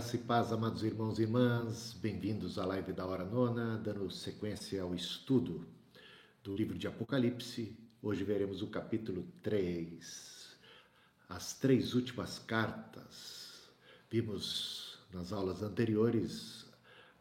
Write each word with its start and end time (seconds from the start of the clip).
Graça 0.00 0.16
e 0.16 0.20
paz, 0.20 0.50
amados 0.50 0.82
irmãos 0.82 1.18
e 1.18 1.22
irmãs, 1.24 1.92
bem-vindos 2.00 2.58
à 2.58 2.64
live 2.64 2.90
da 2.90 3.04
Hora 3.04 3.22
Nona, 3.22 3.76
dando 3.76 4.10
sequência 4.10 4.82
ao 4.82 4.94
estudo 4.94 5.68
do 6.42 6.56
livro 6.56 6.78
de 6.78 6.86
Apocalipse. 6.86 7.76
Hoje 8.00 8.24
veremos 8.24 8.62
o 8.62 8.68
capítulo 8.68 9.26
3, 9.42 10.56
as 11.28 11.52
três 11.52 11.92
últimas 11.92 12.38
cartas. 12.38 13.68
Vimos 14.10 14.98
nas 15.12 15.34
aulas 15.34 15.62
anteriores 15.62 16.64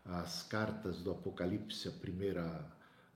as 0.05 0.43
cartas 0.43 1.01
do 1.01 1.11
Apocalipse, 1.11 1.89
a 1.89 1.91
primeira 1.91 2.65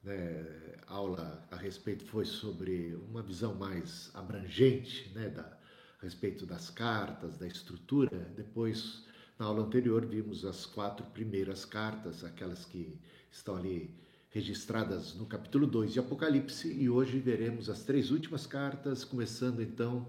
né, 0.04 0.76
aula 0.88 1.42
a 1.50 1.56
respeito 1.56 2.04
foi 2.04 2.26
sobre 2.26 2.96
uma 3.10 3.22
visão 3.22 3.56
mais 3.56 4.12
abrangente 4.14 5.10
né, 5.16 5.30
da, 5.30 5.58
a 6.02 6.04
respeito 6.04 6.46
das 6.46 6.70
cartas, 6.70 7.38
da 7.38 7.48
estrutura. 7.48 8.30
Depois 8.36 9.13
na 9.44 9.50
aula 9.50 9.64
anterior, 9.66 10.06
vimos 10.06 10.46
as 10.46 10.66
quatro 10.66 11.06
primeiras 11.08 11.66
cartas, 11.66 12.24
aquelas 12.24 12.64
que 12.64 12.98
estão 13.30 13.58
ali 13.58 13.94
registradas 14.30 15.14
no 15.16 15.26
capítulo 15.26 15.68
2 15.68 15.92
de 15.92 16.00
Apocalipse, 16.00 16.72
e 16.72 16.90
hoje 16.90 17.20
veremos 17.20 17.70
as 17.70 17.84
três 17.84 18.10
últimas 18.10 18.48
cartas, 18.48 19.04
começando 19.04 19.62
então 19.62 20.08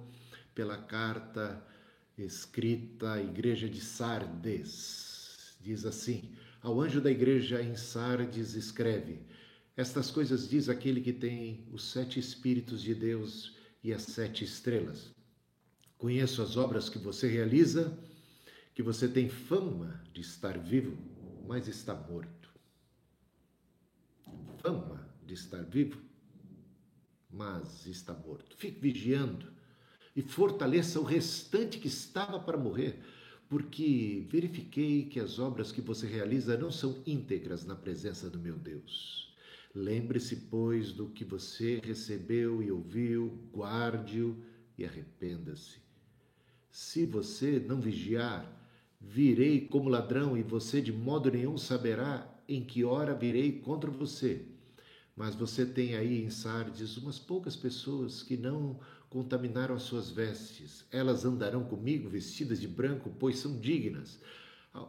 pela 0.54 0.76
carta 0.76 1.60
escrita 2.16 3.14
à 3.14 3.20
igreja 3.20 3.68
de 3.68 3.80
Sardes. 3.80 5.56
Diz 5.60 5.84
assim: 5.84 6.30
Ao 6.62 6.80
anjo 6.80 7.00
da 7.00 7.10
igreja 7.10 7.60
em 7.60 7.74
Sardes 7.74 8.54
escreve: 8.54 9.18
Estas 9.76 10.12
coisas 10.12 10.48
diz 10.48 10.68
aquele 10.68 11.00
que 11.00 11.12
tem 11.12 11.66
os 11.72 11.82
sete 11.90 12.20
espíritos 12.20 12.80
de 12.80 12.94
Deus 12.94 13.56
e 13.82 13.92
as 13.92 14.02
sete 14.02 14.44
estrelas. 14.44 15.10
Conheço 15.98 16.40
as 16.40 16.56
obras 16.56 16.88
que 16.88 16.98
você 17.00 17.26
realiza 17.26 17.98
que 18.74 18.82
você 18.82 19.06
tem 19.08 19.28
fama 19.28 20.02
de 20.12 20.20
estar 20.20 20.58
vivo, 20.58 20.98
mas 21.46 21.68
está 21.68 21.94
morto. 21.94 22.50
Fama 24.60 25.08
de 25.24 25.34
estar 25.34 25.62
vivo, 25.62 26.00
mas 27.30 27.86
está 27.86 28.12
morto. 28.12 28.56
Fique 28.56 28.80
vigiando 28.80 29.52
e 30.16 30.22
fortaleça 30.22 30.98
o 30.98 31.04
restante 31.04 31.78
que 31.78 31.86
estava 31.86 32.40
para 32.40 32.58
morrer, 32.58 33.00
porque 33.48 34.26
verifiquei 34.28 35.04
que 35.04 35.20
as 35.20 35.38
obras 35.38 35.70
que 35.70 35.80
você 35.80 36.06
realiza 36.06 36.56
não 36.56 36.70
são 36.70 37.02
íntegras 37.06 37.64
na 37.64 37.76
presença 37.76 38.28
do 38.28 38.38
meu 38.38 38.56
Deus. 38.56 39.32
Lembre-se, 39.74 40.36
pois, 40.36 40.92
do 40.92 41.08
que 41.08 41.24
você 41.24 41.80
recebeu 41.82 42.62
e 42.62 42.70
ouviu, 42.70 43.38
guarde-o 43.52 44.36
e 44.78 44.84
arrependa-se. 44.84 45.78
Se 46.70 47.04
você 47.06 47.58
não 47.60 47.80
vigiar, 47.80 48.63
Virei 49.06 49.60
como 49.60 49.88
ladrão 49.88 50.36
e 50.36 50.42
você 50.42 50.80
de 50.80 50.92
modo 50.92 51.30
nenhum 51.30 51.56
saberá 51.58 52.28
em 52.48 52.64
que 52.64 52.84
hora 52.84 53.14
virei 53.14 53.60
contra 53.60 53.90
você. 53.90 54.46
Mas 55.14 55.34
você 55.34 55.64
tem 55.64 55.94
aí 55.94 56.24
em 56.24 56.30
Sardes 56.30 56.96
umas 56.96 57.18
poucas 57.18 57.54
pessoas 57.54 58.22
que 58.22 58.36
não 58.36 58.80
contaminaram 59.08 59.74
as 59.74 59.82
suas 59.82 60.10
vestes. 60.10 60.84
Elas 60.90 61.24
andarão 61.24 61.64
comigo 61.64 62.08
vestidas 62.08 62.60
de 62.60 62.66
branco, 62.66 63.14
pois 63.18 63.38
são 63.38 63.60
dignas. 63.60 64.18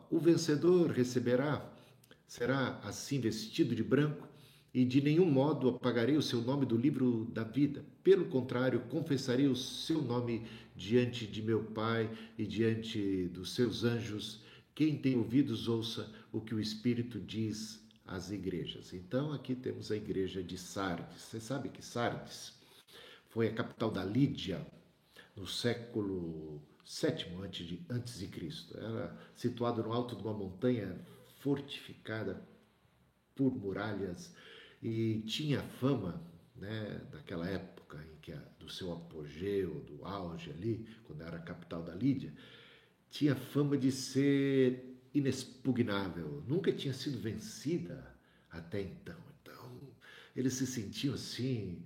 O 0.09 0.17
vencedor 0.17 0.89
receberá, 0.89 1.71
será 2.25 2.79
assim 2.83 3.19
vestido 3.19 3.75
de 3.75 3.83
branco, 3.83 4.27
e 4.75 4.83
de 4.83 4.99
nenhum 4.99 5.25
modo 5.25 5.69
apagarei 5.69 6.17
o 6.17 6.21
seu 6.21 6.41
nome 6.41 6.65
do 6.65 6.75
livro 6.75 7.23
da 7.31 7.45
vida. 7.45 7.85
Pelo 8.03 8.25
contrário, 8.25 8.81
confessarei 8.89 9.47
o 9.47 9.55
seu 9.55 10.01
nome 10.01 10.45
diante 10.75 11.25
de 11.25 11.41
meu 11.41 11.63
Pai 11.63 12.11
e 12.37 12.45
diante 12.45 13.29
dos 13.29 13.55
seus 13.55 13.85
anjos. 13.85 14.41
Quem 14.75 14.97
tem 14.97 15.15
ouvidos, 15.15 15.69
ouça 15.69 16.13
o 16.29 16.41
que 16.41 16.53
o 16.53 16.59
Espírito 16.59 17.21
diz 17.21 17.81
às 18.05 18.31
igrejas. 18.31 18.93
Então, 18.93 19.31
aqui 19.31 19.55
temos 19.55 19.91
a 19.91 19.95
igreja 19.95 20.43
de 20.43 20.57
Sardes. 20.57 21.21
Você 21.21 21.39
sabe 21.39 21.69
que 21.69 21.81
Sardes 21.81 22.51
foi 23.29 23.47
a 23.47 23.53
capital 23.53 23.89
da 23.89 24.03
Lídia 24.03 24.67
no 25.37 25.47
século 25.47 26.61
VII 26.85 27.41
antes 27.41 27.65
de, 27.65 27.79
antes 27.89 28.19
de 28.19 28.27
Cristo. 28.27 28.77
Era 28.77 29.17
situado 29.37 29.81
no 29.81 29.93
alto 29.93 30.17
de 30.17 30.21
uma 30.21 30.33
montanha 30.33 30.99
fortificada 31.39 32.45
por 33.33 33.55
muralhas 33.55 34.33
e 34.87 35.23
tinha 35.25 35.63
fama, 35.63 36.21
né, 36.55 37.01
daquela 37.11 37.49
época 37.49 37.97
em 38.05 38.17
que 38.21 38.31
a, 38.31 38.37
do 38.59 38.69
seu 38.69 38.93
apogeu, 38.93 39.79
do 39.79 40.05
auge 40.05 40.51
ali, 40.51 40.87
quando 41.05 41.23
era 41.23 41.37
a 41.37 41.41
capital 41.41 41.81
da 41.81 41.95
Lídia, 41.95 42.31
tinha 43.09 43.35
fama 43.35 43.75
de 43.75 43.91
ser 43.91 44.95
inexpugnável, 45.11 46.43
nunca 46.47 46.71
tinha 46.71 46.93
sido 46.93 47.19
vencida 47.19 48.15
até 48.51 48.79
então. 48.79 49.17
Então, 49.41 49.81
eles 50.35 50.53
se 50.53 50.67
sentiam 50.67 51.15
assim 51.15 51.83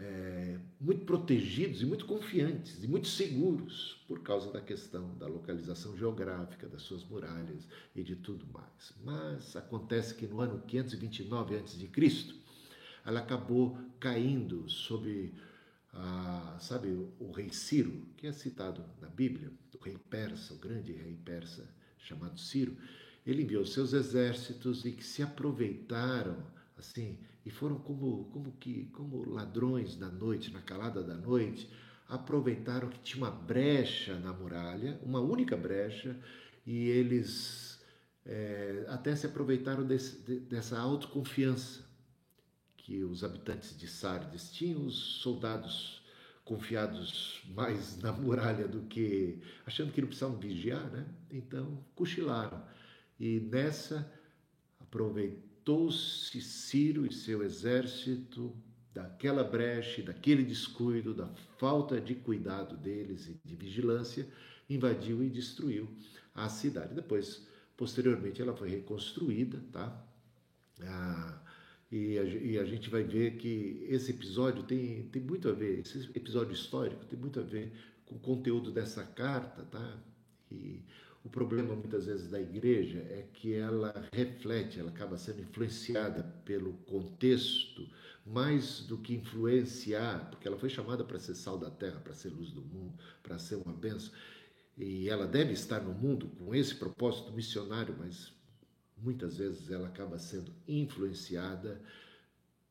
é, 0.00 0.58
muito 0.80 1.04
protegidos 1.04 1.82
e 1.82 1.86
muito 1.86 2.06
confiantes 2.06 2.82
e 2.82 2.88
muito 2.88 3.06
seguros 3.06 4.02
por 4.08 4.20
causa 4.22 4.50
da 4.50 4.60
questão 4.60 5.14
da 5.18 5.26
localização 5.26 5.94
geográfica, 5.96 6.66
das 6.66 6.82
suas 6.82 7.04
muralhas 7.04 7.68
e 7.94 8.02
de 8.02 8.16
tudo 8.16 8.46
mais. 8.50 8.94
Mas 9.04 9.54
acontece 9.56 10.14
que 10.14 10.26
no 10.26 10.40
ano 10.40 10.62
529 10.66 11.56
a.C., 11.56 11.88
ela 13.04 13.20
acabou 13.20 13.78
caindo 13.98 14.68
sob, 14.68 15.34
a, 15.92 16.56
sabe, 16.60 16.88
o, 17.18 17.30
rei 17.32 17.50
Ciro, 17.50 18.06
que 18.16 18.26
é 18.26 18.32
citado 18.32 18.82
na 19.00 19.08
Bíblia, 19.08 19.50
o 19.78 19.84
rei 19.84 19.98
persa, 19.98 20.54
o 20.54 20.58
grande 20.58 20.92
rei 20.92 21.16
persa 21.24 21.68
chamado 21.98 22.40
Ciro. 22.40 22.76
Ele 23.26 23.42
enviou 23.42 23.66
seus 23.66 23.92
exércitos 23.92 24.84
e 24.86 24.92
que 24.92 25.04
se 25.04 25.22
aproveitaram 25.22 26.38
assim 26.76 27.18
e 27.44 27.50
foram 27.50 27.78
como 27.78 28.24
como 28.26 28.52
que 28.52 28.86
como 28.86 29.28
ladrões 29.28 29.96
da 29.96 30.08
noite, 30.08 30.52
na 30.52 30.60
calada 30.60 31.02
da 31.02 31.14
noite, 31.14 31.70
aproveitaram 32.08 32.88
que 32.88 32.98
tinha 32.98 33.24
uma 33.24 33.30
brecha 33.30 34.18
na 34.18 34.32
muralha, 34.32 35.00
uma 35.02 35.20
única 35.20 35.56
brecha, 35.56 36.18
e 36.66 36.88
eles 36.88 37.80
é, 38.26 38.84
até 38.88 39.14
se 39.16 39.26
aproveitaram 39.26 39.86
desse, 39.86 40.20
de, 40.22 40.40
dessa 40.40 40.78
autoconfiança 40.78 41.88
que 42.76 43.04
os 43.04 43.22
habitantes 43.22 43.76
de 43.78 43.86
Sardes 43.86 44.50
tinham, 44.50 44.84
os 44.84 45.20
soldados 45.22 46.02
confiados 46.44 47.42
mais 47.54 47.96
na 48.02 48.12
muralha 48.12 48.66
do 48.66 48.82
que 48.82 49.40
achando 49.64 49.92
que 49.92 50.00
não 50.00 50.08
precisavam 50.08 50.38
vigiar, 50.38 50.90
né? 50.90 51.06
Então 51.30 51.84
cochilaram. 51.94 52.62
E 53.18 53.40
nessa 53.40 54.10
aproveitou 54.80 55.49
aproveitou-se 55.60 56.40
Ciro 56.40 57.06
e 57.06 57.12
seu 57.12 57.42
exército 57.42 58.54
daquela 58.92 59.44
brecha, 59.44 60.02
daquele 60.02 60.42
descuido, 60.42 61.14
da 61.14 61.28
falta 61.58 62.00
de 62.00 62.14
cuidado 62.14 62.76
deles 62.76 63.28
e 63.28 63.40
de 63.44 63.54
vigilância, 63.54 64.26
invadiu 64.68 65.22
e 65.22 65.30
destruiu 65.30 65.88
a 66.34 66.48
cidade. 66.48 66.94
Depois, 66.94 67.46
posteriormente, 67.76 68.42
ela 68.42 68.56
foi 68.56 68.70
reconstruída, 68.70 69.62
tá? 69.70 70.06
Ah, 70.82 71.40
e, 71.92 72.18
a, 72.18 72.24
e, 72.24 72.58
a, 72.58 72.64
gente 72.64 72.88
vai 72.88 73.02
ver 73.02 73.36
que 73.36 73.84
esse 73.88 74.10
episódio 74.10 74.62
tem, 74.62 75.04
tem 75.08 75.22
muito 75.22 75.48
a 75.48 75.52
ver, 75.52 75.80
esse 75.80 76.08
episódio 76.14 76.52
histórico 76.52 77.04
tem 77.04 77.18
muito 77.18 77.38
a 77.38 77.42
ver 77.42 77.72
com 78.06 78.14
o 78.14 78.18
conteúdo 78.18 78.70
dessa 78.70 79.04
carta, 79.04 79.62
tá? 79.64 79.98
E 80.50 80.82
o 81.22 81.28
problema 81.28 81.74
muitas 81.74 82.06
vezes 82.06 82.28
da 82.28 82.40
igreja 82.40 82.98
é 83.10 83.26
que 83.32 83.52
ela 83.52 84.08
reflete, 84.12 84.80
ela 84.80 84.90
acaba 84.90 85.18
sendo 85.18 85.42
influenciada 85.42 86.22
pelo 86.44 86.72
contexto 86.84 87.86
mais 88.24 88.80
do 88.80 88.96
que 88.96 89.14
influenciar, 89.14 90.30
porque 90.30 90.48
ela 90.48 90.58
foi 90.58 90.68
chamada 90.68 91.04
para 91.04 91.18
ser 91.18 91.34
sal 91.34 91.58
da 91.58 91.70
terra, 91.70 92.00
para 92.00 92.14
ser 92.14 92.30
luz 92.30 92.52
do 92.52 92.62
mundo, 92.62 92.94
para 93.22 93.38
ser 93.38 93.56
uma 93.56 93.72
benção. 93.72 94.12
E 94.78 95.08
ela 95.08 95.26
deve 95.26 95.52
estar 95.52 95.80
no 95.80 95.92
mundo 95.92 96.28
com 96.38 96.54
esse 96.54 96.74
propósito 96.74 97.32
missionário, 97.32 97.94
mas 97.98 98.32
muitas 98.96 99.36
vezes 99.36 99.70
ela 99.70 99.88
acaba 99.88 100.18
sendo 100.18 100.52
influenciada 100.66 101.80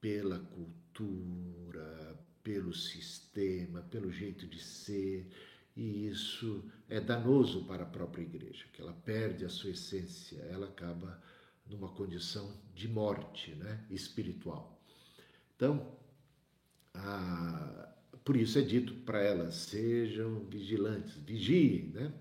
pela 0.01 0.39
cultura, 0.39 2.17
pelo 2.43 2.73
sistema, 2.73 3.81
pelo 3.83 4.11
jeito 4.11 4.47
de 4.47 4.59
ser 4.63 5.27
e 5.79 6.07
isso 6.07 6.65
é 6.89 6.99
danoso 6.99 7.63
para 7.63 7.83
a 7.83 7.85
própria 7.85 8.23
igreja, 8.23 8.65
que 8.73 8.81
ela 8.81 8.91
perde 8.91 9.45
a 9.45 9.49
sua 9.49 9.69
essência, 9.69 10.41
ela 10.41 10.67
acaba 10.67 11.23
numa 11.65 11.87
condição 11.87 12.53
de 12.75 12.89
morte 12.89 13.55
né, 13.55 13.85
espiritual. 13.89 14.77
Então, 15.55 15.97
a, 16.93 17.93
por 18.25 18.35
isso 18.35 18.59
é 18.59 18.61
dito 18.61 18.93
para 19.05 19.21
elas: 19.21 19.55
sejam 19.55 20.41
vigilantes, 20.49 21.15
vigiem. 21.15 21.91
Né? 21.93 22.13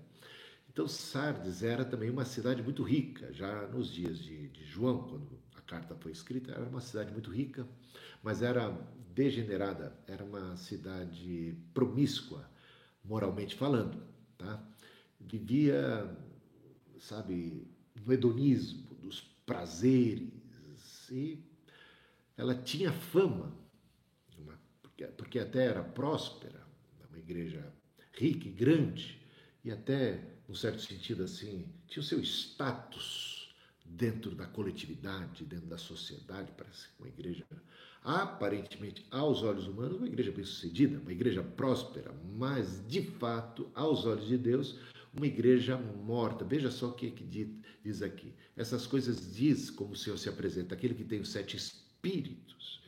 Então, 0.71 0.87
Sardes 0.87 1.61
era 1.61 1.83
também 1.83 2.09
uma 2.09 2.23
cidade 2.23 2.63
muito 2.63 2.81
rica, 2.81 3.33
já 3.33 3.67
nos 3.67 3.91
dias 3.91 4.19
de, 4.19 4.47
de 4.47 4.63
João, 4.63 5.03
quando 5.09 5.37
a 5.57 5.61
carta 5.61 5.95
foi 5.95 6.13
escrita, 6.13 6.53
era 6.53 6.63
uma 6.63 6.79
cidade 6.79 7.11
muito 7.11 7.29
rica, 7.29 7.67
mas 8.23 8.41
era 8.41 8.69
degenerada, 9.13 9.93
era 10.07 10.23
uma 10.23 10.55
cidade 10.55 11.57
promíscua 11.73 12.49
moralmente 13.03 13.55
falando, 13.55 14.03
tá? 14.37 14.63
Vivia 15.19 16.17
sabe, 16.99 17.67
no 18.05 18.13
hedonismo, 18.13 18.93
dos 18.95 19.21
prazeres. 19.45 20.29
E 21.11 21.43
ela 22.37 22.55
tinha 22.55 22.91
fama, 22.91 23.57
porque, 24.81 25.05
porque 25.07 25.39
até 25.39 25.65
era 25.65 25.83
próspera, 25.83 26.67
uma 27.09 27.17
igreja 27.17 27.73
rica 28.13 28.47
e 28.47 28.51
grande, 28.51 29.19
e 29.63 29.71
até, 29.71 30.39
num 30.47 30.55
certo 30.55 30.81
sentido 30.81 31.23
assim, 31.23 31.73
tinha 31.87 32.01
o 32.01 32.05
seu 32.05 32.21
status 32.21 33.55
dentro 33.83 34.35
da 34.35 34.45
coletividade, 34.45 35.45
dentro 35.45 35.67
da 35.67 35.77
sociedade, 35.77 36.51
parece 36.55 36.87
uma 36.99 37.07
igreja 37.07 37.45
aparentemente 38.03 39.05
aos 39.11 39.43
olhos 39.43 39.67
humanos 39.67 39.97
uma 39.97 40.07
igreja 40.07 40.31
bem-sucedida, 40.31 40.99
uma 40.99 41.11
igreja 41.11 41.43
próspera, 41.43 42.13
mas 42.37 42.85
de 42.87 43.01
fato, 43.01 43.69
aos 43.75 44.05
olhos 44.05 44.27
de 44.27 44.37
Deus, 44.37 44.79
uma 45.13 45.27
igreja 45.27 45.77
morta. 45.77 46.45
Veja 46.45 46.71
só 46.71 46.89
o 46.89 46.93
que, 46.93 47.07
é 47.07 47.11
que 47.11 47.23
diz 47.83 48.01
aqui. 48.01 48.33
Essas 48.55 48.85
coisas 48.85 49.35
diz 49.35 49.69
como 49.69 49.93
o 49.93 49.97
Senhor 49.97 50.17
se 50.17 50.29
apresenta, 50.29 50.75
aquele 50.75 50.93
que 50.93 51.03
tem 51.03 51.19
os 51.19 51.29
sete 51.29 51.57
espíritos. 51.57 52.81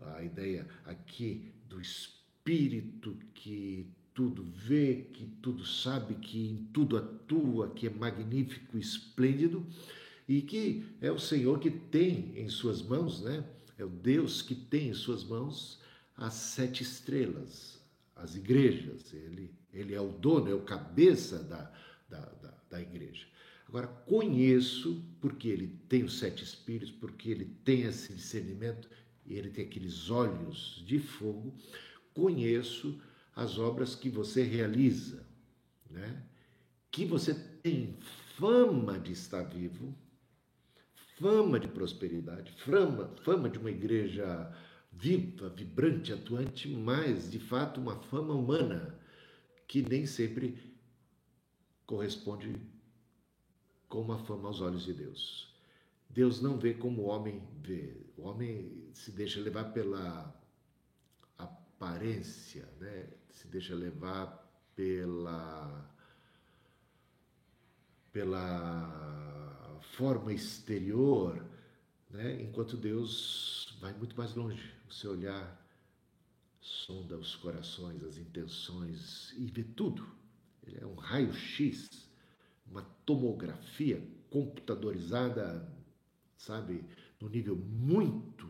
A 0.00 0.22
ideia 0.22 0.66
aqui 0.84 1.52
do 1.68 1.80
espírito 1.80 3.16
que 3.34 3.90
tudo 4.14 4.44
vê, 4.44 5.06
que 5.12 5.26
tudo 5.42 5.64
sabe, 5.64 6.14
que 6.14 6.48
em 6.48 6.68
tudo 6.72 6.96
atua, 6.96 7.70
que 7.70 7.86
é 7.86 7.90
magnífico, 7.90 8.78
esplêndido 8.78 9.66
e 10.28 10.42
que 10.42 10.84
é 11.00 11.10
o 11.10 11.18
Senhor 11.18 11.58
que 11.58 11.70
tem 11.70 12.32
em 12.36 12.48
suas 12.48 12.82
mãos, 12.82 13.22
né? 13.22 13.44
É 13.78 13.84
o 13.84 13.88
Deus 13.88 14.42
que 14.42 14.54
tem 14.54 14.88
em 14.88 14.94
suas 14.94 15.24
mãos 15.24 15.80
as 16.16 16.34
sete 16.34 16.82
estrelas, 16.82 17.80
as 18.16 18.34
igrejas. 18.34 19.14
Ele, 19.14 19.54
ele 19.72 19.94
é 19.94 20.00
o 20.00 20.10
dono, 20.10 20.50
é 20.50 20.54
o 20.54 20.62
cabeça 20.62 21.38
da, 21.44 21.72
da, 22.08 22.20
da, 22.20 22.54
da 22.68 22.80
igreja. 22.82 23.26
Agora, 23.68 23.86
conheço, 23.86 25.04
porque 25.20 25.48
ele 25.48 25.78
tem 25.88 26.02
os 26.02 26.18
sete 26.18 26.42
espíritos, 26.42 26.90
porque 26.90 27.30
ele 27.30 27.44
tem 27.64 27.82
esse 27.82 28.12
discernimento 28.12 28.88
e 29.24 29.34
ele 29.34 29.50
tem 29.50 29.64
aqueles 29.64 30.10
olhos 30.10 30.82
de 30.86 30.98
fogo, 30.98 31.54
conheço 32.14 33.00
as 33.36 33.58
obras 33.58 33.94
que 33.94 34.08
você 34.08 34.42
realiza, 34.42 35.24
né? 35.88 36.24
que 36.90 37.04
você 37.04 37.34
tem 37.34 37.96
fama 38.36 38.98
de 38.98 39.12
estar 39.12 39.42
vivo, 39.42 39.94
fama 41.18 41.58
de 41.58 41.68
prosperidade, 41.68 42.52
fama, 42.62 43.14
fama 43.22 43.48
de 43.48 43.58
uma 43.58 43.70
igreja 43.70 44.52
viva, 44.92 45.48
vibrante, 45.48 46.12
atuante, 46.12 46.68
mas 46.68 47.30
de 47.30 47.38
fato 47.38 47.80
uma 47.80 47.96
fama 47.96 48.34
humana 48.34 48.98
que 49.66 49.82
nem 49.82 50.06
sempre 50.06 50.76
corresponde 51.86 52.54
com 53.88 54.00
uma 54.00 54.18
fama 54.18 54.48
aos 54.48 54.60
olhos 54.60 54.84
de 54.84 54.92
Deus. 54.92 55.54
Deus 56.08 56.40
não 56.40 56.58
vê 56.58 56.74
como 56.74 57.02
o 57.02 57.06
homem 57.06 57.42
vê. 57.60 57.96
O 58.16 58.22
homem 58.22 58.88
se 58.92 59.10
deixa 59.10 59.40
levar 59.40 59.72
pela 59.72 60.34
aparência, 61.36 62.68
né? 62.80 63.08
se 63.30 63.46
deixa 63.48 63.74
levar 63.74 64.46
pela 64.74 65.94
pela 68.12 69.37
forma 69.78 70.32
exterior, 70.32 71.44
né? 72.10 72.42
enquanto 72.42 72.76
Deus 72.76 73.76
vai 73.80 73.92
muito 73.92 74.16
mais 74.16 74.34
longe. 74.34 74.72
O 74.88 74.92
seu 74.92 75.12
olhar 75.12 75.66
sonda 76.60 77.16
os 77.16 77.36
corações, 77.36 78.02
as 78.02 78.18
intenções 78.18 79.32
e 79.36 79.46
vê 79.46 79.62
tudo. 79.62 80.06
Ele 80.66 80.78
é 80.80 80.86
um 80.86 80.94
raio-x, 80.94 81.88
uma 82.70 82.82
tomografia 83.04 84.02
computadorizada, 84.30 85.66
sabe, 86.36 86.84
no 87.20 87.28
nível 87.28 87.56
muito 87.56 88.48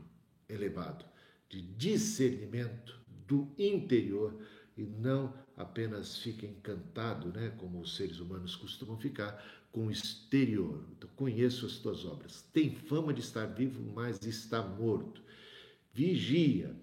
elevado 0.48 1.04
de 1.48 1.62
discernimento 1.62 2.98
do 3.26 3.48
interior 3.58 4.34
e 4.78 4.86
não 4.86 5.34
apenas 5.56 6.18
fica 6.18 6.46
encantado, 6.46 7.32
né, 7.32 7.52
como 7.58 7.80
os 7.80 7.96
seres 7.96 8.20
humanos 8.20 8.54
costumam 8.54 8.96
ficar, 8.96 9.44
com 9.72 9.88
o 9.88 9.90
exterior. 9.90 10.84
Então, 10.96 11.10
conheço 11.16 11.66
as 11.66 11.78
tuas 11.78 12.04
obras. 12.04 12.42
Tem 12.52 12.70
fama 12.70 13.12
de 13.12 13.20
estar 13.20 13.46
vivo, 13.46 13.82
mas 13.92 14.24
está 14.24 14.62
morto. 14.62 15.20
Vigia, 15.92 16.74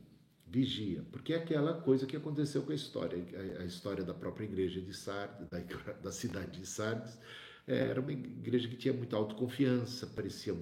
vigia, 0.46 1.04
porque 1.10 1.34
é 1.34 1.38
aquela 1.38 1.74
coisa 1.82 2.06
que 2.06 2.18
aconteceu 2.18 2.64
com 2.64 2.74
a 2.74 2.76
história, 2.76 3.18
a, 3.60 3.64
história 3.64 4.04
da 4.04 4.14
própria 4.14 4.44
igreja 4.44 4.82
de 4.82 4.94
Sardes, 4.94 5.48
da, 5.50 5.60
da 6.04 6.12
cidade 6.12 6.60
de 6.60 6.68
Sardes. 6.68 7.18
Era 7.66 8.00
uma 8.02 8.12
igreja 8.12 8.68
que 8.68 8.76
tinha 8.76 8.94
muita 8.94 9.16
autoconfiança, 9.16 10.06
parecia 10.08 10.54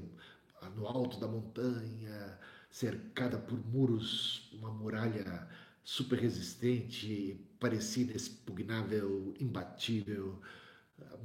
no 0.75 0.87
alto 0.87 1.19
da 1.19 1.27
montanha, 1.27 2.39
cercada 2.69 3.37
por 3.37 3.59
muros, 3.67 4.49
uma 4.53 4.71
muralha 4.71 5.47
super 5.83 6.17
resistente, 6.17 7.39
parecia 7.59 8.03
inexpugnável, 8.03 9.33
imbatível, 9.39 10.39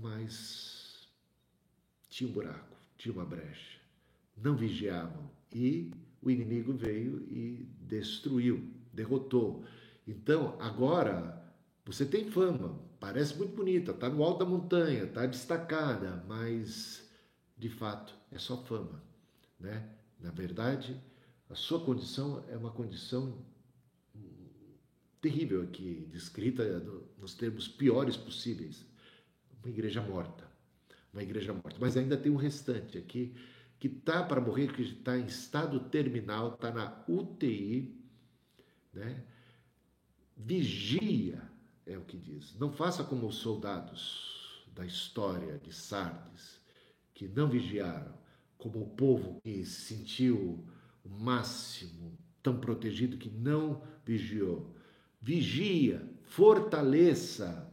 mas 0.00 1.08
tinha 2.08 2.28
um 2.28 2.32
buraco, 2.32 2.76
tinha 2.96 3.14
uma 3.14 3.24
brecha. 3.24 3.78
Não 4.36 4.56
vigiavam 4.56 5.30
e 5.54 5.92
o 6.20 6.30
inimigo 6.30 6.72
veio 6.72 7.22
e 7.30 7.68
destruiu, 7.80 8.72
derrotou. 8.92 9.64
Então, 10.06 10.56
agora 10.60 11.38
você 11.84 12.04
tem 12.04 12.30
fama, 12.30 12.78
parece 12.98 13.36
muito 13.36 13.54
bonita, 13.54 13.92
está 13.92 14.08
no 14.08 14.22
alto 14.22 14.40
da 14.40 14.44
montanha, 14.44 15.04
está 15.04 15.24
destacada, 15.26 16.24
mas 16.26 17.08
de 17.56 17.68
fato 17.68 18.14
é 18.30 18.38
só 18.38 18.56
fama, 18.64 19.02
né? 19.58 19.88
Na 20.20 20.30
verdade, 20.30 21.00
a 21.48 21.54
sua 21.54 21.80
condição 21.80 22.44
é 22.48 22.56
uma 22.56 22.70
condição 22.70 23.38
terrível 25.20 25.62
aqui, 25.62 26.06
descrita 26.10 26.80
nos 27.18 27.34
termos 27.34 27.68
piores 27.68 28.16
possíveis. 28.16 28.86
Uma 29.62 29.70
igreja 29.70 30.00
morta 30.00 30.48
uma 31.12 31.22
igreja 31.22 31.52
morta. 31.52 31.76
Mas 31.80 31.96
ainda 31.96 32.16
tem 32.16 32.30
um 32.30 32.36
restante 32.36 32.98
aqui 32.98 33.34
que 33.78 33.88
está 33.88 34.22
para 34.22 34.40
morrer, 34.40 34.72
que 34.72 34.82
está 34.82 35.16
em 35.16 35.26
estado 35.26 35.80
terminal, 35.80 36.54
está 36.54 36.70
na 36.70 37.04
UTI, 37.08 37.96
né? 38.92 39.24
Vigia, 40.36 41.42
é 41.86 41.96
o 41.96 42.02
que 42.02 42.16
diz. 42.16 42.54
Não 42.58 42.72
faça 42.72 43.02
como 43.04 43.26
os 43.26 43.36
soldados 43.36 44.64
da 44.74 44.84
história 44.86 45.58
de 45.58 45.72
Sardes, 45.72 46.60
que 47.12 47.26
não 47.26 47.48
vigiaram, 47.48 48.14
como 48.56 48.80
o 48.80 48.90
povo 48.90 49.40
que 49.42 49.64
se 49.64 49.94
sentiu 49.94 50.64
o 51.04 51.08
máximo, 51.08 52.16
tão 52.42 52.60
protegido 52.60 53.16
que 53.16 53.30
não 53.30 53.82
vigiou. 54.04 54.74
Vigia, 55.28 56.08
fortaleça 56.22 57.70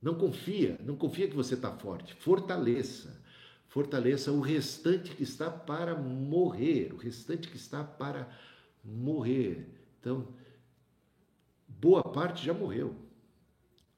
não 0.00 0.14
confia, 0.14 0.78
não 0.84 0.94
confia 0.94 1.26
que 1.26 1.34
você 1.34 1.54
está 1.54 1.72
forte. 1.72 2.14
Fortaleça. 2.14 3.20
Fortaleça 3.66 4.30
o 4.30 4.40
restante 4.40 5.16
que 5.16 5.24
está 5.24 5.50
para 5.50 5.96
morrer, 5.96 6.92
o 6.92 6.96
restante 6.96 7.48
que 7.48 7.56
está 7.56 7.82
para 7.82 8.30
morrer. 8.84 9.68
Então, 9.98 10.28
boa 11.66 12.04
parte 12.04 12.46
já 12.46 12.54
morreu. 12.54 12.94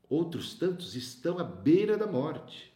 Outros 0.09 0.55
tantos 0.55 0.97
estão 0.97 1.39
à 1.39 1.45
beira 1.45 1.99
da 1.99 2.07
morte. 2.07 2.73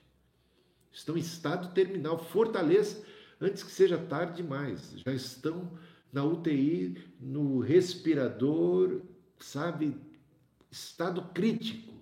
Estão 0.93 1.17
em 1.17 1.21
estado 1.21 1.73
terminal. 1.73 2.19
Fortaleça 2.19 3.03
antes 3.41 3.63
que 3.63 3.73
seja 3.73 3.97
tarde 3.97 4.43
demais. 4.43 4.93
Já 5.07 5.15
estão 5.15 5.73
na 6.13 6.23
UTI, 6.23 7.03
no 7.19 7.61
respirador, 7.61 9.01
sabe? 9.45 9.97
Estado 10.71 11.23
crítico. 11.35 11.93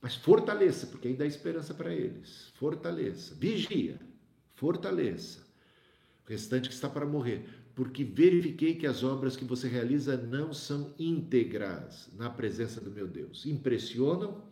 Mas 0.00 0.14
fortaleça, 0.14 0.86
porque 0.86 1.08
ainda 1.08 1.24
há 1.24 1.26
esperança 1.26 1.74
para 1.74 1.92
eles. 1.92 2.52
Fortaleça. 2.54 3.34
Vigia. 3.34 3.98
Fortaleça. 4.54 5.46
O 6.26 6.30
restante 6.30 6.68
que 6.68 6.74
está 6.74 6.88
para 6.88 7.06
morrer. 7.06 7.48
Porque 7.74 8.04
verifiquei 8.04 8.74
que 8.74 8.86
as 8.86 9.02
obras 9.04 9.36
que 9.36 9.44
você 9.44 9.68
realiza 9.68 10.16
não 10.16 10.52
são 10.52 10.94
íntegras 10.98 12.08
na 12.14 12.28
presença 12.28 12.80
do 12.80 12.90
meu 12.90 13.06
Deus. 13.06 13.46
Impressionam 13.46 14.42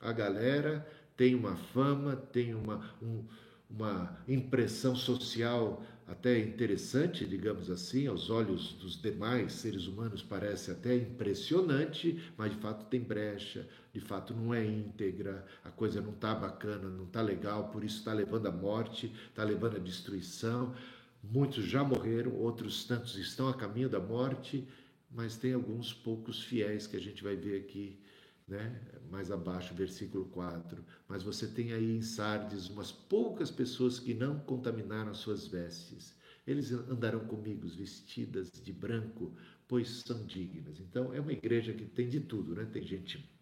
a 0.00 0.12
galera, 0.12 0.86
tem 1.16 1.34
uma 1.34 1.56
fama, 1.56 2.16
tem 2.16 2.54
uma, 2.54 2.94
um, 3.02 3.24
uma 3.70 4.18
impressão 4.28 4.94
social 4.94 5.82
até 6.06 6.38
interessante, 6.38 7.26
digamos 7.26 7.70
assim, 7.70 8.06
aos 8.06 8.28
olhos 8.28 8.74
dos 8.74 9.00
demais 9.00 9.54
seres 9.54 9.86
humanos 9.86 10.22
parece 10.22 10.70
até 10.70 10.94
impressionante, 10.96 12.22
mas 12.36 12.52
de 12.52 12.58
fato 12.58 12.84
tem 12.86 13.00
brecha, 13.00 13.66
de 13.92 14.00
fato 14.00 14.34
não 14.34 14.52
é 14.52 14.64
íntegra, 14.64 15.46
a 15.64 15.70
coisa 15.70 16.02
não 16.02 16.12
está 16.12 16.34
bacana, 16.34 16.88
não 16.90 17.04
está 17.04 17.22
legal, 17.22 17.70
por 17.70 17.82
isso 17.82 17.98
está 17.98 18.12
levando 18.12 18.46
à 18.46 18.52
morte, 18.52 19.12
está 19.28 19.42
levando 19.42 19.76
à 19.76 19.78
destruição. 19.78 20.74
Muitos 21.22 21.64
já 21.64 21.82
morreram, 21.82 22.34
outros 22.34 22.84
tantos 22.84 23.16
estão 23.16 23.48
a 23.48 23.54
caminho 23.54 23.88
da 23.88 24.00
morte, 24.00 24.68
mas 25.10 25.36
tem 25.36 25.54
alguns 25.54 25.94
poucos 25.94 26.42
fiéis 26.42 26.86
que 26.86 26.96
a 26.96 27.00
gente 27.00 27.22
vai 27.22 27.34
ver 27.34 27.60
aqui 27.60 27.98
né? 28.46 28.80
mais 29.10 29.30
abaixo, 29.30 29.74
versículo 29.74 30.26
4. 30.26 30.84
Mas 31.08 31.22
você 31.22 31.46
tem 31.46 31.72
aí 31.72 31.96
em 31.96 32.02
Sardes 32.02 32.68
umas 32.68 32.90
poucas 32.92 33.50
pessoas 33.50 33.98
que 33.98 34.14
não 34.14 34.38
contaminaram 34.40 35.14
suas 35.14 35.46
vestes. 35.46 36.14
Eles 36.46 36.72
andarão 36.72 37.20
comigo 37.20 37.66
vestidas 37.68 38.50
de 38.50 38.72
branco, 38.72 39.34
pois 39.66 40.02
são 40.06 40.24
dignas. 40.26 40.78
Então, 40.78 41.14
é 41.14 41.20
uma 41.20 41.32
igreja 41.32 41.72
que 41.72 41.84
tem 41.84 42.08
de 42.08 42.20
tudo, 42.20 42.54
né? 42.54 42.66
Tem 42.66 42.82
gente 42.82 43.32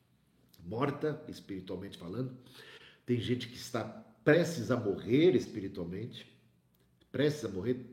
morta, 0.65 1.21
espiritualmente 1.29 1.99
falando, 1.99 2.37
tem 3.05 3.19
gente 3.21 3.49
que 3.49 3.57
está 3.57 3.85
prestes 4.25 4.71
a 4.71 4.77
morrer 4.77 5.35
espiritualmente, 5.35 6.27
prestes 7.11 7.45
a 7.45 7.49
morrer, 7.49 7.85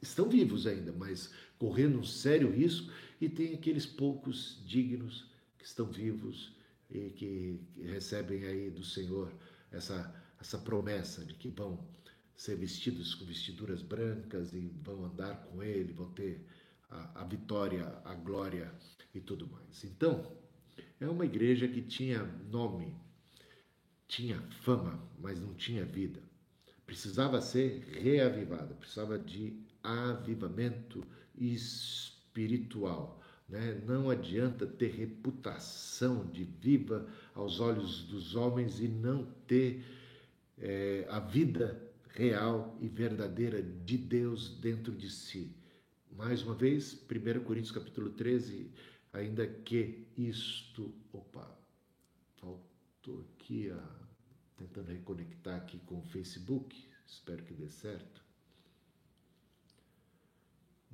estão 0.00 0.28
vivos 0.28 0.66
ainda, 0.66 0.92
mas 0.92 1.32
correndo 1.58 1.98
um 1.98 2.04
sério 2.04 2.50
risco, 2.50 2.92
e 3.20 3.28
tem 3.28 3.54
aqueles 3.54 3.86
poucos 3.86 4.62
dignos 4.64 5.31
que 5.62 5.68
estão 5.68 5.86
vivos 5.86 6.52
e 6.90 7.10
que 7.10 7.60
recebem 7.84 8.44
aí 8.44 8.68
do 8.68 8.82
Senhor 8.82 9.32
essa, 9.70 10.12
essa 10.40 10.58
promessa 10.58 11.24
de 11.24 11.34
que 11.34 11.48
vão 11.48 11.86
ser 12.36 12.56
vestidos 12.56 13.14
com 13.14 13.24
vestiduras 13.24 13.80
brancas 13.80 14.52
e 14.52 14.68
vão 14.82 15.04
andar 15.04 15.36
com 15.44 15.62
Ele, 15.62 15.92
vão 15.92 16.10
ter 16.10 16.44
a, 16.90 17.22
a 17.22 17.24
vitória, 17.24 17.86
a 18.04 18.14
glória 18.14 18.74
e 19.14 19.20
tudo 19.20 19.46
mais. 19.46 19.84
Então, 19.84 20.36
é 20.98 21.08
uma 21.08 21.24
igreja 21.24 21.68
que 21.68 21.80
tinha 21.80 22.24
nome, 22.50 22.96
tinha 24.08 24.42
fama, 24.62 25.00
mas 25.20 25.40
não 25.40 25.54
tinha 25.54 25.84
vida. 25.84 26.20
Precisava 26.84 27.40
ser 27.40 27.84
reavivada, 28.02 28.74
precisava 28.74 29.16
de 29.16 29.64
avivamento 29.80 31.06
espiritual. 31.36 33.21
Né? 33.52 33.82
Não 33.86 34.08
adianta 34.08 34.66
ter 34.66 34.90
reputação 34.92 36.26
de 36.26 36.42
viva 36.42 37.06
aos 37.34 37.60
olhos 37.60 38.04
dos 38.04 38.34
homens 38.34 38.80
e 38.80 38.88
não 38.88 39.26
ter 39.46 39.84
é, 40.56 41.06
a 41.10 41.20
vida 41.20 41.78
real 42.14 42.74
e 42.80 42.88
verdadeira 42.88 43.62
de 43.62 43.98
Deus 43.98 44.58
dentro 44.58 44.90
de 44.90 45.10
si. 45.10 45.54
Mais 46.12 46.42
uma 46.42 46.54
vez, 46.54 46.94
1 46.94 47.44
Coríntios 47.44 47.72
capítulo 47.72 48.08
13, 48.10 48.70
ainda 49.12 49.46
que 49.46 50.06
isto, 50.16 50.90
opa, 51.12 51.46
faltou 52.40 53.26
aqui 53.36 53.70
a 53.70 54.02
tentando 54.56 54.92
reconectar 54.92 55.56
aqui 55.56 55.78
com 55.80 55.98
o 55.98 56.04
Facebook, 56.04 56.88
espero 57.06 57.42
que 57.44 57.52
dê 57.52 57.68
certo. 57.68 58.24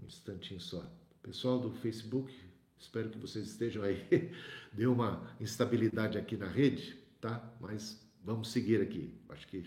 Um 0.02 0.06
instantinho 0.06 0.60
só. 0.60 0.84
Pessoal 1.22 1.60
do 1.60 1.70
Facebook, 1.70 2.47
espero 2.78 3.10
que 3.10 3.18
vocês 3.18 3.46
estejam 3.46 3.82
aí. 3.82 4.04
Deu 4.72 4.92
uma 4.92 5.28
instabilidade 5.40 6.18
aqui 6.18 6.36
na 6.36 6.46
rede, 6.46 6.96
tá? 7.20 7.52
Mas 7.60 8.00
vamos 8.24 8.50
seguir 8.50 8.80
aqui. 8.80 9.14
Acho 9.28 9.46
que 9.48 9.64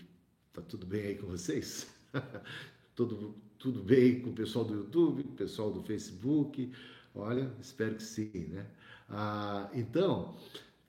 tá 0.52 0.62
tudo 0.62 0.86
bem 0.86 1.02
aí 1.02 1.14
com 1.16 1.26
vocês. 1.26 1.86
tudo, 2.94 3.34
tudo 3.58 3.82
bem 3.82 4.20
com 4.20 4.30
o 4.30 4.34
pessoal 4.34 4.64
do 4.64 4.74
YouTube, 4.74 5.24
pessoal 5.36 5.72
do 5.72 5.82
Facebook. 5.82 6.72
Olha, 7.14 7.52
espero 7.60 7.96
que 7.96 8.02
sim, 8.02 8.48
né? 8.48 8.66
Ah, 9.08 9.70
então, 9.74 10.36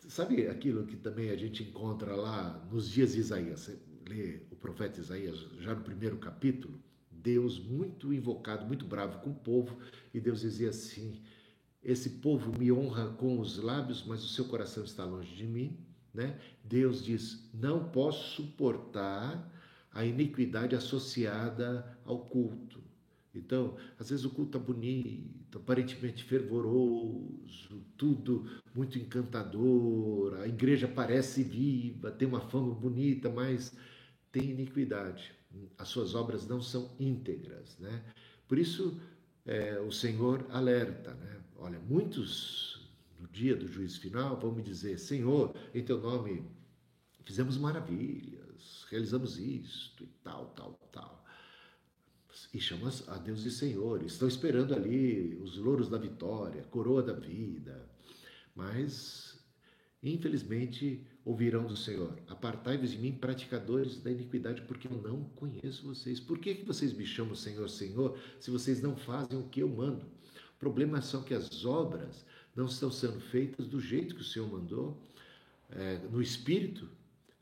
sabe 0.07 0.47
aquilo 0.47 0.85
que 0.85 0.95
também 0.95 1.29
a 1.29 1.35
gente 1.35 1.63
encontra 1.63 2.15
lá 2.15 2.65
nos 2.71 2.89
dias 2.89 3.13
de 3.13 3.19
Isaías? 3.19 3.59
Você 3.59 3.79
lê 4.07 4.39
o 4.51 4.55
profeta 4.55 4.99
Isaías 4.99 5.39
já 5.59 5.75
no 5.75 5.81
primeiro 5.81 6.17
capítulo 6.17 6.79
Deus 7.23 7.57
muito 7.57 8.13
invocado, 8.13 8.65
muito 8.65 8.85
bravo 8.85 9.19
com 9.19 9.29
o 9.29 9.35
povo, 9.35 9.77
e 10.13 10.19
Deus 10.19 10.41
dizia 10.41 10.69
assim: 10.69 11.21
Esse 11.83 12.09
povo 12.11 12.57
me 12.57 12.71
honra 12.71 13.07
com 13.07 13.39
os 13.39 13.57
lábios, 13.57 14.03
mas 14.05 14.23
o 14.23 14.29
seu 14.29 14.45
coração 14.45 14.83
está 14.83 15.03
longe 15.03 15.35
de 15.35 15.45
mim. 15.45 15.77
Né? 16.13 16.39
Deus 16.63 17.03
diz: 17.03 17.49
Não 17.53 17.89
posso 17.89 18.35
suportar 18.35 19.51
a 19.91 20.05
iniquidade 20.05 20.75
associada 20.75 21.97
ao 22.05 22.19
culto. 22.19 22.81
Então, 23.35 23.75
às 23.99 24.11
vezes 24.11 24.23
o 24.25 24.29
culto 24.29 24.57
está 24.57 24.59
bonito, 24.59 25.57
aparentemente 25.57 26.23
fervoroso, 26.23 27.83
tudo 27.97 28.47
muito 28.75 28.99
encantador, 28.99 30.35
a 30.39 30.47
igreja 30.47 30.87
parece 30.87 31.41
viva, 31.43 32.11
tem 32.11 32.27
uma 32.27 32.41
fama 32.41 32.75
bonita, 32.75 33.31
mas 33.31 33.75
tem 34.31 34.51
iniquidade 34.51 35.33
as 35.77 35.87
suas 35.87 36.15
obras 36.15 36.47
não 36.47 36.61
são 36.61 36.95
íntegras, 36.99 37.77
né? 37.79 38.03
Por 38.47 38.57
isso 38.57 38.99
é, 39.45 39.79
o 39.79 39.91
Senhor 39.91 40.45
alerta, 40.49 41.13
né? 41.13 41.39
Olha, 41.63 41.79
muitos 41.79 42.91
no 43.17 43.25
dia 43.29 43.55
do 43.55 43.69
juízo 43.69 44.01
final 44.01 44.37
vão 44.37 44.51
me 44.51 44.61
dizer: 44.61 44.99
Senhor, 44.99 45.55
em 45.73 45.81
Teu 45.81 45.97
nome 45.97 46.45
fizemos 47.23 47.57
maravilhas, 47.57 48.85
realizamos 48.89 49.39
isto 49.39 50.03
e 50.03 50.09
tal, 50.21 50.47
tal, 50.47 50.73
tal. 50.91 51.25
E 52.53 52.59
chamas 52.59 53.07
a 53.07 53.17
Deus 53.17 53.43
de 53.43 53.49
Senhor. 53.49 54.03
Estão 54.03 54.27
esperando 54.27 54.75
ali 54.75 55.39
os 55.41 55.57
louros 55.57 55.87
da 55.87 55.97
vitória, 55.97 56.63
coroa 56.63 57.01
da 57.01 57.13
vida. 57.13 57.89
Mas, 58.53 59.41
infelizmente, 60.03 61.07
ouvirão 61.23 61.65
do 61.65 61.77
Senhor: 61.77 62.19
Apartai-vos 62.27 62.91
de 62.91 62.97
mim, 62.97 63.13
praticadores 63.13 64.01
da 64.01 64.11
iniquidade, 64.11 64.63
porque 64.63 64.89
eu 64.89 65.01
não 65.01 65.23
conheço 65.29 65.87
vocês. 65.87 66.19
Por 66.19 66.39
que, 66.39 66.55
que 66.55 66.65
vocês 66.65 66.91
me 66.91 67.05
chamam 67.05 67.35
Senhor, 67.35 67.69
Senhor, 67.69 68.19
se 68.37 68.51
vocês 68.51 68.81
não 68.81 68.97
fazem 68.97 69.39
o 69.39 69.47
que 69.47 69.61
eu 69.61 69.69
mando? 69.69 70.05
O 70.63 70.71
problema 70.71 71.01
são 71.01 71.21
que 71.21 71.33
as 71.33 71.65
obras 71.65 72.25
não 72.55 72.67
estão 72.67 72.89
sendo 72.89 73.19
feitas 73.19 73.67
do 73.67 73.81
jeito 73.81 74.15
que 74.15 74.21
o 74.21 74.23
Senhor 74.23 74.49
mandou, 74.49 74.97
é, 75.69 75.97
no 76.09 76.21
Espírito 76.21 76.87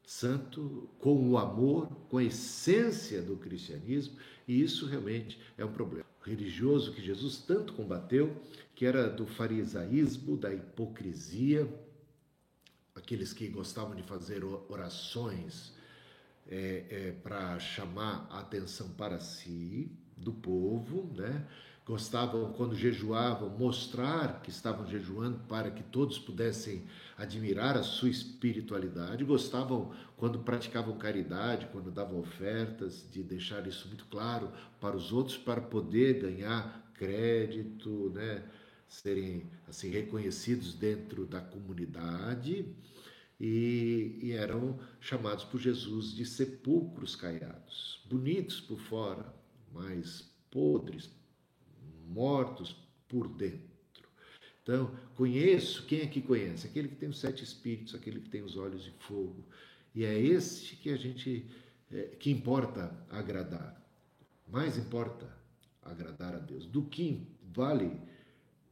Santo, 0.04 0.90
com 0.98 1.30
o 1.30 1.38
amor, 1.38 1.88
com 2.10 2.18
a 2.18 2.24
essência 2.24 3.22
do 3.22 3.38
cristianismo, 3.38 4.18
e 4.48 4.60
isso 4.60 4.88
realmente 4.88 5.40
é 5.56 5.64
um 5.64 5.72
problema. 5.72 6.04
Religioso 6.24 6.94
que 6.94 7.00
Jesus 7.00 7.38
tanto 7.38 7.74
combateu, 7.74 8.36
que 8.74 8.88
era 8.88 9.08
do 9.08 9.28
farisaísmo, 9.28 10.36
da 10.36 10.52
hipocrisia, 10.52 11.72
aqueles 12.96 13.34
que 13.34 13.48
gostavam 13.50 13.94
de 13.94 14.02
fazer 14.02 14.44
orações 14.44 15.76
é, 16.48 16.86
é, 16.90 17.12
para 17.22 17.60
chamar 17.60 18.28
a 18.32 18.40
atenção 18.40 18.90
para 18.90 19.20
si, 19.20 19.92
do 20.18 20.34
povo, 20.34 21.14
né? 21.16 21.48
Gostavam, 21.92 22.54
quando 22.54 22.74
jejuavam, 22.74 23.50
mostrar 23.50 24.42
que 24.42 24.50
estavam 24.50 24.88
jejuando 24.88 25.40
para 25.40 25.70
que 25.70 25.84
todos 25.84 26.18
pudessem 26.18 26.86
admirar 27.18 27.76
a 27.76 27.84
sua 27.84 28.08
espiritualidade, 28.08 29.26
gostavam, 29.26 29.92
quando 30.16 30.40
praticavam 30.40 30.98
caridade, 30.98 31.68
quando 31.70 31.92
davam 31.92 32.18
ofertas, 32.18 33.06
de 33.12 33.22
deixar 33.22 33.68
isso 33.68 33.90
muito 33.90 34.06
claro 34.06 34.50
para 34.80 34.96
os 34.96 35.12
outros, 35.12 35.38
para 35.38 35.60
poder 35.60 36.22
ganhar 36.22 36.94
crédito, 36.94 38.10
né? 38.16 38.42
serem 38.88 39.44
assim 39.68 39.90
reconhecidos 39.90 40.74
dentro 40.74 41.26
da 41.26 41.42
comunidade 41.42 42.74
e, 43.38 44.18
e, 44.22 44.32
eram 44.32 44.80
chamados 45.02 45.44
por 45.44 45.60
Jesus 45.60 46.16
de 46.16 46.26
sepulcros 46.26 47.18
caiados, 47.18 48.02
bonitos 48.10 48.62
por 48.62 48.80
fora, 48.80 49.34
mas 49.74 50.30
podres, 50.50 51.10
mortos 52.12 52.76
por 53.08 53.28
dentro. 53.28 53.72
Então, 54.64 54.96
conheço, 55.16 55.86
quem 55.86 56.02
é 56.02 56.08
que 56.08 56.22
conhece? 56.22 56.68
Aquele 56.68 56.88
que 56.88 56.96
tem 56.96 57.10
os 57.10 57.20
sete 57.20 57.44
espíritos, 57.44 57.96
aquele 57.96 58.20
que 58.20 58.30
tem 58.30 58.44
os 58.44 58.56
olhos 58.56 58.84
de 58.84 58.92
fogo. 58.92 59.44
E 59.94 60.06
é 60.06 60.18
este 60.20 60.76
que 60.76 60.90
a 60.90 60.98
gente, 60.98 61.46
é, 61.92 62.04
que 62.20 62.30
importa 62.30 62.96
agradar. 63.10 63.82
Mais 64.48 64.78
importa 64.78 65.28
agradar 65.82 66.36
a 66.36 66.40
Deus. 66.40 66.66
Do 66.66 66.84
que 66.84 67.28
vale 67.54 68.00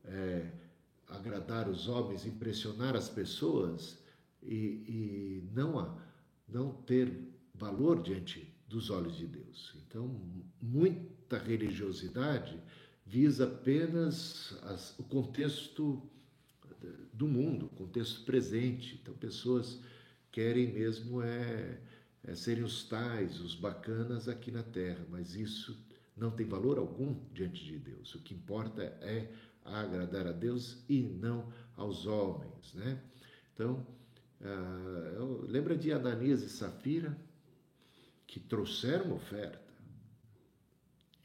é, 0.06 0.52
agradar 1.08 1.68
os 1.68 1.88
homens, 1.88 2.26
impressionar 2.26 2.96
as 2.96 3.10
pessoas 3.10 3.98
e, 4.44 4.56
e 4.88 5.50
não, 5.54 5.80
a, 5.80 5.98
não 6.48 6.72
ter 6.72 7.12
valor 7.54 8.02
diante 8.02 8.54
dos 8.68 8.90
olhos 8.90 9.18
de 9.18 9.26
Deus. 9.26 9.76
Então, 9.88 10.08
muita 10.62 11.38
religiosidade 11.40 12.62
visa 13.10 13.46
apenas 13.46 14.56
as, 14.62 14.98
o 15.00 15.04
contexto 15.04 16.00
do 17.12 17.28
mundo, 17.28 17.66
o 17.66 17.70
contexto 17.70 18.24
presente. 18.24 19.00
Então, 19.02 19.14
pessoas 19.16 19.80
querem 20.32 20.72
mesmo 20.72 21.22
é, 21.24 21.82
é 22.24 22.36
serem 22.36 22.64
os 22.64 22.84
tais, 22.84 23.42
os 23.42 23.56
bacanas 23.56 24.30
aqui 24.30 24.52
na 24.52 24.62
terra, 24.62 25.04
mas 25.10 25.36
isso 25.36 25.76
não 26.16 26.30
tem 26.30 26.46
valor 26.46 26.78
algum 26.78 27.16
diante 27.34 27.66
de 27.66 27.80
Deus. 27.80 28.14
O 28.14 28.20
que 28.20 28.36
importa 28.36 28.84
é 28.84 29.32
agradar 29.66 30.28
a 30.28 30.32
Deus 30.32 30.84
e 30.88 31.02
não 31.02 31.52
aos 31.76 32.06
homens, 32.06 32.74
né? 32.76 33.02
Então, 33.54 33.86
uh, 34.40 35.46
lembra 35.48 35.76
de 35.76 35.92
Ananias 35.92 36.44
e 36.44 36.50
Safira 36.50 37.18
que 38.28 38.40
trouxeram 38.40 39.06
uma 39.06 39.16
oferta 39.16 39.74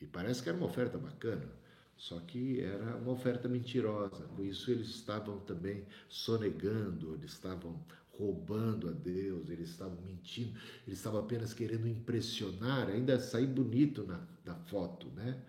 e 0.00 0.07
parece 0.07 0.43
que 0.43 0.49
era 0.49 0.57
uma 0.57 0.67
oferta 0.67 0.99
bacana. 0.99 1.63
Só 1.97 2.19
que 2.21 2.61
era 2.61 2.97
uma 2.97 3.13
oferta 3.13 3.49
mentirosa. 3.49 4.25
Com 4.37 4.45
isso, 4.45 4.71
eles 4.71 4.89
estavam 4.89 5.39
também 5.41 5.85
sonegando, 6.09 7.15
eles 7.15 7.33
estavam 7.33 7.81
roubando 8.19 8.89
a 8.89 8.93
Deus, 8.93 9.49
eles 9.49 9.71
estavam 9.71 10.01
mentindo, 10.03 10.53
eles 10.87 10.99
estavam 10.99 11.21
apenas 11.21 11.53
querendo 11.53 11.89
impressionar, 11.89 12.89
ainda 12.89 13.19
sair 13.19 13.47
bonito 13.47 14.05
na, 14.05 14.27
na 14.45 14.55
foto, 14.55 15.09
né? 15.11 15.43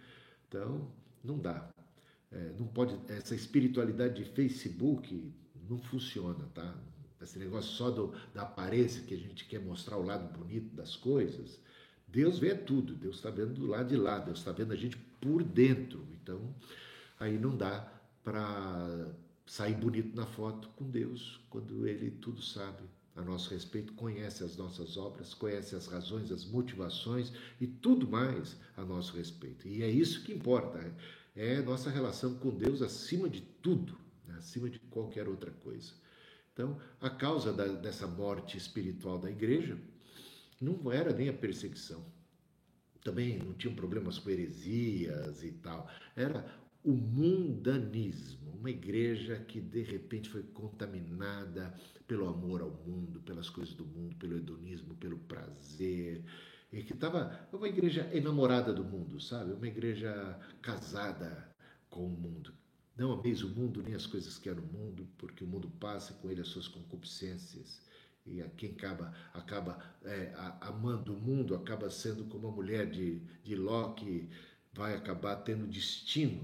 Então, 0.48 0.92
não 1.24 1.38
dá. 1.38 1.70
É, 2.32 2.54
não 2.58 2.68
pode, 2.68 3.00
essa 3.08 3.36
espiritualidade 3.36 4.24
de 4.24 4.30
Facebook 4.32 5.34
não 5.70 5.78
funciona, 5.78 6.46
tá? 6.54 6.76
Esse 7.22 7.40
negócio 7.40 7.72
só 7.72 7.90
do, 7.90 8.14
da 8.34 8.44
aparência 8.44 9.02
que 9.04 9.14
a 9.14 9.18
gente 9.18 9.46
quer 9.46 9.60
mostrar 9.60 9.98
o 9.98 10.04
lado 10.04 10.32
bonito 10.38 10.76
das 10.76 10.96
coisas. 10.96 11.60
Deus 12.08 12.38
vê 12.38 12.54
tudo, 12.54 12.94
Deus 12.94 13.18
está 13.18 13.30
vendo 13.30 13.54
do 13.54 13.66
lado 13.66 13.90
de 13.90 13.98
lá, 13.98 14.20
Deus 14.20 14.40
está 14.40 14.52
vendo 14.52 14.74
a 14.74 14.76
gente 14.76 14.96
por 15.26 15.44
dentro. 15.44 16.06
Então, 16.22 16.54
aí 17.20 17.40
não 17.40 17.58
dá 17.58 17.92
para 18.24 19.12
sair 19.48 19.74
bonito 19.74 20.16
na 20.16 20.28
foto 20.28 20.70
com 20.76 20.88
Deus, 20.88 21.40
quando 21.50 21.88
Ele 21.88 22.12
tudo 22.12 22.44
sabe 22.44 22.84
a 23.16 23.24
nosso 23.24 23.50
respeito, 23.50 23.94
conhece 23.94 24.44
as 24.44 24.56
nossas 24.56 24.98
obras, 24.98 25.34
conhece 25.34 25.76
as 25.76 25.88
razões, 25.88 26.32
as 26.32 26.46
motivações 26.46 27.32
e 27.60 27.66
tudo 27.66 28.08
mais 28.08 28.56
a 28.78 28.84
nosso 28.84 29.16
respeito. 29.16 29.68
E 29.68 29.82
é 29.82 29.90
isso 29.90 30.24
que 30.24 30.34
importa, 30.34 30.94
é 31.36 31.62
nossa 31.62 31.90
relação 31.90 32.36
com 32.36 32.50
Deus 32.50 32.82
acima 32.82 33.28
de 33.28 33.42
tudo, 33.42 33.98
né? 34.28 34.36
acima 34.38 34.70
de 34.70 34.78
qualquer 34.80 35.28
outra 35.28 35.50
coisa. 35.50 35.94
Então, 36.54 36.78
a 37.02 37.10
causa 37.10 37.52
da, 37.52 37.66
dessa 37.66 38.06
morte 38.06 38.58
espiritual 38.58 39.18
da 39.18 39.32
igreja 39.32 39.78
não 40.62 40.92
era 40.92 41.12
nem 41.14 41.30
a 41.30 41.34
perseguição. 41.34 42.04
Também 43.06 43.38
não 43.38 43.54
tinham 43.54 43.76
problemas 43.76 44.18
com 44.18 44.32
heresias 44.32 45.44
e 45.44 45.52
tal. 45.52 45.88
Era 46.16 46.44
o 46.84 46.92
mundanismo, 46.92 48.50
uma 48.58 48.72
igreja 48.72 49.38
que 49.48 49.62
de 49.62 49.84
repente 49.84 50.28
foi 50.28 50.42
contaminada 50.42 51.72
pelo 52.08 52.28
amor 52.28 52.64
ao 52.64 52.72
mundo, 52.72 53.20
pelas 53.22 53.48
coisas 53.48 53.76
do 53.76 53.86
mundo, 53.86 54.16
pelo 54.16 54.36
hedonismo, 54.36 54.96
pelo 54.96 55.20
prazer, 55.20 56.26
e 56.74 56.82
que 56.82 56.94
estava 56.94 57.48
uma 57.54 57.68
igreja 57.68 58.10
enamorada 58.12 58.74
do 58.74 58.84
mundo, 58.84 59.22
sabe? 59.22 59.54
Uma 59.54 59.68
igreja 59.68 60.40
casada 60.64 61.48
com 61.92 62.08
o 62.08 62.10
mundo. 62.10 62.56
Não 62.98 63.12
ameis 63.12 63.44
o 63.44 63.50
mundo 63.50 63.84
nem 63.84 63.94
as 63.94 64.08
coisas 64.08 64.40
que 64.40 64.50
há 64.50 64.56
no 64.56 64.64
mundo, 64.64 65.08
porque 65.20 65.44
o 65.44 65.48
mundo 65.48 65.70
passa 65.80 66.12
com 66.16 66.32
ele 66.32 66.42
as 66.42 66.48
suas 66.48 66.68
concupiscências. 66.68 67.85
E 68.26 68.42
a 68.42 68.50
quem 68.50 68.72
acaba, 68.72 69.14
acaba 69.34 69.80
é, 70.04 70.34
amando 70.62 71.14
o 71.14 71.20
mundo 71.20 71.56
acaba 71.56 71.90
sendo 71.92 72.26
como 72.26 72.48
a 72.48 72.52
mulher 72.52 72.90
de, 72.90 73.20
de 73.44 73.56
Ló, 73.56 73.94
que 73.94 74.28
vai 74.74 74.96
acabar 74.96 75.36
tendo 75.38 75.68
destino 75.68 76.44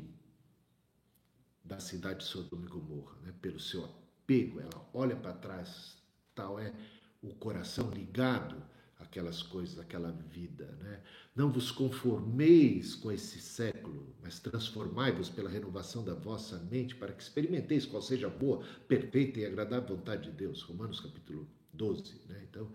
da 1.63 1.79
cidade 1.79 2.19
de 2.19 2.25
Sodoma 2.25 2.65
e 2.65 2.69
Gomorra, 2.69 3.15
né? 3.23 3.33
pelo 3.41 3.59
seu 3.59 3.83
apego. 3.85 4.59
Ela 4.59 4.89
olha 4.93 5.15
para 5.15 5.33
trás, 5.33 5.97
tal 6.35 6.59
é 6.59 6.73
o 7.21 7.33
coração 7.35 7.89
ligado 7.89 8.61
àquelas 9.00 9.41
coisas, 9.41 9.79
àquela 9.79 10.11
vida. 10.11 10.65
Né? 10.79 11.01
Não 11.35 11.51
vos 11.51 11.71
conformeis 11.71 12.93
com 12.93 13.11
esse 13.11 13.41
século, 13.41 14.15
mas 14.21 14.39
transformai-vos 14.39 15.29
pela 15.29 15.50
renovação 15.50 16.03
da 16.03 16.13
vossa 16.13 16.59
mente, 16.69 16.95
para 16.95 17.13
que 17.13 17.23
experimenteis 17.23 17.85
qual 17.85 18.01
seja 18.01 18.27
a 18.27 18.29
boa, 18.29 18.63
perfeita 18.88 19.39
e 19.39 19.45
agradável 19.45 19.95
vontade 19.95 20.29
de 20.29 20.38
Deus. 20.38 20.61
Romanos 20.61 21.00
capítulo 21.00 21.47
12. 21.73 22.21
Né? 22.27 22.45
Então, 22.49 22.71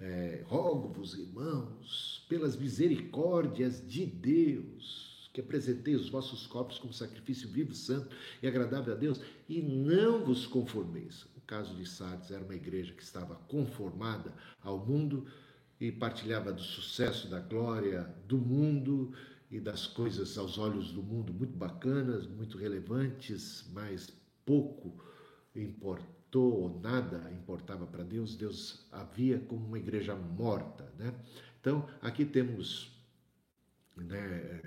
é, 0.00 0.42
rogo-vos, 0.46 1.14
irmãos, 1.14 2.24
pelas 2.28 2.56
misericórdias 2.56 3.82
de 3.86 4.04
Deus 4.04 5.16
que 5.36 5.40
apresentei 5.42 5.94
os 5.94 6.08
vossos 6.08 6.46
corpos 6.46 6.78
como 6.78 6.94
sacrifício 6.94 7.46
vivo, 7.46 7.74
santo 7.74 8.08
e 8.42 8.48
agradável 8.48 8.94
a 8.94 8.96
Deus, 8.96 9.20
e 9.46 9.60
não 9.60 10.24
vos 10.24 10.46
conformeis. 10.46 11.26
O 11.36 11.42
caso 11.42 11.74
de 11.74 11.86
Sardes 11.86 12.30
era 12.30 12.42
uma 12.42 12.54
igreja 12.54 12.94
que 12.94 13.02
estava 13.02 13.34
conformada 13.46 14.32
ao 14.62 14.78
mundo 14.78 15.26
e 15.78 15.92
partilhava 15.92 16.54
do 16.54 16.62
sucesso, 16.62 17.28
da 17.28 17.38
glória 17.38 18.10
do 18.26 18.38
mundo 18.38 19.12
e 19.50 19.60
das 19.60 19.86
coisas 19.86 20.38
aos 20.38 20.56
olhos 20.56 20.90
do 20.90 21.02
mundo 21.02 21.34
muito 21.34 21.54
bacanas, 21.54 22.26
muito 22.26 22.56
relevantes, 22.56 23.68
mas 23.74 24.10
pouco 24.46 25.04
importou 26.36 26.62
ou 26.62 26.80
nada 26.80 27.30
importava 27.32 27.86
para 27.86 28.04
Deus. 28.04 28.36
Deus 28.36 28.86
havia 28.92 29.38
como 29.40 29.66
uma 29.66 29.78
igreja 29.78 30.14
morta, 30.14 30.92
né? 30.98 31.14
Então, 31.60 31.88
aqui 32.00 32.24
temos 32.24 32.92
né, 33.96 34.60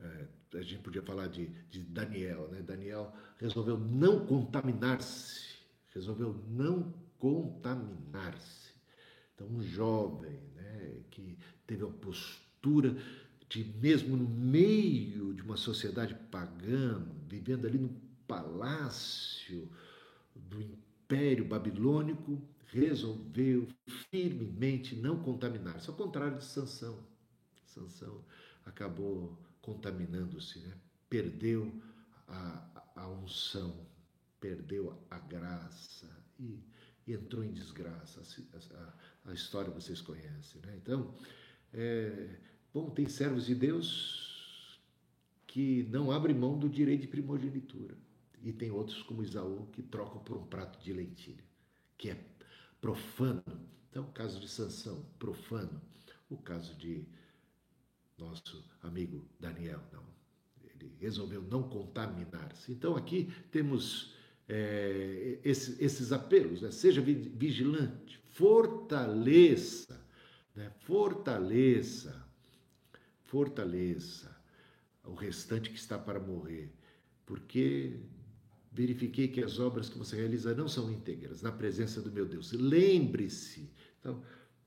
é, 0.00 0.26
a 0.54 0.62
gente 0.62 0.78
podia 0.82 1.02
falar 1.02 1.26
de, 1.26 1.46
de 1.70 1.82
Daniel, 1.82 2.48
né? 2.48 2.62
Daniel 2.62 3.12
resolveu 3.38 3.76
não 3.76 4.24
contaminar-se, 4.24 5.56
resolveu 5.92 6.34
não 6.48 6.94
contaminar-se. 7.18 8.72
Então, 9.34 9.48
um 9.48 9.62
jovem 9.62 10.38
né, 10.54 11.00
que 11.10 11.36
teve 11.66 11.84
a 11.84 11.88
postura 11.88 12.96
de, 13.48 13.64
mesmo 13.64 14.16
no 14.16 14.28
meio 14.28 15.34
de 15.34 15.42
uma 15.42 15.56
sociedade 15.56 16.14
pagã, 16.30 17.04
vivendo 17.28 17.66
ali 17.66 17.78
no 17.78 17.90
palácio 18.26 19.68
do 20.34 20.60
Império 20.60 20.91
Babilônico, 21.44 22.40
resolveu 22.66 23.68
firmemente 24.10 24.96
não 24.96 25.22
contaminar-se, 25.22 25.90
ao 25.90 25.96
contrário 25.96 26.38
de 26.38 26.44
Sansão. 26.44 26.98
Sansão 27.66 28.24
acabou 28.64 29.38
contaminando-se, 29.60 30.58
né? 30.60 30.74
perdeu 31.08 31.72
a, 32.26 32.82
a 32.96 33.08
unção, 33.08 33.86
perdeu 34.40 34.98
a 35.10 35.18
graça 35.18 36.08
e, 36.38 36.58
e 37.06 37.12
entrou 37.12 37.44
em 37.44 37.52
desgraça. 37.52 38.22
A, 38.54 38.76
a, 38.76 39.30
a, 39.30 39.34
história 39.34 39.70
vocês 39.70 40.00
conhecem. 40.00 40.60
Né? 40.62 40.74
Então, 40.82 41.14
é, 41.72 42.38
bom, 42.72 42.88
tem 42.90 43.08
servos 43.08 43.46
de 43.46 43.54
Deus 43.54 44.80
que 45.46 45.86
não 45.90 46.10
abrem 46.10 46.34
mão 46.34 46.58
do 46.58 46.68
direito 46.68 47.02
de 47.02 47.08
primogenitura. 47.08 47.94
E 48.42 48.52
tem 48.52 48.70
outros, 48.70 49.02
como 49.02 49.22
Isaú, 49.22 49.66
que 49.72 49.82
trocam 49.82 50.22
por 50.22 50.36
um 50.36 50.46
prato 50.46 50.82
de 50.82 50.92
lentilha, 50.92 51.44
que 51.96 52.10
é 52.10 52.24
profano. 52.80 53.42
Então, 53.90 54.04
o 54.04 54.12
caso 54.12 54.40
de 54.40 54.48
Sansão, 54.48 55.04
profano. 55.18 55.80
O 56.28 56.36
caso 56.36 56.74
de 56.74 57.06
nosso 58.22 58.64
amigo 58.82 59.28
Daniel. 59.38 59.80
Não, 59.92 60.04
ele 60.62 60.96
resolveu 61.00 61.42
não 61.42 61.62
contaminar-se. 61.62 62.72
Então 62.72 62.96
aqui 62.96 63.32
temos 63.50 64.14
é, 64.48 65.38
esses, 65.44 65.80
esses, 65.80 66.12
apelos: 66.12 66.62
né? 66.62 66.70
seja 66.70 67.02
vigilante, 67.02 68.20
fortaleça, 68.30 70.00
né? 70.54 70.70
fortaleça, 70.80 72.26
fortaleça 73.24 74.30
o 75.04 75.14
restante 75.14 75.68
que 75.68 75.78
está 75.78 75.98
para 75.98 76.20
morrer, 76.20 76.72
porque 77.26 77.98
verifiquei 78.72 79.28
que 79.28 79.42
as 79.42 79.58
obras 79.58 79.88
que 79.88 79.98
você 79.98 80.16
realiza 80.16 80.54
não 80.54 80.66
são 80.66 80.90
íntegras 80.90 81.42
na 81.42 81.52
presença 81.52 82.00
do 82.00 82.10
meu 82.10 82.26
Deus. 82.26 82.52
Lembre-se. 82.52 83.70
Então, 84.00 84.22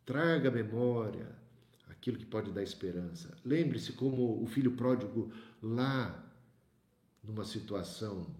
traga 0.06 0.52
memória 0.52 1.28
aquilo 1.88 2.18
que 2.18 2.26
pode 2.26 2.52
dar 2.52 2.62
esperança. 2.62 3.36
Lembre-se 3.44 3.94
como 3.94 4.42
o 4.42 4.46
filho 4.46 4.72
pródigo 4.72 5.32
lá, 5.62 6.24
numa 7.24 7.44
situação 7.44 8.36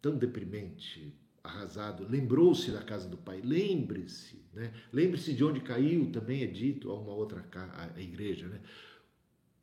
tão 0.00 0.16
deprimente, 0.16 1.14
arrasado, 1.42 2.06
lembrou-se 2.08 2.70
da 2.70 2.82
casa 2.82 3.06
do 3.06 3.18
pai. 3.18 3.42
Lembre-se, 3.42 4.42
né? 4.54 4.72
Lembre-se 4.90 5.34
de 5.34 5.44
onde 5.44 5.60
caiu, 5.60 6.10
também 6.10 6.42
é 6.42 6.46
dito 6.46 6.90
a 6.90 6.98
uma 6.98 7.12
outra 7.12 7.46
a 7.94 8.00
igreja, 8.00 8.48
né? 8.48 8.60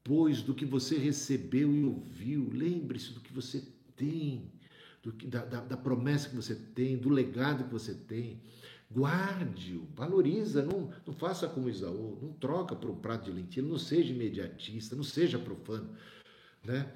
Pois 0.04 0.44
do 0.44 0.54
que 0.54 0.66
você 0.66 0.98
recebeu 0.98 1.74
e 1.76 1.84
ouviu, 1.84 2.50
lembre-se 2.54 3.14
do 3.14 3.20
que 3.20 3.34
você 3.34 3.64
tem, 3.96 4.52
do 5.02 5.12
da, 5.12 5.46
da, 5.46 5.62
da 5.62 5.78
promessa 5.78 6.30
que 6.30 6.36
você 6.36 6.56
tem, 6.56 6.98
do 6.98 7.10
legado 7.10 7.66
que 7.66 7.72
você 7.72 7.94
tem. 7.94 8.42
Guarde-o, 8.94 9.88
valoriza, 9.96 10.64
não, 10.64 10.92
não 11.06 11.14
faça 11.14 11.48
como 11.48 11.70
Isaú, 11.70 12.20
não 12.22 12.34
troca 12.34 12.76
por 12.76 12.90
um 12.90 12.96
prato 12.96 13.26
de 13.26 13.32
lentilha, 13.32 13.66
não 13.66 13.78
seja 13.78 14.14
imediatista, 14.14 14.98
não 14.98 15.04
seja 15.04 15.40
profano, 15.40 15.96
né? 16.64 16.92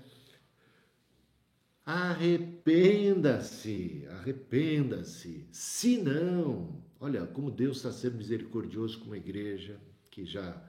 Arrependa-se, 1.86 4.06
arrependa-se. 4.10 5.48
Se 5.52 5.98
não, 5.98 6.84
olha 7.00 7.26
como 7.28 7.50
Deus 7.50 7.78
está 7.78 7.94
sendo 7.94 8.18
misericordioso 8.18 9.00
com 9.00 9.06
uma 9.06 9.18
igreja 9.18 9.80
que 10.12 10.26
já 10.26 10.62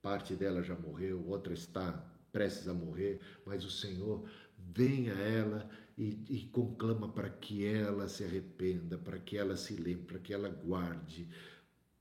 parte 0.00 0.34
dela 0.34 0.62
já 0.62 0.74
morreu, 0.74 1.24
outra 1.28 1.52
está 1.52 2.04
prestes 2.32 2.66
a 2.66 2.74
morrer, 2.74 3.20
mas 3.44 3.64
o 3.64 3.70
Senhor 3.70 4.24
vem 4.58 5.10
a 5.10 5.14
ela 5.14 5.70
e, 6.02 6.24
e 6.28 6.40
conclama 6.46 7.08
para 7.08 7.30
que 7.30 7.64
ela 7.64 8.08
se 8.08 8.24
arrependa, 8.24 8.98
para 8.98 9.18
que 9.18 9.36
ela 9.36 9.56
se 9.56 9.74
lembre, 9.74 10.04
para 10.04 10.18
que 10.18 10.34
ela 10.34 10.48
guarde, 10.48 11.28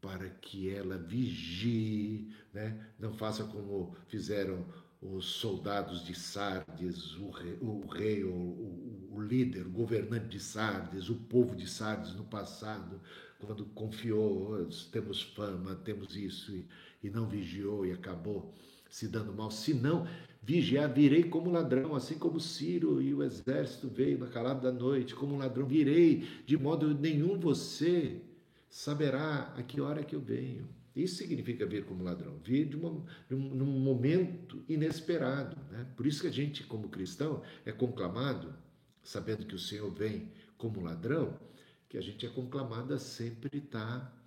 para 0.01 0.27
que 0.27 0.69
ela 0.69 0.97
vigie, 0.97 2.33
né? 2.51 2.91
não 2.97 3.13
faça 3.13 3.43
como 3.43 3.95
fizeram 4.07 4.65
os 4.99 5.25
soldados 5.25 6.03
de 6.03 6.15
Sardes, 6.15 7.15
o 7.15 7.29
rei, 7.29 7.57
o, 7.61 7.87
rei 7.87 8.23
o, 8.23 8.33
o, 8.33 9.09
o, 9.11 9.21
líder, 9.21 9.67
o 9.67 9.71
governante 9.71 10.27
de 10.27 10.39
Sardes, 10.39 11.09
o 11.09 11.15
povo 11.15 11.55
de 11.55 11.67
Sardes 11.67 12.15
no 12.15 12.23
passado, 12.23 12.99
quando 13.39 13.65
confiou, 13.65 14.67
temos 14.91 15.21
fama, 15.21 15.75
temos 15.75 16.15
isso, 16.15 16.55
e, 16.55 16.67
e 17.03 17.09
não 17.09 17.27
vigiou 17.27 17.85
e 17.85 17.91
acabou 17.91 18.53
se 18.89 19.07
dando 19.07 19.33
mal. 19.33 19.49
Se 19.49 19.73
não 19.73 20.05
vigiar, 20.41 20.91
virei 20.91 21.23
como 21.23 21.51
ladrão, 21.51 21.95
assim 21.95 22.17
como 22.17 22.39
Ciro 22.39 23.01
e 23.01 23.13
o 23.13 23.23
exército 23.23 23.87
veio 23.87 24.17
na 24.17 24.27
calada 24.27 24.71
da 24.71 24.77
noite, 24.77 25.13
como 25.13 25.37
ladrão, 25.37 25.67
virei, 25.67 26.27
de 26.45 26.57
modo 26.57 26.93
nenhum 26.93 27.39
você 27.39 28.21
saberá 28.69 29.53
a 29.55 29.61
que 29.61 29.79
hora 29.79 30.03
que 30.03 30.15
eu 30.15 30.21
venho. 30.21 30.67
Isso 30.95 31.15
significa 31.15 31.65
vir 31.65 31.85
como 31.85 32.03
ladrão, 32.03 32.37
vir 32.43 32.65
de, 32.65 32.75
uma, 32.75 33.05
de 33.29 33.35
um, 33.35 33.39
num 33.55 33.79
momento 33.79 34.61
inesperado. 34.67 35.55
Né? 35.69 35.85
Por 35.95 36.05
isso 36.05 36.21
que 36.21 36.27
a 36.27 36.31
gente, 36.31 36.63
como 36.63 36.89
cristão, 36.89 37.41
é 37.65 37.71
conclamado, 37.71 38.53
sabendo 39.01 39.45
que 39.45 39.55
o 39.55 39.59
Senhor 39.59 39.89
vem 39.91 40.31
como 40.57 40.81
ladrão, 40.81 41.39
que 41.87 41.97
a 41.97 42.01
gente 42.01 42.25
é 42.25 42.29
conclamado 42.29 42.93
a 42.93 42.99
sempre 42.99 43.57
estar 43.57 44.17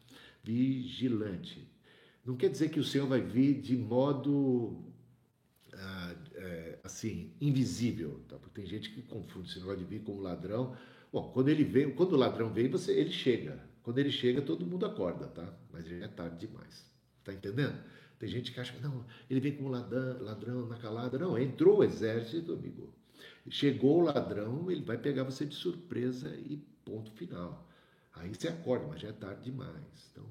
vigilante. 0.43 1.69
Não 2.25 2.37
quer 2.37 2.49
dizer 2.49 2.71
que 2.71 2.81
o 2.81 2.85
Senhor 2.85 3.07
vai 3.07 3.21
vir 3.21 3.61
de 3.61 3.77
modo 3.77 4.94
ah, 5.77 6.15
é, 6.35 6.79
assim 6.85 7.33
invisível, 7.41 8.21
tá? 8.29 8.37
Porque 8.37 8.61
tem 8.61 8.67
gente 8.67 8.91
que 8.91 9.03
confunde 9.03 9.49
esse 9.49 9.59
negócio 9.59 9.81
de 9.81 9.85
vir 9.85 10.03
como 10.03 10.21
ladrão. 10.21 10.77
Bom, 11.13 11.31
quando 11.33 11.49
ele 11.49 11.65
vem, 11.65 11.91
quando 11.95 12.13
o 12.13 12.17
ladrão 12.17 12.53
vem, 12.53 12.69
você, 12.69 12.93
ele 12.93 13.11
chega. 13.11 13.61
Quando 13.83 13.99
ele 13.99 14.11
chega, 14.11 14.41
todo 14.41 14.67
mundo 14.67 14.87
acorda, 14.87 15.27
tá? 15.27 15.53
Mas 15.73 15.87
já 15.87 15.97
é 15.97 16.09
tarde 16.09 16.47
demais. 16.47 16.91
Tá 17.23 17.33
entendendo? 17.33 17.79
Tem 18.19 18.29
gente 18.29 18.53
que 18.53 18.61
acha 18.61 18.73
que 18.73 18.83
não, 18.83 19.05
ele 19.29 19.41
vem 19.41 19.57
como 19.57 19.69
ladrão, 19.69 20.23
ladrão 20.23 20.67
na 20.67 20.77
calada. 20.77 21.19
Não, 21.19 21.39
entrou 21.39 21.79
o 21.79 21.85
exército, 21.85 22.53
amigo. 22.53 22.93
Chegou 23.51 24.01
o 24.01 24.05
ladrão, 24.05 24.71
ele 24.71 24.83
vai 24.83 24.97
pegar 24.97 25.25
você 25.25 25.45
de 25.45 25.55
surpresa 25.55 26.35
e 26.37 26.57
ponto 26.85 27.11
final. 27.13 27.69
Aí 28.15 28.29
você 28.29 28.49
acorda, 28.49 28.87
mas 28.87 29.01
já 29.01 29.09
é 29.09 29.13
tarde 29.13 29.45
demais. 29.45 30.09
Então, 30.11 30.25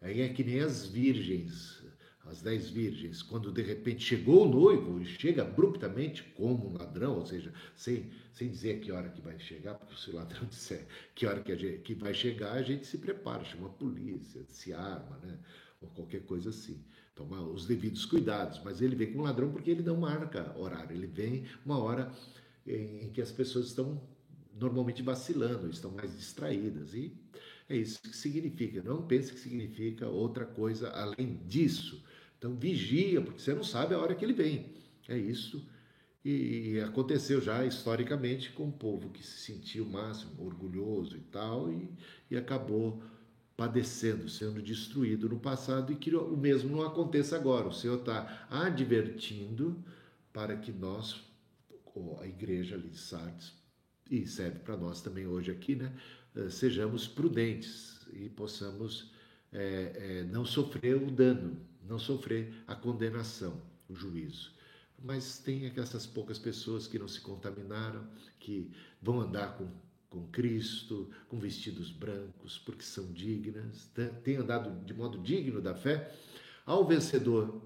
aí 0.00 0.20
é 0.20 0.28
que 0.28 0.44
nem 0.44 0.60
as 0.60 0.86
virgens, 0.86 1.79
as 2.26 2.42
dez 2.42 2.68
virgens, 2.68 3.22
quando 3.22 3.50
de 3.50 3.62
repente 3.62 4.04
chegou 4.04 4.46
o 4.46 4.48
noivo 4.48 5.00
e 5.00 5.06
chega 5.06 5.42
abruptamente 5.42 6.22
como 6.36 6.68
um 6.68 6.76
ladrão, 6.76 7.18
ou 7.18 7.26
seja, 7.26 7.52
sem, 7.74 8.10
sem 8.32 8.50
dizer 8.50 8.80
que 8.80 8.92
hora 8.92 9.08
que 9.08 9.20
vai 9.20 9.38
chegar, 9.38 9.74
porque 9.74 9.96
se 9.96 10.10
o 10.10 10.14
ladrão 10.14 10.44
disser 10.48 10.86
que 11.14 11.26
hora 11.26 11.40
que, 11.40 11.56
gente, 11.56 11.78
que 11.78 11.94
vai 11.94 12.14
chegar, 12.14 12.52
a 12.52 12.62
gente 12.62 12.86
se 12.86 12.98
prepara, 12.98 13.44
chama 13.44 13.66
a 13.66 13.70
polícia, 13.70 14.44
se 14.48 14.72
arma, 14.72 15.18
né? 15.22 15.38
ou 15.80 15.88
qualquer 15.88 16.22
coisa 16.24 16.50
assim. 16.50 16.84
Toma 17.14 17.40
os 17.42 17.66
devidos 17.66 18.04
cuidados, 18.04 18.60
mas 18.64 18.80
ele 18.80 18.94
vem 18.94 19.12
com 19.12 19.20
um 19.20 19.22
ladrão 19.22 19.50
porque 19.50 19.70
ele 19.70 19.82
não 19.82 19.96
marca 19.96 20.56
horário, 20.58 20.94
ele 20.94 21.06
vem 21.06 21.44
uma 21.64 21.78
hora 21.78 22.12
em 22.66 23.10
que 23.10 23.20
as 23.20 23.32
pessoas 23.32 23.66
estão 23.66 24.00
normalmente 24.54 25.02
vacilando, 25.02 25.68
estão 25.68 25.90
mais 25.90 26.16
distraídas. 26.16 26.94
E 26.94 27.12
é 27.68 27.76
isso 27.76 28.00
que 28.02 28.16
significa. 28.16 28.82
Não 28.82 29.06
pense 29.06 29.32
que 29.32 29.38
significa 29.38 30.08
outra 30.08 30.44
coisa 30.44 30.90
além 30.90 31.40
disso. 31.46 32.02
Então 32.40 32.56
vigia, 32.56 33.20
porque 33.20 33.38
você 33.38 33.52
não 33.52 33.62
sabe 33.62 33.94
a 33.94 33.98
hora 33.98 34.14
que 34.14 34.24
ele 34.24 34.32
vem. 34.32 34.72
É 35.06 35.16
isso. 35.18 35.68
E, 36.24 36.80
aconteceu 36.80 37.38
já 37.38 37.64
historicamente 37.66 38.50
com 38.52 38.68
o 38.68 38.72
povo 38.72 39.10
que 39.10 39.22
se 39.22 39.38
sentiu 39.40 39.84
máximo 39.84 40.42
orgulhoso 40.42 41.18
e 41.18 41.20
tal, 41.20 41.70
e, 41.70 41.90
e 42.30 42.38
acabou 42.38 43.02
padecendo, 43.58 44.26
sendo 44.26 44.62
destruído 44.62 45.28
no 45.28 45.38
passado, 45.38 45.92
e 45.92 45.96
que 45.96 46.14
o 46.16 46.34
mesmo 46.34 46.74
não 46.74 46.82
aconteça 46.82 47.36
agora. 47.36 47.68
O 47.68 47.72
Senhor 47.74 47.98
está 47.98 48.46
advertindo 48.48 49.84
para 50.32 50.56
que 50.56 50.72
nós, 50.72 51.22
a 52.20 52.26
igreja 52.26 52.74
ali 52.74 52.88
de 52.88 52.98
Sardes, 52.98 53.52
e 54.10 54.26
serve 54.26 54.60
para 54.60 54.78
nós 54.78 55.02
também 55.02 55.26
hoje 55.26 55.50
aqui, 55.50 55.76
né? 55.76 55.94
Eh, 56.34 56.48
sejamos 56.48 57.06
prudentes 57.06 58.00
e 58.14 58.30
possamos 58.30 59.12
é, 59.52 59.92
é, 59.94 60.24
não 60.24 60.44
sofrer 60.44 60.96
o 60.96 61.10
dano, 61.10 61.60
não 61.90 61.98
sofrer 61.98 62.54
a 62.68 62.74
condenação, 62.74 63.60
o 63.88 63.94
juízo. 63.96 64.52
Mas 65.02 65.38
tem 65.40 65.66
essas 65.76 66.06
poucas 66.06 66.38
pessoas 66.38 66.86
que 66.86 66.98
não 66.98 67.08
se 67.08 67.20
contaminaram, 67.20 68.06
que 68.38 68.70
vão 69.02 69.20
andar 69.20 69.56
com, 69.58 69.68
com 70.08 70.28
Cristo, 70.28 71.10
com 71.28 71.40
vestidos 71.40 71.90
brancos, 71.90 72.58
porque 72.58 72.84
são 72.84 73.12
dignas, 73.12 73.90
têm 74.22 74.36
andado 74.36 74.84
de 74.84 74.94
modo 74.94 75.18
digno 75.18 75.60
da 75.60 75.74
fé. 75.74 76.14
Ao 76.64 76.86
vencedor 76.86 77.60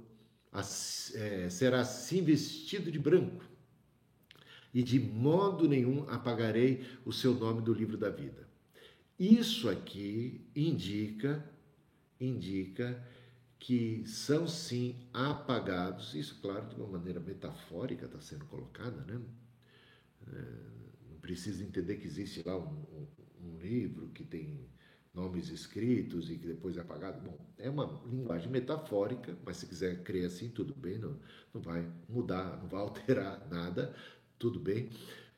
é, 1.14 1.50
será 1.50 1.80
assim 1.80 2.22
vestido 2.22 2.90
de 2.90 2.98
branco, 2.98 3.44
e 4.72 4.82
de 4.82 4.98
modo 4.98 5.68
nenhum 5.68 6.08
apagarei 6.08 6.86
o 7.04 7.12
seu 7.12 7.34
nome 7.34 7.60
do 7.60 7.74
livro 7.74 7.98
da 7.98 8.08
vida. 8.08 8.48
Isso 9.18 9.68
aqui 9.68 10.40
indica 10.56 11.44
indica 12.20 13.02
que 13.64 14.06
são 14.06 14.46
sim 14.46 14.94
apagados, 15.10 16.14
isso 16.14 16.38
claro 16.42 16.68
de 16.68 16.74
uma 16.74 16.86
maneira 16.86 17.18
metafórica 17.18 18.04
está 18.04 18.20
sendo 18.20 18.44
colocada, 18.44 19.02
né? 19.06 19.18
É, 20.30 20.40
não 21.08 21.18
precisa 21.18 21.64
entender 21.64 21.96
que 21.96 22.06
existe 22.06 22.46
lá 22.46 22.58
um, 22.58 22.84
um, 22.92 23.06
um 23.42 23.58
livro 23.58 24.10
que 24.10 24.22
tem 24.22 24.68
nomes 25.14 25.48
escritos 25.48 26.30
e 26.30 26.36
que 26.36 26.46
depois 26.46 26.76
é 26.76 26.82
apagado. 26.82 27.22
Bom, 27.22 27.38
é 27.56 27.70
uma 27.70 28.02
linguagem 28.04 28.50
metafórica, 28.50 29.34
mas 29.46 29.56
se 29.56 29.66
quiser 29.66 30.02
crer 30.02 30.26
assim, 30.26 30.50
tudo 30.50 30.74
bem, 30.74 30.98
não, 30.98 31.18
não 31.54 31.62
vai 31.62 31.90
mudar, 32.06 32.58
não 32.58 32.68
vai 32.68 32.82
alterar 32.82 33.40
nada, 33.50 33.96
tudo 34.38 34.60
bem. 34.60 34.90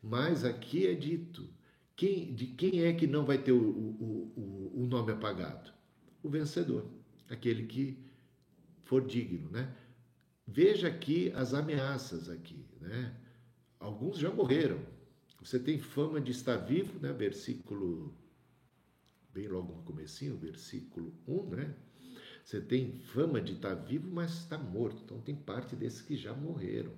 Mas 0.02 0.44
aqui 0.44 0.84
é 0.88 0.94
dito: 0.94 1.48
quem, 1.94 2.34
de 2.34 2.48
quem 2.48 2.82
é 2.82 2.92
que 2.92 3.06
não 3.06 3.24
vai 3.24 3.38
ter 3.38 3.52
o, 3.52 3.62
o, 3.62 4.32
o, 4.36 4.82
o 4.82 4.86
nome 4.88 5.12
apagado? 5.12 5.70
O 6.24 6.28
vencedor, 6.28 6.90
aquele 7.30 7.64
que 7.66 8.04
for 8.86 9.06
digno, 9.06 9.50
né? 9.50 9.72
Veja 10.46 10.88
aqui 10.88 11.30
as 11.34 11.52
ameaças 11.52 12.28
aqui, 12.28 12.64
né? 12.80 13.14
Alguns 13.78 14.18
já 14.18 14.30
morreram. 14.30 14.80
Você 15.40 15.58
tem 15.58 15.78
fama 15.78 16.20
de 16.20 16.30
estar 16.32 16.56
vivo, 16.56 16.98
né? 16.98 17.12
Versículo 17.12 18.16
bem 19.32 19.46
logo 19.48 19.74
no 19.74 19.82
comecinho, 19.82 20.36
versículo 20.36 21.12
1, 21.28 21.42
né? 21.50 21.74
Você 22.42 22.60
tem 22.60 22.92
fama 22.92 23.40
de 23.40 23.52
estar 23.52 23.74
vivo, 23.74 24.08
mas 24.10 24.32
está 24.38 24.56
morto. 24.56 25.02
Então 25.04 25.20
tem 25.20 25.36
parte 25.36 25.76
desses 25.76 26.00
que 26.00 26.16
já 26.16 26.32
morreram 26.32 26.92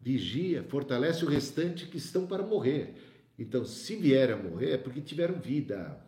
vigia, 0.00 0.62
fortalece 0.64 1.24
o 1.24 1.28
restante 1.28 1.86
que 1.86 1.96
estão 1.96 2.26
para 2.26 2.42
morrer. 2.42 2.94
Então, 3.38 3.64
se 3.64 3.96
vier 3.96 4.30
a 4.32 4.36
morrer, 4.36 4.72
é 4.72 4.78
porque 4.78 5.00
tiveram 5.00 5.40
vida. 5.40 6.00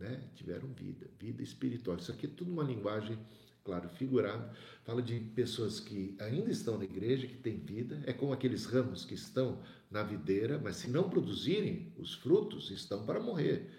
Né? 0.00 0.18
Tiveram 0.34 0.72
vida, 0.72 1.06
vida 1.18 1.42
espiritual. 1.42 1.98
Isso 1.98 2.10
aqui 2.10 2.24
é 2.24 2.30
tudo 2.30 2.50
uma 2.50 2.64
linguagem, 2.64 3.18
claro, 3.62 3.86
figurada. 3.90 4.50
Fala 4.82 5.02
de 5.02 5.20
pessoas 5.20 5.78
que 5.78 6.16
ainda 6.18 6.50
estão 6.50 6.78
na 6.78 6.84
igreja, 6.84 7.26
que 7.26 7.36
têm 7.36 7.58
vida. 7.58 8.02
É 8.06 8.12
como 8.14 8.32
aqueles 8.32 8.64
ramos 8.64 9.04
que 9.04 9.12
estão 9.12 9.62
na 9.90 10.02
videira, 10.02 10.58
mas 10.58 10.76
se 10.76 10.88
não 10.88 11.10
produzirem 11.10 11.92
os 11.98 12.14
frutos, 12.14 12.70
estão 12.70 13.04
para 13.04 13.20
morrer. 13.20 13.70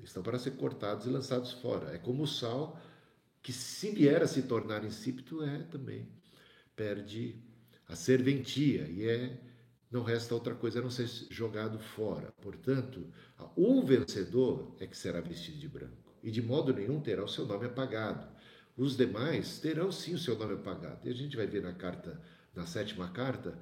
Estão 0.00 0.22
para 0.22 0.38
ser 0.38 0.52
cortados 0.52 1.06
e 1.06 1.10
lançados 1.10 1.52
fora. 1.52 1.92
É 1.92 1.98
como 1.98 2.22
o 2.22 2.28
sal, 2.28 2.80
que 3.42 3.52
se 3.52 3.90
vier 3.90 4.22
a 4.22 4.28
se 4.28 4.42
tornar 4.42 4.84
insípido, 4.84 5.42
é 5.42 5.64
também. 5.64 6.08
Perde 6.76 7.34
a 7.88 7.96
serventia, 7.96 8.88
e 8.88 9.04
é 9.04 9.49
não 9.90 10.02
resta 10.02 10.34
outra 10.34 10.54
coisa 10.54 10.78
a 10.78 10.82
não 10.82 10.90
ser 10.90 11.08
jogado 11.30 11.78
fora. 11.78 12.32
Portanto, 12.40 13.06
o 13.56 13.82
vencedor 13.82 14.74
é 14.78 14.86
que 14.86 14.96
será 14.96 15.20
vestido 15.20 15.58
de 15.58 15.68
branco, 15.68 16.14
e 16.22 16.30
de 16.30 16.40
modo 16.40 16.72
nenhum 16.72 17.00
terá 17.00 17.24
o 17.24 17.28
seu 17.28 17.44
nome 17.44 17.66
apagado. 17.66 18.28
Os 18.76 18.96
demais 18.96 19.58
terão 19.58 19.90
sim 19.90 20.14
o 20.14 20.18
seu 20.18 20.38
nome 20.38 20.54
apagado. 20.54 21.06
E 21.06 21.10
a 21.10 21.14
gente 21.14 21.36
vai 21.36 21.46
ver 21.46 21.62
na 21.62 21.72
carta, 21.72 22.20
na 22.54 22.66
sétima 22.66 23.10
carta, 23.10 23.58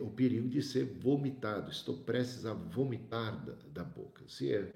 o 0.00 0.10
perigo 0.10 0.48
de 0.48 0.62
ser 0.62 0.84
vomitado. 0.84 1.70
Estou 1.70 1.98
prestes 1.98 2.46
a 2.46 2.54
vomitar 2.54 3.44
da, 3.44 3.54
da 3.72 3.84
boca. 3.84 4.22
Se 4.28 4.52
é 4.52 4.72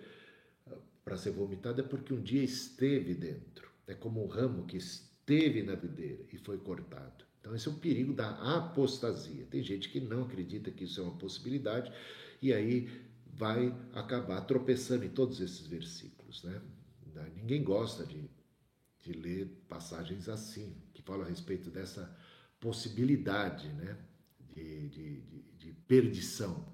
para 1.08 1.16
ser 1.16 1.30
vomitado 1.30 1.80
é 1.80 1.84
porque 1.84 2.12
um 2.12 2.20
dia 2.20 2.42
esteve 2.42 3.14
dentro. 3.14 3.70
É 3.87 3.94
como 3.94 4.22
um 4.22 4.26
ramo 4.26 4.66
que 4.66 4.76
esteve 4.76 5.62
na 5.62 5.74
videira 5.74 6.22
e 6.30 6.37
foi 6.37 6.58
cortado. 6.58 7.24
Então, 7.48 7.56
esse 7.56 7.66
é 7.66 7.70
o 7.70 7.76
perigo 7.76 8.12
da 8.12 8.28
apostasia. 8.56 9.46
Tem 9.46 9.62
gente 9.62 9.88
que 9.88 9.98
não 10.00 10.24
acredita 10.24 10.70
que 10.70 10.84
isso 10.84 11.00
é 11.00 11.02
uma 11.02 11.16
possibilidade 11.16 11.90
e 12.42 12.52
aí 12.52 12.90
vai 13.26 13.74
acabar 13.94 14.42
tropeçando 14.42 15.06
em 15.06 15.08
todos 15.08 15.40
esses 15.40 15.66
versículos. 15.66 16.44
Né? 16.44 16.61
Ninguém 17.34 17.64
gosta 17.64 18.04
de, 18.04 18.28
de 19.00 19.12
ler 19.14 19.46
passagens 19.66 20.28
assim, 20.28 20.76
que 20.92 21.00
falam 21.00 21.24
a 21.24 21.28
respeito 21.28 21.70
dessa 21.70 22.14
possibilidade 22.61 23.68
né? 23.68 23.96
de, 24.54 24.88
de, 24.90 25.20
de, 25.22 25.42
de 25.58 25.72
perdição. 25.87 26.70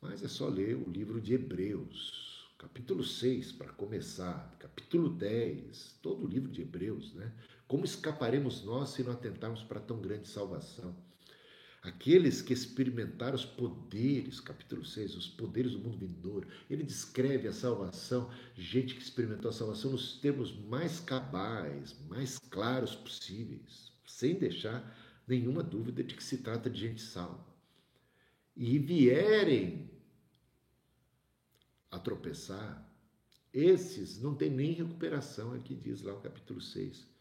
Mas 0.00 0.22
é 0.22 0.28
só 0.28 0.48
ler 0.48 0.76
o 0.76 0.88
livro 0.88 1.20
de 1.20 1.34
Hebreus, 1.34 2.48
capítulo 2.58 3.02
6, 3.02 3.50
para 3.50 3.72
começar, 3.72 4.54
capítulo 4.60 5.08
10, 5.08 5.98
todo 6.00 6.24
o 6.24 6.28
livro 6.28 6.48
de 6.48 6.62
Hebreus, 6.62 7.12
né? 7.12 7.32
Como 7.72 7.86
escaparemos 7.86 8.62
nós 8.62 8.90
se 8.90 9.02
não 9.02 9.12
atentarmos 9.12 9.62
para 9.62 9.80
tão 9.80 9.98
grande 9.98 10.28
salvação? 10.28 10.94
Aqueles 11.80 12.42
que 12.42 12.52
experimentaram 12.52 13.34
os 13.34 13.46
poderes, 13.46 14.40
capítulo 14.40 14.84
6, 14.84 15.16
os 15.16 15.26
poderes 15.26 15.72
do 15.72 15.78
mundo 15.78 15.96
vindouro, 15.96 16.46
ele 16.68 16.82
descreve 16.82 17.48
a 17.48 17.52
salvação, 17.54 18.30
gente 18.54 18.94
que 18.94 19.00
experimentou 19.00 19.48
a 19.48 19.54
salvação 19.54 19.90
nos 19.90 20.18
termos 20.20 20.54
mais 20.66 21.00
cabais, 21.00 21.96
mais 22.10 22.38
claros 22.38 22.94
possíveis, 22.94 23.90
sem 24.06 24.34
deixar 24.34 24.94
nenhuma 25.26 25.62
dúvida 25.62 26.04
de 26.04 26.14
que 26.14 26.22
se 26.22 26.42
trata 26.42 26.68
de 26.68 26.78
gente 26.78 27.00
salva. 27.00 27.46
E 28.54 28.78
vierem 28.78 29.90
a 31.90 31.98
tropeçar, 31.98 32.86
esses 33.50 34.20
não 34.20 34.34
tem 34.34 34.50
nem 34.50 34.72
recuperação, 34.72 35.54
aqui 35.54 35.74
diz 35.74 36.02
lá 36.02 36.12
o 36.12 36.20
capítulo 36.20 36.60
6. 36.60 37.11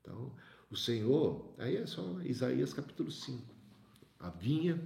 Então, 0.00 0.34
o 0.70 0.76
Senhor, 0.76 1.54
aí 1.58 1.76
é 1.76 1.86
só 1.86 2.20
Isaías 2.22 2.72
capítulo 2.72 3.10
5 3.10 3.58
a 4.18 4.30
vinha 4.30 4.80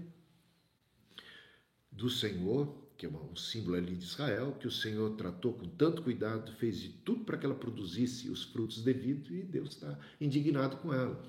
do 1.91 2.11
Senhor, 2.11 2.75
que 2.97 3.07
é 3.07 3.09
um 3.09 3.35
símbolo 3.35 3.77
ali 3.77 3.95
de 3.97 4.05
Israel, 4.05 4.57
que 4.59 4.67
o 4.67 4.71
Senhor 4.71 5.17
tratou 5.17 5.55
com 5.55 5.69
tanto 5.69 6.03
cuidado, 6.03 6.53
fez 6.53 6.79
de 6.79 6.91
tudo 6.91 7.25
para 7.25 7.39
que 7.39 7.47
ela 7.47 7.55
produzisse 7.55 8.29
os 8.31 8.45
frutos 8.45 8.83
devidos 8.83 9.31
e 9.31 9.43
Deus 9.43 9.71
está 9.71 9.99
indignado 10.21 10.77
com 10.79 10.93
ela. 10.93 11.25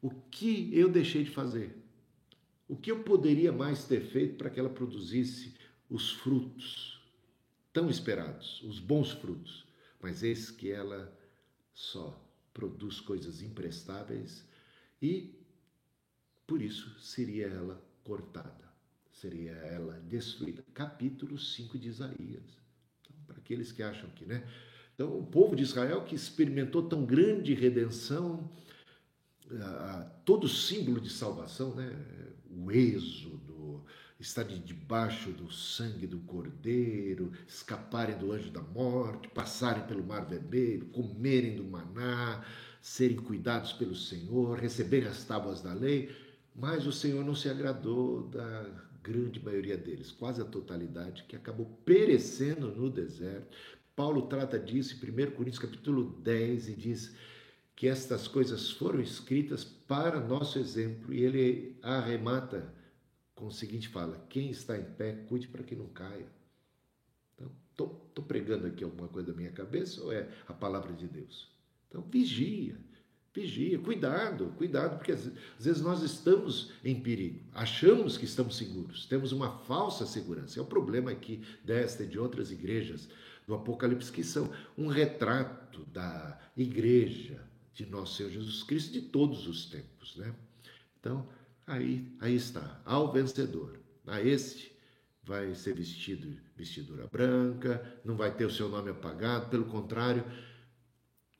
O 0.00 0.10
que 0.10 0.70
eu 0.76 0.88
deixei 0.88 1.24
de 1.24 1.30
fazer? 1.30 1.76
O 2.66 2.76
que 2.76 2.90
eu 2.90 3.02
poderia 3.02 3.52
mais 3.52 3.84
ter 3.84 4.00
feito 4.00 4.36
para 4.36 4.50
que 4.50 4.60
ela 4.60 4.68
produzisse 4.68 5.54
os 5.88 6.12
frutos 6.12 7.02
tão 7.72 7.88
esperados, 7.88 8.62
os 8.62 8.78
bons 8.78 9.12
frutos? 9.12 9.66
Mas 10.00 10.22
eis 10.22 10.50
que 10.50 10.70
ela 10.70 11.12
só 11.72 12.27
produz 12.58 12.98
coisas 13.00 13.40
imprestáveis 13.40 14.44
e 15.00 15.32
por 16.44 16.60
isso 16.60 16.98
seria 16.98 17.46
ela 17.46 17.80
cortada, 18.02 18.68
seria 19.12 19.52
ela 19.52 20.00
destruída. 20.00 20.64
Capítulo 20.74 21.38
5 21.38 21.78
de 21.78 21.88
Isaías. 21.88 22.58
Então, 23.00 23.16
para 23.28 23.36
aqueles 23.36 23.70
que 23.70 23.80
acham 23.80 24.10
que, 24.10 24.26
né? 24.26 24.42
Então, 24.92 25.16
o 25.16 25.24
povo 25.24 25.54
de 25.54 25.62
Israel 25.62 26.04
que 26.04 26.16
experimentou 26.16 26.88
tão 26.88 27.06
grande 27.06 27.54
redenção, 27.54 28.50
todo 30.24 30.48
símbolo 30.48 31.00
de 31.00 31.10
salvação, 31.10 31.76
né? 31.76 31.96
O 32.50 32.72
êxodo, 32.72 33.47
estar 34.18 34.44
debaixo 34.44 35.30
do 35.30 35.50
sangue 35.50 36.06
do 36.06 36.18
cordeiro, 36.20 37.32
escaparem 37.46 38.18
do 38.18 38.32
anjo 38.32 38.50
da 38.50 38.62
morte, 38.62 39.28
passarem 39.28 39.86
pelo 39.86 40.04
mar 40.04 40.24
vermelho, 40.24 40.86
comerem 40.86 41.56
do 41.56 41.64
maná, 41.64 42.44
serem 42.82 43.16
cuidados 43.16 43.72
pelo 43.72 43.94
Senhor, 43.94 44.58
receberem 44.58 45.08
as 45.08 45.24
tábuas 45.24 45.60
da 45.60 45.72
lei 45.72 46.10
mas 46.60 46.88
o 46.88 46.92
Senhor 46.92 47.24
não 47.24 47.36
se 47.36 47.48
agradou 47.48 48.24
da 48.24 48.66
grande 49.00 49.42
maioria 49.42 49.76
deles, 49.76 50.10
quase 50.10 50.42
a 50.42 50.44
totalidade, 50.44 51.24
que 51.28 51.36
acabou 51.36 51.66
perecendo 51.84 52.74
no 52.74 52.90
deserto. 52.90 53.56
Paulo 53.94 54.22
trata 54.22 54.58
disso 54.58 54.96
em 54.96 55.26
1 55.26 55.30
Coríntios 55.30 55.60
capítulo 55.60 56.18
10 56.20 56.70
e 56.70 56.74
diz 56.74 57.14
que 57.76 57.86
estas 57.86 58.26
coisas 58.26 58.72
foram 58.72 59.00
escritas 59.00 59.62
para 59.62 60.18
nosso 60.18 60.58
exemplo 60.58 61.14
e 61.14 61.22
ele 61.22 61.76
arremata 61.80 62.74
com 63.38 63.46
o 63.46 63.52
seguinte 63.52 63.88
fala: 63.88 64.26
quem 64.28 64.50
está 64.50 64.76
em 64.76 64.84
pé, 64.84 65.12
cuide 65.28 65.46
para 65.48 65.62
que 65.62 65.76
não 65.76 65.86
caia. 65.86 66.26
Então, 67.72 68.00
estou 68.08 68.24
pregando 68.24 68.66
aqui 68.66 68.82
alguma 68.82 69.06
coisa 69.06 69.30
da 69.30 69.36
minha 69.36 69.52
cabeça 69.52 70.02
ou 70.02 70.12
é 70.12 70.28
a 70.48 70.52
palavra 70.52 70.92
de 70.92 71.06
Deus? 71.06 71.48
Então, 71.88 72.02
vigia, 72.02 72.76
Vigia, 73.32 73.78
cuidado, 73.78 74.52
cuidado, 74.56 74.96
porque 74.96 75.12
às 75.12 75.30
vezes 75.60 75.80
nós 75.80 76.02
estamos 76.02 76.72
em 76.82 76.98
perigo, 76.98 77.40
achamos 77.52 78.16
que 78.16 78.24
estamos 78.24 78.56
seguros, 78.56 79.06
temos 79.06 79.30
uma 79.30 79.58
falsa 79.60 80.06
segurança. 80.06 80.58
É 80.58 80.62
o 80.62 80.66
problema 80.66 81.12
aqui 81.12 81.44
desta 81.62 82.02
e 82.02 82.06
de 82.08 82.18
outras 82.18 82.50
igrejas 82.50 83.08
do 83.46 83.54
Apocalipse, 83.54 84.10
que 84.10 84.24
são 84.24 84.50
um 84.76 84.88
retrato 84.88 85.84
da 85.92 86.36
igreja 86.56 87.40
de 87.72 87.86
nosso 87.86 88.16
Senhor 88.16 88.30
Jesus 88.30 88.64
Cristo 88.64 88.92
de 88.92 89.02
todos 89.02 89.46
os 89.46 89.66
tempos. 89.66 90.16
Né? 90.16 90.34
Então, 90.98 91.28
aí, 91.68 92.16
aí 92.20 92.34
está, 92.34 92.80
ao 92.84 93.12
vencedor, 93.12 93.78
a 94.06 94.20
este 94.20 94.76
vai 95.22 95.54
ser 95.54 95.74
vestido 95.74 96.36
vestidura 96.56 97.06
branca, 97.06 98.00
não 98.04 98.16
vai 98.16 98.34
ter 98.34 98.44
o 98.44 98.50
seu 98.50 98.68
nome 98.68 98.90
apagado, 98.90 99.48
pelo 99.48 99.66
contrário, 99.66 100.24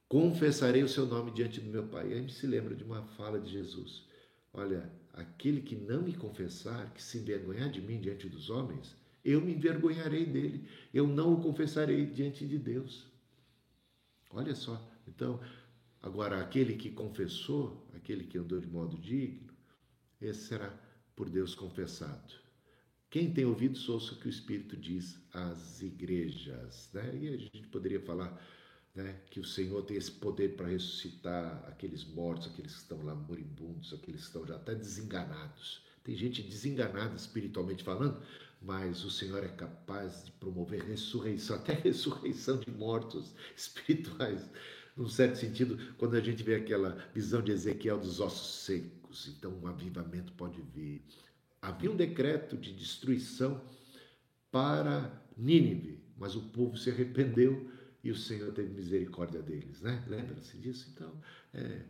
confessarei 0.06 0.84
o 0.84 0.88
seu 0.88 1.06
nome 1.06 1.32
diante 1.32 1.60
do 1.60 1.68
meu 1.68 1.88
Pai. 1.88 2.10
E 2.10 2.12
a 2.12 2.16
gente 2.16 2.34
se 2.34 2.46
lembra 2.46 2.76
de 2.76 2.84
uma 2.84 3.02
fala 3.02 3.40
de 3.40 3.50
Jesus: 3.50 4.06
Olha, 4.52 4.88
aquele 5.12 5.60
que 5.60 5.74
não 5.74 6.02
me 6.02 6.14
confessar, 6.14 6.92
que 6.94 7.02
se 7.02 7.18
envergonhar 7.18 7.68
de 7.68 7.80
mim 7.80 8.00
diante 8.00 8.28
dos 8.28 8.48
homens, 8.48 8.94
eu 9.24 9.40
me 9.40 9.54
envergonharei 9.54 10.24
dele, 10.24 10.68
eu 10.94 11.06
não 11.06 11.34
o 11.34 11.42
confessarei 11.42 12.06
diante 12.06 12.46
de 12.46 12.58
Deus. 12.58 13.06
Olha 14.30 14.54
só, 14.54 14.80
então, 15.06 15.40
agora 16.00 16.40
aquele 16.40 16.76
que 16.76 16.90
confessou, 16.90 17.88
aquele 17.94 18.24
que 18.24 18.38
andou 18.38 18.60
de 18.60 18.68
modo 18.68 18.96
digno, 18.96 19.47
esse 20.20 20.48
será 20.48 20.72
por 21.14 21.28
Deus 21.28 21.54
confessado. 21.54 22.34
Quem 23.10 23.32
tem 23.32 23.44
ouvido, 23.44 23.78
ouça 23.90 24.12
o 24.12 24.16
que 24.18 24.26
o 24.26 24.30
Espírito 24.30 24.76
diz 24.76 25.18
às 25.32 25.80
igrejas. 25.80 26.90
Né? 26.92 27.18
E 27.22 27.28
a 27.28 27.36
gente 27.38 27.66
poderia 27.68 28.00
falar 28.00 28.38
né? 28.94 29.20
que 29.30 29.40
o 29.40 29.44
Senhor 29.44 29.82
tem 29.82 29.96
esse 29.96 30.10
poder 30.10 30.56
para 30.56 30.68
ressuscitar 30.68 31.64
aqueles 31.66 32.04
mortos, 32.04 32.48
aqueles 32.48 32.74
que 32.74 32.82
estão 32.82 33.02
lá 33.02 33.14
moribundos, 33.14 33.94
aqueles 33.94 34.20
que 34.20 34.26
estão 34.26 34.46
já 34.46 34.56
até 34.56 34.74
desenganados. 34.74 35.82
Tem 36.04 36.14
gente 36.14 36.42
desenganada 36.42 37.16
espiritualmente 37.16 37.82
falando, 37.82 38.22
mas 38.60 39.04
o 39.04 39.10
Senhor 39.10 39.42
é 39.42 39.48
capaz 39.48 40.24
de 40.24 40.32
promover 40.32 40.82
ressurreição, 40.82 41.56
até 41.56 41.72
ressurreição 41.80 42.58
de 42.58 42.70
mortos 42.70 43.34
espirituais. 43.56 44.50
Num 44.96 45.08
certo 45.08 45.36
sentido, 45.36 45.78
quando 45.96 46.16
a 46.16 46.20
gente 46.20 46.42
vê 46.42 46.56
aquela 46.56 46.96
visão 47.14 47.40
de 47.40 47.52
Ezequiel 47.52 47.98
dos 47.98 48.20
ossos 48.20 48.64
secos, 48.64 48.97
então 49.28 49.52
um 49.62 49.66
avivamento 49.66 50.32
pode 50.32 50.60
vir. 50.60 51.02
Havia 51.60 51.90
um 51.90 51.96
decreto 51.96 52.56
de 52.56 52.72
destruição 52.72 53.60
para 54.50 55.10
Nínive, 55.36 55.98
mas 56.16 56.34
o 56.34 56.42
povo 56.50 56.76
se 56.76 56.90
arrependeu 56.90 57.70
e 58.02 58.10
o 58.10 58.16
Senhor 58.16 58.52
teve 58.52 58.72
misericórdia 58.72 59.42
deles, 59.42 59.80
né? 59.80 60.04
Lembra-se 60.06 60.56
disso? 60.56 60.90
Então, 60.94 61.12
é, 61.52 61.82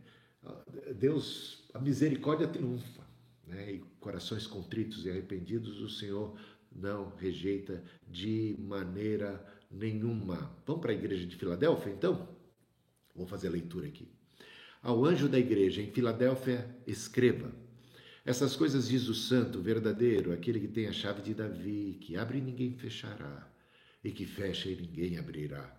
Deus, 0.93 1.69
a 1.73 1.79
misericórdia 1.79 2.47
triunfa, 2.47 3.03
né? 3.47 3.73
E 3.73 3.79
corações 3.99 4.47
contritos 4.47 5.05
e 5.05 5.09
arrependidos, 5.09 5.81
o 5.81 5.89
Senhor 5.89 6.37
não 6.71 7.15
rejeita 7.15 7.83
de 8.07 8.55
maneira 8.59 9.43
nenhuma. 9.69 10.51
Vamos 10.65 10.81
para 10.81 10.91
a 10.91 10.95
igreja 10.95 11.25
de 11.25 11.35
Filadélfia, 11.35 11.91
então? 11.91 12.27
Vou 13.15 13.27
fazer 13.27 13.47
a 13.47 13.51
leitura 13.51 13.87
aqui. 13.87 14.07
Ao 14.81 15.03
anjo 15.05 15.27
da 15.27 15.37
igreja 15.37 15.81
em 15.81 15.91
Filadélfia, 15.91 16.73
escreva: 16.87 17.51
Essas 18.25 18.55
coisas 18.55 18.87
diz 18.87 19.07
o 19.07 19.13
santo, 19.13 19.61
verdadeiro, 19.61 20.31
aquele 20.31 20.59
que 20.59 20.67
tem 20.67 20.87
a 20.87 20.93
chave 20.93 21.21
de 21.21 21.33
Davi, 21.33 21.97
que 21.99 22.15
abre 22.15 22.37
e 22.37 22.41
ninguém 22.41 22.73
fechará, 22.73 23.51
e 24.03 24.11
que 24.11 24.25
fecha 24.25 24.69
e 24.69 24.75
ninguém 24.75 25.17
abrirá. 25.17 25.75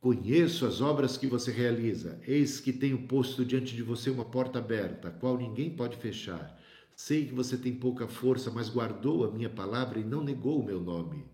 Conheço 0.00 0.66
as 0.66 0.82
obras 0.82 1.16
que 1.16 1.26
você 1.26 1.50
realiza. 1.50 2.20
Eis 2.26 2.60
que 2.60 2.74
tenho 2.74 3.06
posto 3.08 3.42
diante 3.42 3.74
de 3.74 3.82
você 3.82 4.10
uma 4.10 4.24
porta 4.24 4.58
aberta, 4.58 5.08
a 5.08 5.10
qual 5.10 5.38
ninguém 5.38 5.70
pode 5.70 5.96
fechar. 5.96 6.60
Sei 6.94 7.26
que 7.26 7.34
você 7.34 7.56
tem 7.56 7.74
pouca 7.74 8.06
força, 8.06 8.50
mas 8.50 8.68
guardou 8.68 9.24
a 9.24 9.30
minha 9.30 9.48
palavra 9.48 9.98
e 9.98 10.04
não 10.04 10.22
negou 10.22 10.60
o 10.60 10.64
meu 10.64 10.78
nome. 10.78 11.24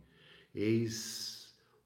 Eis 0.54 1.39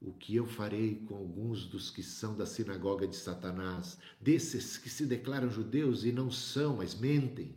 o 0.05 0.13
que 0.13 0.35
eu 0.35 0.45
farei 0.45 1.01
com 1.07 1.15
alguns 1.15 1.65
dos 1.65 1.89
que 1.89 2.03
são 2.03 2.37
da 2.37 2.45
sinagoga 2.45 3.07
de 3.07 3.15
Satanás, 3.15 3.97
desses 4.21 4.77
que 4.77 4.87
se 4.87 5.03
declaram 5.03 5.49
judeus 5.49 6.05
e 6.05 6.11
não 6.11 6.29
são, 6.29 6.77
mas 6.77 6.93
mentem. 6.93 7.55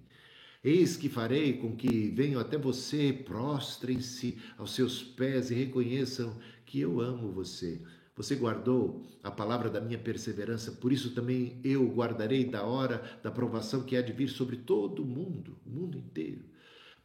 Eis 0.64 0.96
que 0.96 1.10
farei 1.10 1.58
com 1.58 1.76
que 1.76 2.08
venham 2.08 2.40
até 2.40 2.56
você, 2.56 3.12
prostrem-se 3.12 4.38
aos 4.56 4.74
seus 4.74 5.02
pés 5.02 5.50
e 5.50 5.54
reconheçam 5.54 6.38
que 6.64 6.80
eu 6.80 7.00
amo 7.00 7.30
você. 7.30 7.82
Você 8.16 8.34
guardou 8.34 9.06
a 9.22 9.30
palavra 9.30 9.68
da 9.68 9.80
minha 9.80 9.98
perseverança, 9.98 10.72
por 10.72 10.90
isso 10.90 11.14
também 11.14 11.60
eu 11.62 11.86
guardarei 11.86 12.44
da 12.44 12.64
hora 12.64 13.20
da 13.22 13.30
provação 13.30 13.82
que 13.82 13.94
há 13.94 14.00
de 14.00 14.12
vir 14.12 14.28
sobre 14.28 14.56
todo 14.56 15.02
o 15.02 15.06
mundo, 15.06 15.58
o 15.66 15.70
mundo 15.70 15.98
inteiro, 15.98 16.44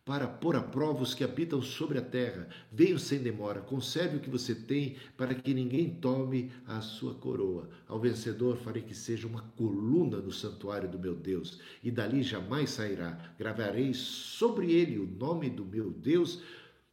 para 0.06 0.28
pôr 0.28 0.56
a 0.56 0.62
prova 0.62 1.02
os 1.02 1.14
que 1.14 1.24
habitam 1.24 1.62
sobre 1.62 1.98
a 1.98 2.02
terra. 2.02 2.48
Venho 2.72 3.00
sem 3.00 3.20
demora, 3.20 3.62
conserve 3.62 4.18
o 4.18 4.20
que 4.20 4.30
você 4.30 4.54
tem, 4.54 4.98
para 5.16 5.34
que 5.34 5.54
ninguém 5.54 5.96
tome 5.96 6.52
a 6.66 6.82
sua 6.82 7.14
coroa. 7.16 7.70
Ao 7.88 8.00
vencedor 8.00 8.58
farei 8.58 8.82
que 8.82 8.94
seja 8.94 9.28
uma 9.28 9.42
coluna 9.56 10.18
no 10.18 10.32
santuário 10.32 10.90
do 10.90 11.00
meu 11.00 11.16
Deus, 11.16 11.60
e 11.82 11.90
dali 11.90 12.22
jamais 12.22 12.72
sairá. 12.72 13.34
Gravarei 13.38 13.94
sobre 13.94 14.74
ele 14.74 15.00
o 15.00 15.08
nome 15.08 15.50
do 15.50 15.66
meu 15.66 15.90
Deus 15.90 16.42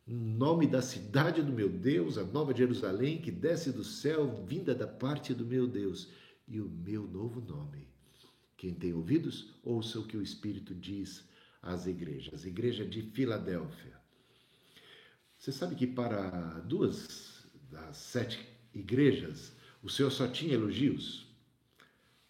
nome 0.06 0.66
da 0.66 0.82
cidade 0.82 1.40
do 1.40 1.52
meu 1.52 1.68
Deus, 1.68 2.18
a 2.18 2.24
nova 2.24 2.52
Jerusalém 2.52 3.20
que 3.20 3.30
desce 3.30 3.70
do 3.70 3.84
céu, 3.84 4.44
vinda 4.44 4.74
da 4.74 4.86
parte 4.86 5.32
do 5.32 5.44
meu 5.44 5.68
Deus. 5.68 6.08
e 6.48 6.60
o 6.60 6.68
meu 6.68 7.06
novo 7.06 7.40
nome. 7.40 7.86
Quem 8.56 8.74
tem 8.74 8.92
ouvidos, 8.92 9.54
ouça 9.62 10.00
o 10.00 10.04
que 10.04 10.16
o 10.16 10.22
Espírito 10.22 10.74
diz 10.74 11.29
às 11.62 11.86
igrejas. 11.86 12.44
Igreja 12.44 12.84
de 12.84 13.02
Filadélfia. 13.02 13.98
Você 15.38 15.52
sabe 15.52 15.74
que 15.74 15.86
para 15.86 16.60
duas 16.60 17.46
das 17.70 17.96
sete 17.96 18.46
igrejas, 18.74 19.52
o 19.82 19.88
Senhor 19.88 20.10
só 20.10 20.28
tinha 20.28 20.54
elogios? 20.54 21.26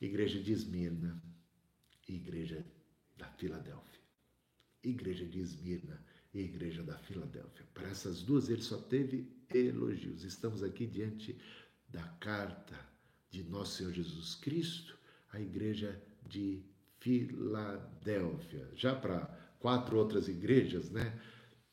Igreja 0.01 0.41
de 0.41 0.53
Esmirna 0.53 1.21
Igreja 2.11 2.65
da 3.17 3.27
Filadélfia. 3.27 4.01
Igreja 4.83 5.25
de 5.25 5.41
Esmirna 5.41 6.03
e 6.35 6.41
Igreja 6.41 6.83
da 6.83 6.99
Filadélfia. 6.99 7.67
Para 7.73 7.89
essas 7.89 8.23
duas 8.23 8.49
ele 8.49 8.63
só 8.63 8.79
teve 8.79 9.31
elogios. 9.53 10.25
Estamos 10.25 10.63
aqui 10.63 10.87
diante 10.87 11.39
da 11.89 12.03
carta 12.21 12.79
de 13.31 13.43
nosso 13.45 13.77
Senhor 13.77 13.93
Jesus 13.93 14.35
Cristo 14.35 14.99
à 15.33 15.41
Igreja 15.41 16.01
de 16.29 16.65
Filadélfia. 17.01 18.69
Já 18.75 18.95
para 18.95 19.27
quatro 19.59 19.97
outras 19.97 20.29
igrejas, 20.29 20.91
né? 20.91 21.19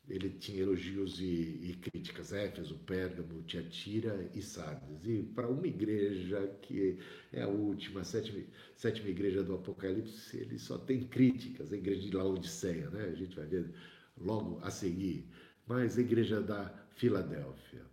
Ele 0.10 0.30
tinha 0.30 0.62
elogios 0.62 1.20
e, 1.20 1.26
e 1.26 1.78
críticas, 1.82 2.32
Éfeso, 2.32 2.80
Pérgamo, 2.86 3.44
Tiatira 3.44 4.32
e 4.34 4.42
Sardes. 4.42 5.06
E 5.06 5.22
para 5.22 5.50
uma 5.50 5.68
igreja 5.68 6.48
que 6.62 6.98
é 7.34 7.42
a 7.42 7.48
última, 7.48 8.02
a 8.02 8.04
sétima, 8.06 8.42
sétima 8.78 9.10
igreja 9.10 9.44
do 9.44 9.56
Apocalipse, 9.56 10.38
ele 10.38 10.58
só 10.58 10.78
tem 10.78 11.06
críticas, 11.06 11.74
a 11.74 11.76
igreja 11.76 12.02
de 12.02 12.16
Laodiceia, 12.16 12.90
né? 12.90 13.04
A 13.04 13.16
gente 13.16 13.36
vai 13.36 13.46
ver 13.46 13.70
logo 14.18 14.60
a 14.64 14.72
seguir. 14.72 15.28
Mas 15.68 15.98
a 15.98 16.02
igreja 16.02 16.42
da 16.42 16.74
Filadélfia. 16.96 17.86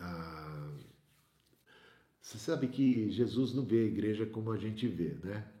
Ah, 0.00 0.74
você 2.22 2.38
sabe 2.38 2.68
que 2.68 3.10
Jesus 3.10 3.52
não 3.52 3.64
vê 3.64 3.80
a 3.80 3.86
igreja 3.86 4.24
como 4.24 4.50
a 4.52 4.56
gente 4.56 4.86
vê, 4.88 5.14
né? 5.22 5.57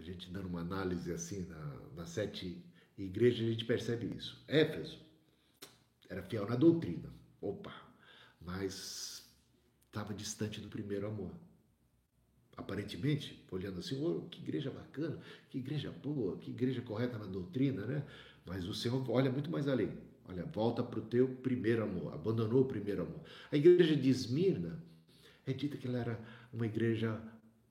A 0.00 0.02
gente 0.02 0.30
dando 0.30 0.48
uma 0.48 0.60
análise 0.60 1.12
assim 1.12 1.44
na, 1.46 1.76
nas 1.94 2.08
sete 2.08 2.56
igrejas, 2.96 3.46
a 3.46 3.50
gente 3.50 3.66
percebe 3.66 4.10
isso. 4.16 4.42
Éfeso 4.48 4.98
era 6.08 6.22
fiel 6.22 6.48
na 6.48 6.56
doutrina, 6.56 7.12
opa, 7.38 7.74
mas 8.40 9.30
estava 9.86 10.14
distante 10.14 10.58
do 10.58 10.68
primeiro 10.68 11.06
amor. 11.06 11.32
Aparentemente, 12.56 13.44
olhando 13.50 13.80
assim, 13.80 14.02
oh, 14.02 14.22
que 14.22 14.40
igreja 14.40 14.70
bacana, 14.70 15.18
que 15.50 15.58
igreja 15.58 15.90
boa, 15.90 16.38
que 16.38 16.50
igreja 16.50 16.80
correta 16.80 17.18
na 17.18 17.26
doutrina, 17.26 17.84
né? 17.84 18.02
Mas 18.46 18.66
o 18.66 18.74
Senhor 18.74 19.08
olha 19.10 19.30
muito 19.30 19.50
mais 19.50 19.68
além. 19.68 19.92
Olha, 20.26 20.44
volta 20.46 20.82
para 20.82 20.98
o 20.98 21.02
teu 21.02 21.28
primeiro 21.28 21.82
amor, 21.82 22.14
abandonou 22.14 22.62
o 22.62 22.68
primeiro 22.68 23.02
amor. 23.02 23.20
A 23.52 23.56
igreja 23.56 23.94
de 23.94 24.08
Esmirna 24.08 24.82
é 25.46 25.52
dita 25.52 25.76
que 25.76 25.86
ela 25.86 25.98
era 25.98 26.20
uma 26.52 26.64
igreja 26.64 27.20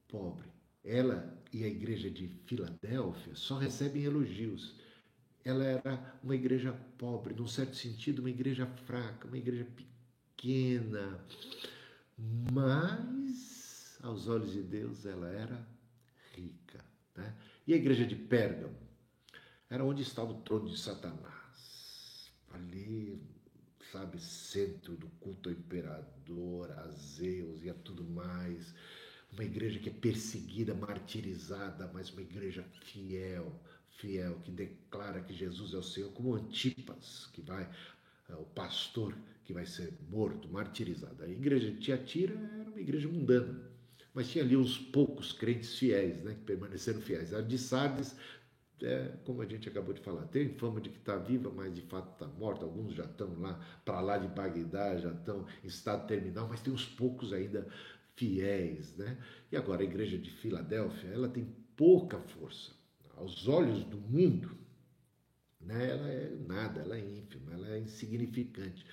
pobre. 0.08 0.48
Ela 0.84 1.39
e 1.52 1.64
a 1.64 1.68
igreja 1.68 2.10
de 2.10 2.28
Filadélfia 2.46 3.36
só 3.36 3.58
recebem 3.58 4.04
elogios. 4.04 4.76
Ela 5.44 5.64
era 5.64 6.20
uma 6.24 6.36
igreja 6.36 6.74
pobre, 6.98 7.34
num 7.34 7.48
certo 7.48 7.76
sentido, 7.76 8.20
uma 8.20 8.30
igreja 8.30 8.68
fraca, 8.86 9.28
uma 9.28 9.38
igreja 9.38 9.66
pequena, 9.76 11.26
mas 12.52 13.98
aos 14.04 14.28
olhos 14.28 14.52
de 14.52 14.62
Deus 14.62 15.06
ela 15.06 15.30
era 15.30 15.68
rica. 16.34 16.84
Né? 17.16 17.34
E 17.66 17.74
a 17.74 17.78
igreja 17.78 18.06
de 18.06 18.16
Pérgamo 18.16 18.76
era 19.70 19.84
onde 19.84 20.02
estava 20.02 20.32
o 20.32 20.42
trono 20.42 20.70
de 20.70 20.80
Satanás. 20.80 22.32
Ali, 22.52 23.22
sabe, 23.92 24.20
centro 24.20 24.96
do 24.96 25.08
culto 25.20 25.50
ao 25.50 25.56
imperador, 25.56 26.72
a 26.72 26.88
Zeus 26.90 27.64
e 27.64 27.70
a 27.70 27.74
tudo 27.74 28.04
mais 28.04 28.74
uma 29.32 29.44
igreja 29.44 29.80
que 29.80 29.90
é 29.90 29.94
perseguida, 29.94 30.74
martirizada, 30.74 31.90
mas 31.94 32.10
uma 32.12 32.22
igreja 32.22 32.64
fiel, 32.84 33.52
fiel, 33.90 34.40
que 34.44 34.52
declara 34.52 35.22
que 35.22 35.34
Jesus 35.34 35.74
é 35.74 35.78
o 35.78 35.84
Senhor, 35.84 36.12
como 36.12 36.36
Antipas, 36.36 37.30
que 37.34 37.42
vai, 37.42 37.70
é, 38.30 38.34
o 38.34 38.46
pastor 38.46 39.16
que 39.44 39.54
vai 39.54 39.66
ser 39.66 39.94
morto, 40.10 40.48
martirizado. 40.48 41.24
A 41.24 41.28
igreja 41.28 41.72
de 41.72 41.80
Tiatira 41.80 42.34
era 42.60 42.70
uma 42.70 42.80
igreja 42.80 43.08
mundana, 43.08 43.70
mas 44.14 44.30
tinha 44.30 44.44
ali 44.44 44.56
uns 44.56 44.78
poucos 44.78 45.32
crentes 45.32 45.78
fiéis, 45.78 46.24
né, 46.24 46.34
que 46.34 46.42
permaneceram 46.42 47.02
fiéis. 47.02 47.34
A 47.34 47.42
de 47.42 47.58
Sardes, 47.58 48.16
é, 48.82 49.12
como 49.26 49.42
a 49.42 49.46
gente 49.46 49.68
acabou 49.68 49.94
de 49.94 50.02
falar, 50.02 50.26
tem 50.28 50.50
fama 50.50 50.80
de 50.80 50.90
que 50.90 50.98
está 50.98 51.18
viva, 51.18 51.52
mas 51.52 51.74
de 51.74 51.82
fato 51.82 52.14
está 52.14 52.28
morta. 52.28 52.64
Alguns 52.64 52.94
já 52.94 53.06
estão 53.06 53.40
lá, 53.40 53.60
para 53.84 54.00
lá 54.02 54.18
de 54.18 54.28
Bagdá, 54.28 54.98
já 54.98 55.12
estão 55.12 55.46
em 55.64 55.68
estado 55.68 56.08
terminal, 56.08 56.48
mas 56.48 56.62
tem 56.62 56.74
uns 56.74 56.86
poucos 56.86 57.34
ainda 57.34 57.68
fiéis, 58.20 58.96
né? 58.98 59.18
E 59.50 59.56
agora 59.56 59.82
a 59.82 59.86
igreja 59.86 60.18
de 60.18 60.30
Filadélfia, 60.30 61.10
ela 61.10 61.30
tem 61.30 61.48
pouca 61.76 62.20
força. 62.20 62.74
Aos 63.16 63.48
olhos 63.48 63.86
do 63.86 63.98
mundo, 63.98 64.52
né? 65.62 65.90
Ela 65.90 66.10
é 66.10 66.36
nada, 66.46 66.82
ela 66.82 66.98
é 66.98 67.00
ínfima, 67.00 67.54
ela 67.54 67.70
é 67.70 67.80
insignificante. 67.80 68.86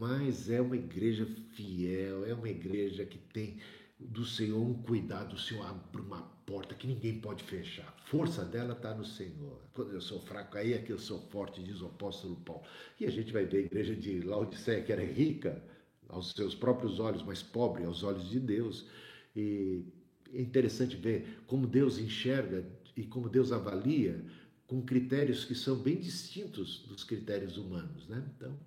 Mas 0.00 0.50
é 0.50 0.60
uma 0.60 0.76
igreja 0.76 1.24
fiel, 1.54 2.26
é 2.26 2.34
uma 2.34 2.48
igreja 2.48 3.06
que 3.06 3.18
tem 3.18 3.60
do 3.98 4.24
Senhor 4.24 4.60
um 4.60 4.74
cuidado, 4.82 5.36
o 5.36 5.38
Senhor 5.38 5.64
abre 5.64 6.02
uma 6.02 6.22
porta 6.44 6.74
que 6.74 6.86
ninguém 6.86 7.20
pode 7.20 7.44
fechar. 7.44 7.86
A 7.86 8.08
força 8.08 8.44
dela 8.44 8.72
está 8.72 8.92
no 8.94 9.04
Senhor. 9.04 9.62
Quando 9.72 9.92
eu 9.92 10.00
sou 10.00 10.20
fraco, 10.20 10.58
aí 10.58 10.74
é 10.74 10.78
que 10.78 10.92
eu 10.92 10.98
sou 10.98 11.20
forte, 11.30 11.62
diz 11.62 11.80
o 11.80 11.86
apóstolo 11.86 12.36
Paulo. 12.36 12.62
E 13.00 13.06
a 13.06 13.10
gente 13.10 13.32
vai 13.32 13.44
ver 13.46 13.58
a 13.58 13.66
igreja 13.66 13.94
de 13.94 14.20
Laodiceia, 14.20 14.82
que 14.82 14.92
era 14.92 15.04
rica, 15.04 15.62
aos 16.08 16.32
seus 16.32 16.54
próprios 16.54 16.98
olhos, 16.98 17.22
mas 17.22 17.42
pobre 17.42 17.84
aos 17.84 18.02
olhos 18.02 18.28
de 18.28 18.40
Deus. 18.40 18.86
E 19.34 19.84
é 20.32 20.40
interessante 20.40 20.96
ver 20.96 21.42
como 21.46 21.66
Deus 21.66 21.98
enxerga 21.98 22.64
e 22.96 23.04
como 23.04 23.28
Deus 23.28 23.52
avalia 23.52 24.24
com 24.66 24.82
critérios 24.82 25.44
que 25.44 25.54
são 25.54 25.76
bem 25.76 25.96
distintos 25.96 26.84
dos 26.88 27.04
critérios 27.04 27.56
humanos, 27.56 28.08
né? 28.08 28.24
Então, 28.36 28.58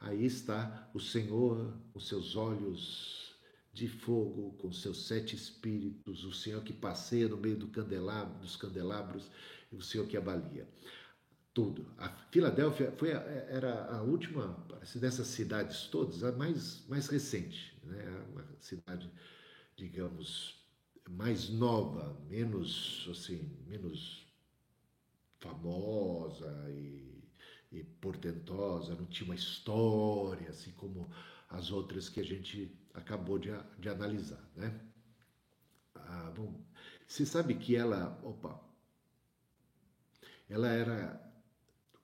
aí 0.00 0.24
está 0.24 0.90
o 0.92 0.98
Senhor, 0.98 1.72
os 1.94 2.08
seus 2.08 2.34
olhos 2.34 3.36
de 3.72 3.86
fogo, 3.86 4.54
com 4.58 4.72
seus 4.72 5.06
sete 5.06 5.36
espíritos, 5.36 6.24
o 6.24 6.32
Senhor 6.32 6.62
que 6.64 6.72
passeia 6.72 7.28
no 7.28 7.36
meio 7.36 7.56
do 7.56 7.68
candelabro, 7.68 8.40
dos 8.40 8.56
candelabros, 8.56 9.30
e 9.70 9.76
o 9.76 9.82
Senhor 9.82 10.06
que 10.08 10.16
avalia 10.16 10.66
tudo. 11.58 11.84
A 11.98 12.08
Filadélfia 12.30 12.92
foi 12.92 13.12
a, 13.12 13.18
era 13.18 13.86
a 13.86 14.00
última, 14.02 14.64
parece, 14.68 15.00
dessas 15.00 15.26
cidades 15.26 15.88
todas, 15.88 16.22
a 16.22 16.30
mais, 16.30 16.86
mais 16.86 17.08
recente, 17.08 17.76
né? 17.82 18.24
uma 18.30 18.44
cidade, 18.60 19.10
digamos, 19.76 20.64
mais 21.10 21.48
nova, 21.48 22.16
menos, 22.28 23.08
assim, 23.10 23.50
menos 23.66 24.24
famosa 25.40 26.48
e, 26.70 27.24
e 27.72 27.82
portentosa, 27.82 28.94
não 28.94 29.06
tinha 29.06 29.28
uma 29.28 29.34
história, 29.34 30.50
assim 30.50 30.70
como 30.70 31.10
as 31.48 31.72
outras 31.72 32.08
que 32.08 32.20
a 32.20 32.24
gente 32.24 32.72
acabou 32.94 33.36
de, 33.36 33.50
de 33.80 33.88
analisar, 33.88 34.48
né? 34.54 34.80
Ah, 35.92 36.32
bom, 36.36 36.64
você 37.04 37.26
sabe 37.26 37.56
que 37.56 37.74
ela, 37.74 38.16
opa, 38.22 38.60
ela 40.48 40.68
era 40.68 41.27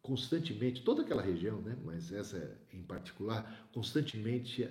constantemente, 0.05 0.83
toda 0.83 1.01
aquela 1.01 1.23
região, 1.23 1.63
né, 1.63 1.79
mas 1.83 2.13
essa 2.13 2.61
em 2.71 2.83
particular, 2.83 3.71
constantemente 3.73 4.69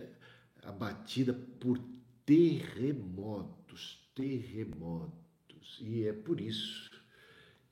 abatida 0.62 1.34
por 1.34 1.80
terremotos, 2.24 4.00
terremotos. 4.14 5.80
E 5.82 6.04
é 6.04 6.14
por 6.14 6.40
isso 6.40 6.92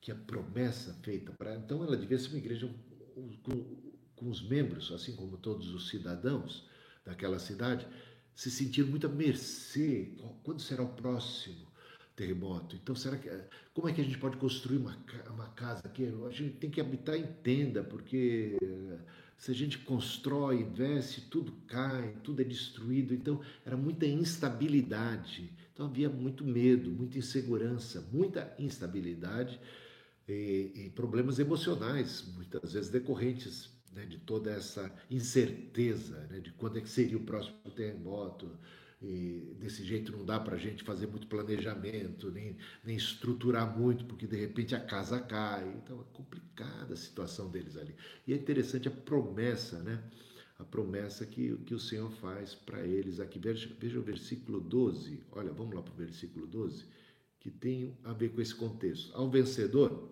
que 0.01 0.11
a 0.11 0.15
promessa 0.15 0.91
feita 1.03 1.31
para. 1.31 1.55
Então, 1.55 1.83
ela 1.83 1.95
devia 1.95 2.17
ser 2.17 2.29
uma 2.29 2.39
igreja 2.39 2.67
com, 3.43 3.63
com 4.15 4.27
os 4.27 4.41
membros, 4.41 4.91
assim 4.91 5.15
como 5.15 5.37
todos 5.37 5.69
os 5.69 5.87
cidadãos 5.87 6.67
daquela 7.05 7.37
cidade, 7.37 7.87
se 8.33 8.49
sentiram 8.49 8.89
muito 8.89 9.05
à 9.05 9.09
mercê. 9.09 10.15
Quando 10.41 10.63
será 10.63 10.81
o 10.81 10.95
próximo? 10.95 11.70
Terremoto. 12.21 12.75
Então, 12.75 12.95
será 12.95 13.17
que 13.17 13.29
como 13.73 13.89
é 13.89 13.93
que 13.93 13.99
a 13.99 14.03
gente 14.03 14.19
pode 14.19 14.37
construir 14.37 14.77
uma, 14.77 14.95
uma 15.31 15.47
casa 15.49 15.81
aqui? 15.85 16.05
A 16.05 16.29
gente 16.29 16.55
tem 16.57 16.69
que 16.69 16.79
habitar 16.79 17.15
em 17.15 17.25
tenda, 17.25 17.83
porque 17.83 18.57
se 19.37 19.49
a 19.49 19.55
gente 19.55 19.79
constrói, 19.79 20.61
investe, 20.61 21.21
tudo 21.21 21.51
cai, 21.67 22.15
tudo 22.23 22.41
é 22.41 22.45
destruído. 22.45 23.15
Então, 23.15 23.41
era 23.65 23.75
muita 23.75 24.05
instabilidade. 24.05 25.51
Então, 25.73 25.87
havia 25.87 26.09
muito 26.09 26.45
medo, 26.45 26.91
muita 26.91 27.17
insegurança, 27.17 28.07
muita 28.13 28.53
instabilidade 28.59 29.59
e, 30.27 30.71
e 30.75 30.89
problemas 30.91 31.39
emocionais, 31.39 32.23
muitas 32.35 32.73
vezes 32.73 32.91
decorrentes 32.91 33.71
né, 33.91 34.05
de 34.05 34.19
toda 34.19 34.51
essa 34.51 34.93
incerteza 35.09 36.27
né, 36.29 36.39
de 36.39 36.51
quando 36.51 36.77
é 36.77 36.81
que 36.81 36.89
seria 36.89 37.17
o 37.17 37.23
próximo 37.23 37.57
terremoto 37.75 38.51
e 39.01 39.55
desse 39.59 39.83
jeito 39.83 40.11
não 40.11 40.23
dá 40.23 40.39
para 40.39 40.55
a 40.55 40.59
gente 40.59 40.83
fazer 40.83 41.07
muito 41.07 41.25
planejamento, 41.25 42.29
nem, 42.29 42.55
nem 42.83 42.95
estruturar 42.95 43.77
muito, 43.77 44.05
porque 44.05 44.27
de 44.27 44.35
repente 44.35 44.75
a 44.75 44.79
casa 44.79 45.19
cai. 45.19 45.67
Então 45.83 45.99
é 45.99 46.15
complicada 46.15 46.93
a 46.93 46.97
situação 46.97 47.49
deles 47.49 47.75
ali. 47.75 47.95
E 48.27 48.33
é 48.33 48.35
interessante 48.35 48.87
a 48.87 48.91
promessa, 48.91 49.79
né? 49.79 50.03
a 50.61 50.63
promessa 50.63 51.25
que, 51.25 51.57
que 51.65 51.73
o 51.73 51.79
Senhor 51.79 52.11
faz 52.11 52.53
para 52.53 52.85
eles 52.85 53.19
aqui. 53.19 53.39
Veja, 53.39 53.75
veja 53.79 53.99
o 53.99 54.03
versículo 54.03 54.59
12. 54.61 55.23
Olha, 55.31 55.51
vamos 55.51 55.73
lá 55.73 55.81
para 55.81 55.93
o 55.93 55.97
versículo 55.97 56.45
12, 56.45 56.85
que 57.39 57.49
tem 57.49 57.97
a 58.03 58.13
ver 58.13 58.29
com 58.29 58.39
esse 58.39 58.53
contexto. 58.53 59.11
Ao 59.15 59.27
vencedor, 59.27 60.11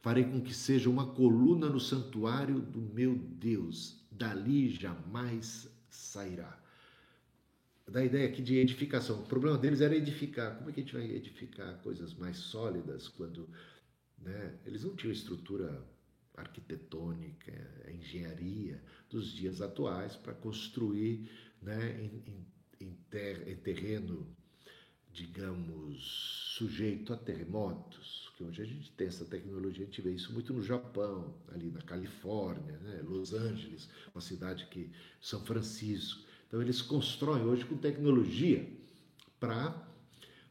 farei 0.00 0.22
com 0.22 0.40
que 0.40 0.54
seja 0.54 0.88
uma 0.88 1.08
coluna 1.08 1.68
no 1.68 1.80
santuário 1.80 2.60
do 2.60 2.80
meu 2.80 3.16
Deus, 3.16 4.06
dali 4.12 4.70
jamais 4.70 5.68
sairá. 5.90 6.56
Da 7.90 8.04
ideia 8.04 8.28
aqui 8.28 8.42
de 8.42 8.56
edificação. 8.56 9.20
O 9.20 9.26
problema 9.26 9.56
deles 9.56 9.80
era 9.80 9.96
edificar. 9.96 10.56
Como 10.58 10.68
é 10.68 10.72
que 10.72 10.80
a 10.80 10.82
gente 10.82 10.92
vai 10.92 11.10
edificar 11.10 11.80
coisas 11.82 12.14
mais 12.14 12.36
sólidas 12.36 13.08
quando 13.08 13.48
né, 14.18 14.58
eles 14.66 14.84
não 14.84 14.94
tinham 14.94 15.12
estrutura 15.12 15.82
arquitetônica, 16.36 17.52
engenharia 17.90 18.82
dos 19.10 19.32
dias 19.32 19.60
atuais 19.60 20.16
para 20.16 20.34
construir 20.34 21.30
né, 21.62 22.00
em, 22.00 22.30
em, 22.30 22.86
em, 22.86 22.94
ter, 23.10 23.48
em 23.48 23.56
terreno, 23.56 24.26
digamos, 25.12 26.54
sujeito 26.56 27.12
a 27.12 27.16
terremotos, 27.16 28.32
que 28.36 28.44
hoje 28.44 28.62
a 28.62 28.64
gente 28.64 28.92
tem 28.92 29.08
essa 29.08 29.24
tecnologia, 29.24 29.82
a 29.82 29.86
gente 29.86 30.00
vê 30.00 30.12
isso 30.12 30.32
muito 30.32 30.52
no 30.52 30.62
Japão, 30.62 31.34
ali 31.48 31.70
na 31.70 31.82
Califórnia, 31.82 32.76
né, 32.78 33.00
Los 33.02 33.32
Angeles, 33.32 33.88
uma 34.14 34.20
cidade 34.20 34.66
que 34.66 34.90
São 35.20 35.44
Francisco. 35.44 36.27
Então 36.48 36.60
eles 36.60 36.82
constroem 36.82 37.44
hoje 37.44 37.64
com 37.64 37.76
tecnologia 37.76 38.66
para 39.38 39.86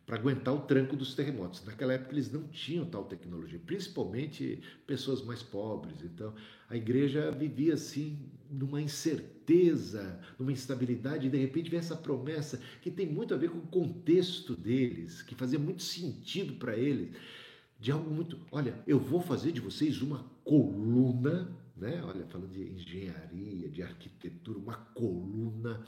para 0.07 0.15
aguentar 0.15 0.55
o 0.55 0.61
tranco 0.61 0.95
dos 0.95 1.13
terremotos. 1.13 1.65
Naquela 1.65 1.91
época 1.91 2.13
eles 2.13 2.31
não 2.31 2.47
tinham 2.47 2.85
tal 2.85 3.03
tecnologia, 3.03 3.59
principalmente 3.59 4.61
pessoas 4.87 5.21
mais 5.21 5.43
pobres. 5.43 6.01
Então 6.01 6.33
a 6.69 6.77
igreja 6.77 7.29
vivia 7.29 7.73
assim 7.73 8.17
numa 8.49 8.81
incerteza, 8.81 10.17
numa 10.39 10.53
instabilidade, 10.53 11.27
e 11.27 11.29
de 11.29 11.37
repente 11.37 11.69
vem 11.69 11.79
essa 11.79 11.97
promessa 11.97 12.61
que 12.81 12.89
tem 12.89 13.05
muito 13.05 13.33
a 13.33 13.37
ver 13.37 13.49
com 13.49 13.57
o 13.57 13.67
contexto 13.67 14.55
deles, 14.55 15.21
que 15.21 15.35
fazia 15.35 15.59
muito 15.59 15.83
sentido 15.83 16.53
para 16.53 16.77
eles, 16.77 17.09
de 17.77 17.91
algo 17.91 18.09
muito, 18.09 18.39
olha, 18.49 18.81
eu 18.87 18.97
vou 18.99 19.21
fazer 19.21 19.51
de 19.51 19.59
vocês 19.59 20.01
uma 20.01 20.25
coluna, 20.45 21.53
né? 21.77 22.03
Olha, 22.03 22.25
falando 22.27 22.51
de 22.51 22.63
engenharia, 22.63 23.69
de 23.69 23.81
arquitetura, 23.81 24.57
uma 24.57 24.75
coluna 24.75 25.83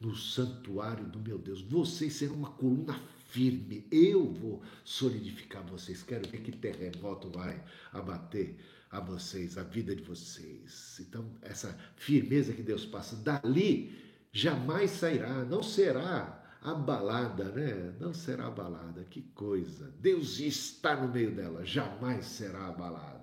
no 0.00 0.14
santuário 0.14 1.06
do 1.06 1.18
meu 1.18 1.38
Deus. 1.38 1.62
Vocês 1.62 2.14
serão 2.14 2.34
uma 2.34 2.50
coluna 2.50 2.98
firme. 3.28 3.86
Eu 3.90 4.32
vou 4.32 4.62
solidificar 4.84 5.64
vocês. 5.64 6.02
Quero 6.02 6.28
ver 6.28 6.40
que 6.40 6.52
terremoto 6.52 7.30
vai 7.30 7.62
abater 7.92 8.56
a 8.90 9.00
vocês, 9.00 9.58
a 9.58 9.62
vida 9.62 9.94
de 9.94 10.02
vocês. 10.02 10.98
Então, 11.00 11.28
essa 11.42 11.76
firmeza 11.96 12.52
que 12.52 12.62
Deus 12.62 12.86
passa 12.86 13.16
dali 13.16 14.04
jamais 14.32 14.90
sairá, 14.90 15.44
não 15.44 15.62
será 15.62 16.42
abalada, 16.62 17.44
né? 17.44 17.94
Não 17.98 18.12
será 18.12 18.46
abalada. 18.46 19.04
Que 19.04 19.22
coisa. 19.34 19.92
Deus 20.00 20.38
está 20.40 20.96
no 20.96 21.12
meio 21.12 21.34
dela, 21.34 21.64
jamais 21.64 22.26
será 22.26 22.68
abalada. 22.68 23.15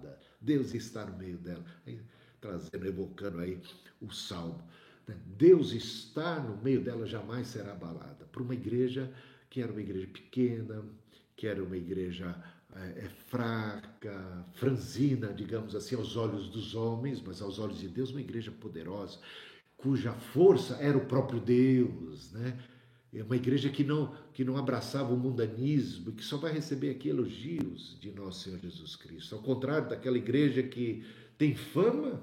Deus 0.44 0.74
está 0.74 1.06
no 1.06 1.18
meio 1.18 1.38
dela. 1.38 1.64
Aí, 1.88 2.00
trazendo, 2.40 2.86
evocando 2.86 3.40
aí 3.40 3.60
o 4.02 4.12
salmo. 4.12 4.62
Né? 5.08 5.16
Deus 5.38 5.72
está 5.72 6.40
no 6.40 6.62
meio 6.62 6.84
dela, 6.84 7.06
jamais 7.08 7.48
será 7.48 7.72
abalada. 7.72 8.26
Para 8.32 8.44
uma 8.44 8.54
igreja 8.54 9.12
que 9.50 9.62
era 9.62 9.72
uma 9.72 9.82
igreja 9.82 10.08
pequena, 10.08 10.84
que 11.36 11.48
era 11.48 11.64
uma 11.64 11.78
igreja 11.78 12.36
é, 12.76 13.08
fraca, 13.28 14.46
franzina, 14.54 15.34
digamos 15.34 15.76
assim, 15.76 15.96
aos 15.96 16.18
olhos 16.18 16.50
dos 16.50 16.76
homens, 16.76 17.22
mas 17.22 17.42
aos 17.42 17.60
olhos 17.60 17.80
de 17.80 17.88
Deus, 17.88 18.12
uma 18.12 18.22
igreja 18.22 18.52
poderosa, 18.52 19.20
cuja 19.78 20.14
força 20.14 20.76
era 20.76 20.98
o 20.98 21.06
próprio 21.06 21.40
Deus, 21.40 22.32
né? 22.32 22.58
É 23.14 23.24
uma 23.24 23.36
igreja 23.36 23.70
que 23.70 23.84
não, 23.84 24.16
que 24.34 24.44
não 24.44 24.58
abraçava 24.58 25.14
o 25.14 25.18
mundanismo, 25.18 26.12
que 26.12 26.24
só 26.24 26.38
vai 26.38 26.52
receber 26.52 26.90
aqui 26.90 27.10
elogios 27.10 27.98
de 28.00 28.12
nosso 28.12 28.44
Senhor 28.44 28.60
Jesus 28.60 28.96
Cristo. 28.96 29.36
Ao 29.36 29.42
contrário 29.42 29.88
daquela 29.88 30.18
igreja 30.18 30.64
que 30.64 31.06
tem 31.38 31.56
fama 31.56 32.22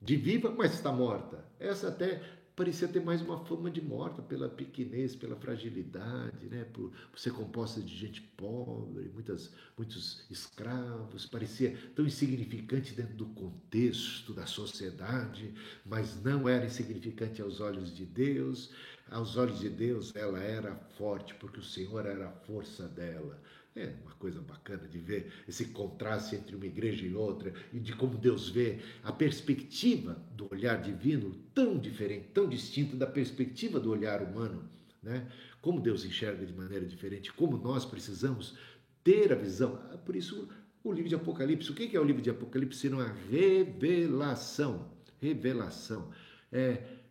de 0.00 0.16
viva, 0.16 0.50
mas 0.56 0.72
está 0.74 0.90
morta. 0.90 1.44
Essa 1.60 1.88
até 1.88 2.22
parecia 2.54 2.86
ter 2.86 3.00
mais 3.00 3.22
uma 3.22 3.44
fama 3.44 3.70
de 3.70 3.80
morta 3.80 4.20
pela 4.20 4.48
pequenez, 4.48 5.16
pela 5.16 5.36
fragilidade, 5.36 6.46
né? 6.48 6.64
por, 6.72 6.90
por 7.10 7.18
ser 7.18 7.32
composta 7.32 7.80
de 7.80 7.94
gente 7.94 8.20
pobre, 8.20 9.10
muitas, 9.12 9.52
muitos 9.76 10.24
escravos, 10.30 11.26
parecia 11.26 11.76
tão 11.94 12.06
insignificante 12.06 12.94
dentro 12.94 13.14
do 13.14 13.26
contexto 13.26 14.34
da 14.34 14.46
sociedade, 14.46 15.52
mas 15.84 16.22
não 16.22 16.48
era 16.48 16.66
insignificante 16.66 17.40
aos 17.40 17.60
olhos 17.60 17.94
de 17.94 18.04
Deus. 18.04 18.70
Aos 19.12 19.36
olhos 19.36 19.60
de 19.60 19.68
Deus, 19.68 20.16
ela 20.16 20.42
era 20.42 20.74
forte, 20.96 21.34
porque 21.34 21.60
o 21.60 21.62
Senhor 21.62 22.06
era 22.06 22.28
a 22.28 22.32
força 22.32 22.88
dela. 22.88 23.38
É 23.76 23.92
uma 24.02 24.12
coisa 24.12 24.40
bacana 24.40 24.88
de 24.88 24.98
ver 24.98 25.30
esse 25.46 25.66
contraste 25.66 26.34
entre 26.36 26.56
uma 26.56 26.64
igreja 26.64 27.06
e 27.06 27.14
outra 27.14 27.52
e 27.74 27.78
de 27.78 27.94
como 27.94 28.16
Deus 28.16 28.48
vê 28.48 28.78
a 29.02 29.12
perspectiva 29.12 30.14
do 30.34 30.50
olhar 30.50 30.80
divino 30.80 31.34
tão 31.54 31.78
diferente, 31.78 32.28
tão 32.32 32.48
distinta 32.48 32.96
da 32.96 33.06
perspectiva 33.06 33.78
do 33.78 33.90
olhar 33.90 34.22
humano, 34.22 34.66
né? 35.02 35.30
Como 35.60 35.80
Deus 35.80 36.06
enxerga 36.06 36.46
de 36.46 36.52
maneira 36.54 36.86
diferente, 36.86 37.32
como 37.34 37.58
nós 37.58 37.84
precisamos 37.84 38.56
ter 39.04 39.30
a 39.30 39.36
visão. 39.36 39.78
Ah, 39.92 39.98
por 39.98 40.16
isso, 40.16 40.48
o 40.82 40.90
livro 40.90 41.10
de 41.10 41.14
Apocalipse, 41.14 41.70
o 41.70 41.74
que 41.74 41.94
é 41.94 42.00
o 42.00 42.04
livro 42.04 42.22
de 42.22 42.30
Apocalipse? 42.30 42.80
Senão 42.80 43.00
a 43.00 43.12
revelação. 43.30 44.90
Revelação. 45.20 46.10
É 46.50 47.01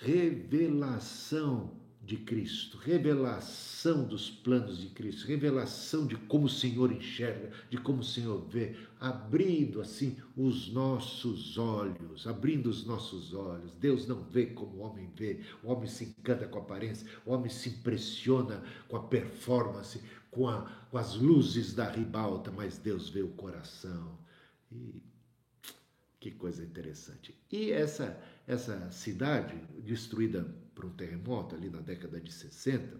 revelação 0.00 1.76
de 2.08 2.16
Cristo, 2.16 2.78
revelação 2.78 4.04
dos 4.04 4.30
planos 4.30 4.78
de 4.78 4.88
Cristo, 4.88 5.26
revelação 5.26 6.06
de 6.06 6.16
como 6.16 6.46
o 6.46 6.48
Senhor 6.48 6.90
enxerga, 6.90 7.50
de 7.68 7.76
como 7.76 8.00
o 8.00 8.04
Senhor 8.04 8.40
vê, 8.48 8.74
abrindo 8.98 9.78
assim 9.78 10.16
os 10.34 10.72
nossos 10.72 11.58
olhos, 11.58 12.26
abrindo 12.26 12.70
os 12.70 12.86
nossos 12.86 13.34
olhos. 13.34 13.74
Deus 13.74 14.06
não 14.06 14.22
vê 14.22 14.46
como 14.46 14.76
o 14.76 14.80
homem 14.80 15.10
vê, 15.14 15.40
o 15.62 15.70
homem 15.70 15.86
se 15.86 16.04
encanta 16.04 16.48
com 16.48 16.58
a 16.58 16.62
aparência, 16.62 17.06
o 17.26 17.32
homem 17.32 17.50
se 17.50 17.68
impressiona 17.68 18.62
com 18.88 18.96
a 18.96 19.02
performance, 19.02 20.00
com, 20.30 20.48
a, 20.48 20.62
com 20.90 20.96
as 20.96 21.14
luzes 21.14 21.74
da 21.74 21.90
ribalta, 21.90 22.50
mas 22.50 22.78
Deus 22.78 23.10
vê 23.10 23.20
o 23.20 23.28
coração. 23.32 24.18
E 24.72 25.02
que 26.20 26.30
coisa 26.32 26.64
interessante. 26.64 27.34
E 27.50 27.70
essa, 27.70 28.18
essa 28.48 28.90
cidade 28.90 29.54
destruída 29.84 30.42
por 30.74 30.86
um 30.86 30.90
terremoto 30.90 31.54
ali 31.54 31.68
na 31.68 31.80
década 31.80 32.18
de 32.18 32.32
60, 32.32 32.98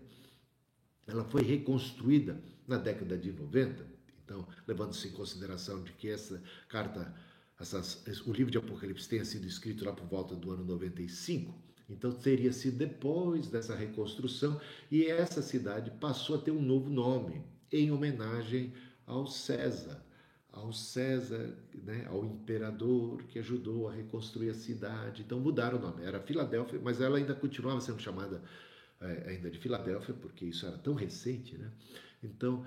ela 1.07 1.25
foi 1.25 1.43
reconstruída 1.43 2.39
na 2.67 2.77
década 2.77 3.17
de 3.17 3.33
90. 3.33 3.85
Então, 4.23 4.47
levando-se 4.67 5.09
em 5.09 5.13
consideração 5.13 5.83
de 5.83 5.93
que 5.93 6.11
essa 6.11 6.43
carta, 6.69 7.15
essas, 7.59 8.05
o 8.27 8.33
livro 8.33 8.53
de 8.53 8.59
Apocalipse 8.59 9.09
tenha 9.09 9.25
sido 9.25 9.47
escrito 9.47 9.87
lá 9.87 9.93
por 9.93 10.07
volta 10.07 10.37
do 10.37 10.53
ano 10.53 10.67
95, 10.67 11.55
então 11.89 12.13
teria 12.13 12.53
sido 12.53 12.77
depois 12.77 13.47
dessa 13.49 13.75
reconstrução 13.75 14.61
e 14.91 15.07
essa 15.07 15.41
cidade 15.41 15.91
passou 15.93 16.37
a 16.37 16.43
ter 16.43 16.51
um 16.51 16.61
novo 16.61 16.91
nome 16.91 17.43
em 17.73 17.91
homenagem 17.91 18.75
ao 19.07 19.27
César, 19.27 20.05
ao 20.59 20.73
César, 20.73 21.57
né, 21.75 22.07
ao 22.09 22.25
imperador 22.25 23.23
que 23.25 23.39
ajudou 23.39 23.89
a 23.89 23.93
reconstruir 23.93 24.51
a 24.51 24.55
cidade. 24.55 25.23
Então 25.23 25.41
mudaram 25.41 25.79
o 25.79 25.81
nome. 25.81 26.05
Era 26.05 26.21
Filadélfia, 26.21 26.81
mas 26.83 27.01
ela 27.01 27.19
ainda 27.19 27.35
continuava 27.35 27.81
sendo 27.81 28.01
chamada 28.01 28.43
é, 29.01 29.31
ainda 29.31 29.51
de 29.51 29.59
Filadélfia, 29.59 30.15
porque 30.15 30.45
isso 30.45 30.67
era 30.67 30.77
tão 30.79 30.95
recente, 30.95 31.57
né? 31.57 31.71
Então 32.23 32.65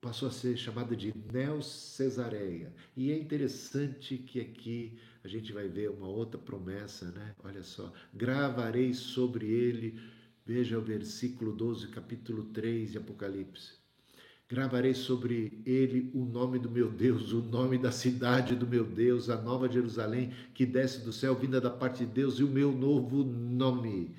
passou 0.00 0.28
a 0.28 0.30
ser 0.30 0.56
chamada 0.56 0.94
de 0.94 1.14
Neo-Cesareia. 1.32 2.72
E 2.96 3.10
é 3.10 3.18
interessante 3.18 4.18
que 4.18 4.40
aqui 4.40 4.98
a 5.24 5.28
gente 5.28 5.52
vai 5.52 5.68
ver 5.68 5.90
uma 5.90 6.08
outra 6.08 6.38
promessa, 6.38 7.10
né? 7.12 7.34
Olha 7.42 7.62
só, 7.62 7.92
gravarei 8.12 8.92
sobre 8.92 9.46
ele, 9.46 9.98
veja 10.44 10.78
o 10.78 10.82
versículo 10.82 11.52
12, 11.52 11.88
capítulo 11.88 12.44
3 12.44 12.92
de 12.92 12.98
Apocalipse 12.98 13.79
Gravarei 14.50 14.94
sobre 14.94 15.62
ele 15.64 16.10
o 16.12 16.24
nome 16.24 16.58
do 16.58 16.68
meu 16.68 16.90
Deus, 16.90 17.32
o 17.32 17.40
nome 17.40 17.78
da 17.78 17.92
cidade 17.92 18.56
do 18.56 18.66
meu 18.66 18.84
Deus, 18.84 19.30
a 19.30 19.40
nova 19.40 19.70
Jerusalém 19.70 20.32
que 20.52 20.66
desce 20.66 21.04
do 21.04 21.12
céu, 21.12 21.36
vinda 21.36 21.60
da 21.60 21.70
parte 21.70 22.04
de 22.04 22.12
Deus, 22.12 22.40
e 22.40 22.42
o 22.42 22.48
meu 22.48 22.72
novo 22.72 23.22
nome. 23.22 24.12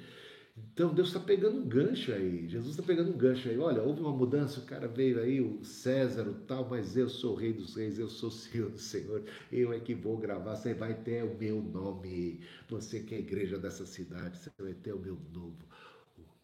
Então 0.55 0.93
Deus 0.93 1.09
está 1.09 1.19
pegando 1.19 1.57
um 1.57 1.67
gancho 1.67 2.13
aí, 2.13 2.47
Jesus 2.47 2.71
está 2.71 2.81
pegando 2.81 3.11
um 3.11 3.17
gancho 3.17 3.49
aí. 3.49 3.57
Olha, 3.57 3.81
houve 3.81 3.99
uma 3.99 4.13
mudança, 4.13 4.61
o 4.61 4.65
cara 4.65 4.87
veio 4.87 5.19
aí, 5.19 5.41
o 5.41 5.65
César, 5.65 6.25
o 6.25 6.33
tal, 6.33 6.65
mas 6.69 6.95
eu 6.95 7.09
sou 7.09 7.33
o 7.33 7.35
Rei 7.35 7.51
dos 7.51 7.75
Reis, 7.75 7.99
eu 7.99 8.07
sou 8.07 8.29
o 8.29 8.31
Senhor 8.31 8.69
do 8.69 8.79
Senhor, 8.79 9.25
eu 9.51 9.73
é 9.73 9.81
que 9.81 9.93
vou 9.93 10.15
gravar, 10.17 10.55
você 10.55 10.73
vai 10.73 10.93
ter 10.93 11.25
o 11.25 11.37
meu 11.37 11.61
nome. 11.61 12.39
Você 12.69 13.01
que 13.01 13.15
é 13.15 13.17
a 13.17 13.21
igreja 13.21 13.57
dessa 13.57 13.85
cidade, 13.85 14.37
você 14.37 14.49
vai 14.57 14.73
ter 14.75 14.93
o 14.93 14.99
meu 14.99 15.17
novo 15.33 15.57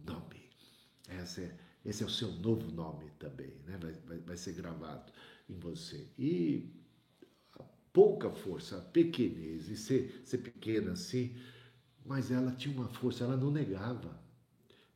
nome. 0.05 0.45
Essa 1.07 1.39
é 1.39 1.66
esse 1.85 2.03
é 2.03 2.05
o 2.05 2.09
seu 2.09 2.31
novo 2.33 2.71
nome 2.71 3.09
também, 3.19 3.53
né? 3.65 3.77
vai, 3.81 3.93
vai, 4.05 4.17
vai 4.19 4.37
ser 4.37 4.53
gravado 4.53 5.11
em 5.49 5.57
você. 5.57 6.07
E 6.17 6.69
pouca 7.93 8.29
força, 8.29 8.77
pequenez, 8.93 9.69
e 9.69 9.75
ser, 9.75 10.21
ser 10.23 10.37
pequena 10.37 10.91
assim, 10.91 11.35
mas 12.05 12.29
ela 12.29 12.51
tinha 12.51 12.75
uma 12.75 12.87
força, 12.87 13.23
ela 13.23 13.35
não 13.35 13.49
negava. 13.49 14.21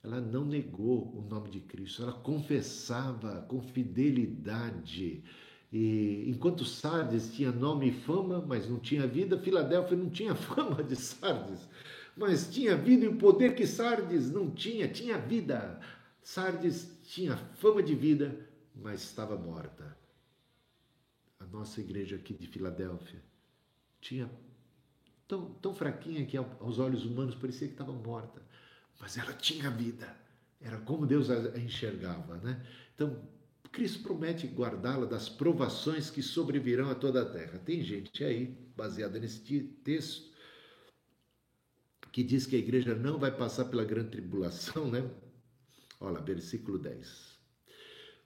Ela 0.04 0.20
não 0.20 0.46
negou 0.46 1.12
o 1.16 1.22
nome 1.22 1.50
de 1.50 1.60
Cristo, 1.60 2.04
ela 2.04 2.14
confessava 2.14 3.42
com 3.48 3.62
fidelidade. 3.62 5.24
E 5.72 6.26
enquanto 6.28 6.66
Sardes 6.66 7.34
tinha 7.34 7.52
nome 7.52 7.90
e 7.90 7.92
fama, 7.92 8.44
mas 8.46 8.68
não 8.70 8.80
tinha 8.80 9.08
vida, 9.08 9.38
Filadélfia 9.38 9.96
não 9.96 10.10
tinha 10.10 10.34
fama 10.36 10.84
de 10.84 10.96
Sardes, 10.96 11.68
mas 12.16 12.54
tinha 12.54 12.76
vida 12.76 13.06
e 13.06 13.08
o 13.08 13.18
poder 13.18 13.56
que 13.56 13.66
Sardes 13.66 14.30
não 14.32 14.50
tinha, 14.52 14.88
tinha 14.88 15.18
vida. 15.18 15.80
Sardes 16.22 17.00
tinha 17.04 17.36
fama 17.36 17.82
de 17.82 17.96
vida, 17.96 18.48
mas 18.76 19.02
estava 19.02 19.36
morta. 19.36 19.98
A 21.40 21.46
nossa 21.46 21.82
igreja 21.82 22.16
aqui 22.16 22.34
de 22.34 22.48
Filadélfia 22.48 23.22
tinha 24.00 24.30
tão, 25.28 25.54
tão 25.56 25.74
fraquinha 25.74 26.26
que 26.26 26.38
aos 26.38 26.80
olhos 26.80 27.06
humanos 27.06 27.36
parecia 27.36 27.68
que 27.68 27.74
estava 27.74 27.92
morta 27.92 28.42
mas 29.02 29.18
ela 29.18 29.34
tinha 29.34 29.70
vida. 29.72 30.16
Era 30.62 30.78
como 30.78 31.08
Deus 31.08 31.30
a 31.32 31.58
enxergava, 31.58 32.38
né? 32.38 32.64
Então, 32.94 33.28
Cristo 33.72 34.04
promete 34.04 34.46
guardá-la 34.46 35.08
das 35.08 35.28
provações 35.28 36.12
que 36.12 36.22
sobrevirão 36.22 36.90
a 36.90 36.96
toda 36.96 37.24
a 37.24 37.26
terra. 37.26 37.58
Tem 37.58 37.84
gente 37.84 38.24
aí, 38.24 38.56
baseada 38.78 39.20
nesse 39.20 39.40
texto, 39.84 40.30
que 42.12 42.22
diz 42.22 42.46
que 42.46 42.56
a 42.56 42.60
igreja 42.60 42.94
não 42.94 43.18
vai 43.18 43.36
passar 43.36 43.66
pela 43.66 43.84
grande 43.84 44.12
tribulação, 44.12 44.92
né? 44.92 45.10
Olha, 46.02 46.20
versículo 46.20 46.80
10. 46.80 47.40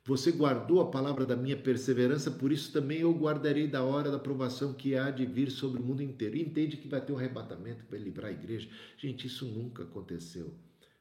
Você 0.05 0.31
guardou 0.31 0.79
a 0.79 0.89
palavra 0.89 1.25
da 1.25 1.35
minha 1.35 1.57
perseverança, 1.57 2.31
por 2.31 2.51
isso 2.51 2.71
também 2.71 2.99
eu 2.99 3.11
guardarei 3.11 3.67
da 3.67 3.83
hora 3.83 4.09
da 4.09 4.19
provação 4.19 4.73
que 4.73 4.95
há 4.95 5.11
de 5.11 5.25
vir 5.25 5.51
sobre 5.51 5.81
o 5.81 5.83
mundo 5.83 6.01
inteiro. 6.01 6.37
Entende 6.37 6.77
que 6.77 6.87
vai 6.87 7.03
ter 7.03 7.11
um 7.11 7.17
arrebatamento 7.17 7.83
para 7.85 7.97
livrar 7.97 8.29
a 8.29 8.33
igreja. 8.33 8.69
Gente, 8.97 9.27
isso 9.27 9.45
nunca 9.45 9.83
aconteceu 9.83 10.53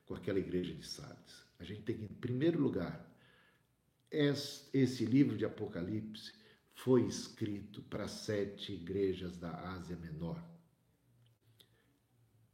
com 0.04 0.14
aquela 0.14 0.38
igreja 0.38 0.74
de 0.74 0.86
Sardes. 0.86 1.44
A 1.58 1.64
gente 1.64 1.82
tem 1.82 1.96
que, 1.96 2.04
em 2.04 2.08
primeiro 2.08 2.60
lugar, 2.60 3.08
esse 4.10 5.04
livro 5.04 5.36
de 5.36 5.44
Apocalipse 5.44 6.32
foi 6.72 7.06
escrito 7.06 7.82
para 7.82 8.08
sete 8.08 8.72
igrejas 8.72 9.36
da 9.36 9.50
Ásia 9.74 9.96
Menor. 9.96 10.42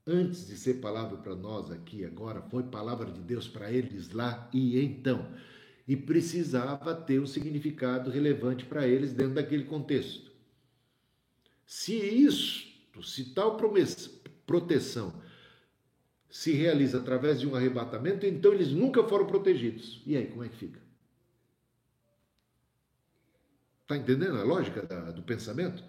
Antes 0.07 0.47
de 0.47 0.57
ser 0.57 0.75
palavra 0.75 1.19
para 1.19 1.35
nós 1.35 1.71
aqui 1.71 2.05
agora, 2.05 2.41
foi 2.43 2.63
palavra 2.63 3.11
de 3.11 3.21
Deus 3.21 3.47
para 3.47 3.71
eles 3.71 4.11
lá 4.11 4.49
e 4.53 4.81
então. 4.81 5.27
E 5.87 5.97
precisava 5.97 6.95
ter 6.95 7.21
um 7.21 7.27
significado 7.27 8.11
relevante 8.11 8.65
para 8.65 8.87
eles 8.87 9.13
dentro 9.13 9.35
daquele 9.35 9.65
contexto. 9.65 10.31
Se 11.67 11.95
isso, 11.95 12.67
se 13.03 13.35
tal 13.35 13.57
proteção 14.47 15.23
se 16.31 16.53
realiza 16.53 16.99
através 16.99 17.41
de 17.41 17.47
um 17.47 17.55
arrebatamento, 17.55 18.25
então 18.25 18.53
eles 18.53 18.73
nunca 18.73 19.03
foram 19.05 19.27
protegidos. 19.27 20.01
E 20.07 20.17
aí, 20.17 20.27
como 20.27 20.45
é 20.45 20.49
que 20.49 20.57
fica? 20.57 20.81
Está 23.83 23.97
entendendo 23.97 24.39
a 24.39 24.45
lógica 24.45 24.83
da, 24.83 25.11
do 25.11 25.23
pensamento? 25.23 25.83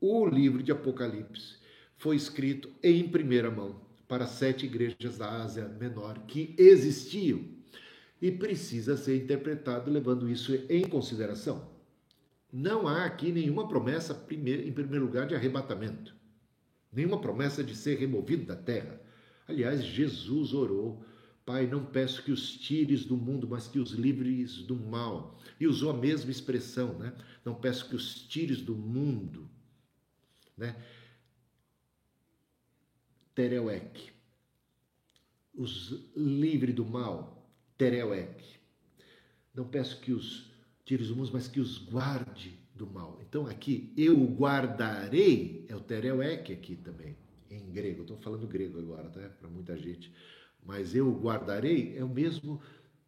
O 0.00 0.24
livro 0.24 0.62
de 0.62 0.70
Apocalipse 0.70 1.58
foi 1.98 2.16
escrito 2.16 2.70
em 2.82 3.08
primeira 3.08 3.50
mão 3.50 3.80
para 4.08 4.26
sete 4.26 4.64
igrejas 4.64 5.18
da 5.18 5.42
Ásia 5.42 5.68
Menor 5.68 6.20
que 6.26 6.54
existiam 6.56 7.44
e 8.20 8.32
precisa 8.32 8.96
ser 8.96 9.16
interpretado 9.22 9.90
levando 9.90 10.28
isso 10.28 10.54
em 10.70 10.88
consideração. 10.88 11.70
Não 12.50 12.88
há 12.88 13.04
aqui 13.04 13.30
nenhuma 13.30 13.68
promessa, 13.68 14.14
em 14.30 14.72
primeiro 14.72 15.04
lugar, 15.04 15.26
de 15.26 15.34
arrebatamento, 15.34 16.14
nenhuma 16.90 17.20
promessa 17.20 17.62
de 17.62 17.76
ser 17.76 17.98
removido 17.98 18.46
da 18.46 18.56
terra 18.56 18.98
Aliás, 19.48 19.82
Jesus 19.82 20.52
orou: 20.52 21.02
Pai, 21.46 21.66
não 21.66 21.84
peço 21.84 22.22
que 22.22 22.30
os 22.30 22.52
tires 22.52 23.06
do 23.06 23.16
mundo, 23.16 23.48
mas 23.48 23.66
que 23.66 23.78
os 23.78 23.92
livres 23.92 24.58
do 24.58 24.76
mal. 24.76 25.40
E 25.58 25.66
usou 25.66 25.90
a 25.90 25.96
mesma 25.96 26.30
expressão, 26.30 26.98
né? 26.98 27.14
Não 27.44 27.54
peço 27.54 27.88
que 27.88 27.96
os 27.96 28.14
tires 28.28 28.60
do 28.60 28.76
mundo, 28.76 29.48
né? 30.56 30.76
Tereuek. 33.38 34.10
Os 35.54 36.10
livre 36.16 36.72
do 36.72 36.84
mal, 36.84 37.48
Tereuek. 37.76 38.58
Não 39.54 39.68
peço 39.68 40.00
que 40.00 40.10
os 40.10 40.50
tires 40.84 41.06
do 41.06 41.14
mundo, 41.14 41.30
mas 41.32 41.46
que 41.46 41.60
os 41.60 41.78
guarde 41.78 42.58
do 42.74 42.84
mal. 42.84 43.16
Então 43.22 43.46
aqui, 43.46 43.94
eu 43.96 44.16
guardarei, 44.26 45.64
é 45.68 45.76
o 45.76 45.80
Tereuek 45.80 46.52
aqui 46.52 46.74
também 46.74 47.16
em 47.48 47.70
grego. 47.70 48.02
Estou 48.02 48.16
falando 48.16 48.44
grego 48.48 48.80
agora, 48.80 49.08
tá? 49.08 49.28
Para 49.28 49.48
muita 49.48 49.78
gente. 49.78 50.12
Mas 50.66 50.96
eu 50.96 51.08
guardarei 51.12 51.96
é 51.96 52.02
o 52.02 52.08
mesmo 52.08 52.60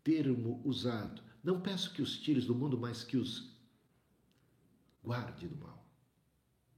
termo 0.05 0.63
usado. 0.65 1.21
Não 1.43 1.61
peço 1.61 1.93
que 1.93 2.03
os 2.03 2.17
tires 2.17 2.47
do 2.47 2.55
mundo, 2.55 2.79
mas 2.79 3.03
que 3.03 3.17
os 3.17 3.53
guarde 5.03 5.49
do 5.49 5.57
mal. 5.57 5.85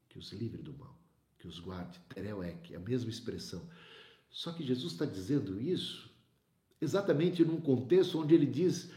Que 0.08 0.18
os 0.18 0.32
livre 0.32 0.62
do 0.62 0.72
mal. 0.72 1.01
Que 1.42 1.48
os 1.48 1.58
guarde. 1.58 1.98
Tereuek, 2.08 2.72
é 2.72 2.76
a 2.76 2.80
mesma 2.80 3.10
expressão. 3.10 3.60
Só 4.30 4.52
que 4.52 4.62
Jesus 4.62 4.92
está 4.92 5.04
dizendo 5.04 5.60
isso 5.60 6.08
exatamente 6.80 7.44
num 7.44 7.60
contexto 7.60 8.20
onde 8.20 8.32
ele 8.32 8.46
diz, 8.46 8.90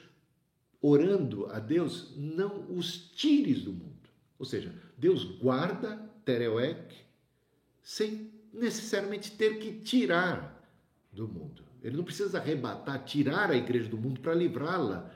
orando 0.80 1.48
a 1.48 1.58
Deus, 1.58 2.14
não 2.16 2.72
os 2.78 3.10
tires 3.16 3.64
do 3.64 3.74
mundo. 3.74 4.10
Ou 4.38 4.46
seja, 4.46 4.72
Deus 4.96 5.24
guarda 5.24 5.98
Tereuek 6.24 6.96
sem 7.82 8.32
necessariamente 8.54 9.32
ter 9.32 9.58
que 9.58 9.80
tirar 9.80 10.64
do 11.12 11.28
mundo. 11.28 11.64
Ele 11.82 11.98
não 11.98 12.04
precisa 12.04 12.38
arrebatar, 12.38 13.04
tirar 13.06 13.50
a 13.50 13.58
igreja 13.58 13.90
do 13.90 13.98
mundo 13.98 14.20
para 14.20 14.36
livrá-la 14.36 15.12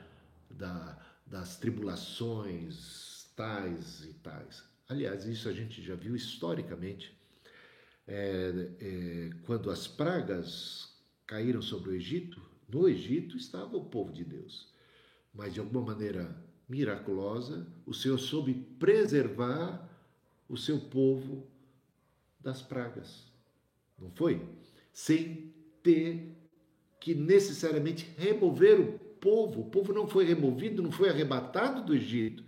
da, 0.50 0.98
das 1.24 1.56
tribulações 1.58 3.30
tais 3.36 4.04
e 4.04 4.14
tais. 4.14 4.64
Aliás, 4.88 5.24
isso 5.26 5.48
a 5.48 5.52
gente 5.52 5.80
já 5.80 5.94
viu 5.94 6.16
historicamente. 6.16 7.16
É, 8.12 8.68
é, 8.80 9.30
quando 9.46 9.70
as 9.70 9.86
pragas 9.86 10.92
caíram 11.26 11.62
sobre 11.62 11.90
o 11.90 11.94
Egito, 11.94 12.42
no 12.68 12.88
Egito 12.88 13.36
estava 13.36 13.76
o 13.76 13.84
povo 13.84 14.12
de 14.12 14.24
Deus. 14.24 14.68
Mas 15.32 15.54
de 15.54 15.60
alguma 15.60 15.94
maneira 15.94 16.36
miraculosa, 16.68 17.66
o 17.86 17.94
Senhor 17.94 18.18
soube 18.18 18.52
preservar 18.78 19.88
o 20.48 20.56
seu 20.56 20.78
povo 20.80 21.46
das 22.40 22.60
pragas 22.60 23.30
não 24.00 24.10
foi? 24.10 24.40
Sem 24.92 25.52
ter 25.82 26.34
que 26.98 27.14
necessariamente 27.14 28.10
remover 28.16 28.80
o 28.80 28.98
povo. 29.20 29.60
O 29.60 29.70
povo 29.70 29.92
não 29.92 30.08
foi 30.08 30.24
removido, 30.24 30.82
não 30.82 30.90
foi 30.90 31.10
arrebatado 31.10 31.84
do 31.84 31.94
Egito. 31.94 32.42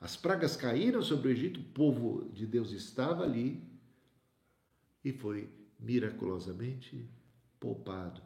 As 0.00 0.16
pragas 0.16 0.56
caíram 0.56 1.02
sobre 1.02 1.28
o 1.28 1.30
Egito, 1.30 1.60
o 1.60 1.64
povo 1.64 2.28
de 2.32 2.46
Deus 2.46 2.72
estava 2.72 3.24
ali 3.24 3.62
e 5.04 5.12
foi 5.12 5.48
miraculosamente 5.78 7.08
poupado, 7.58 8.22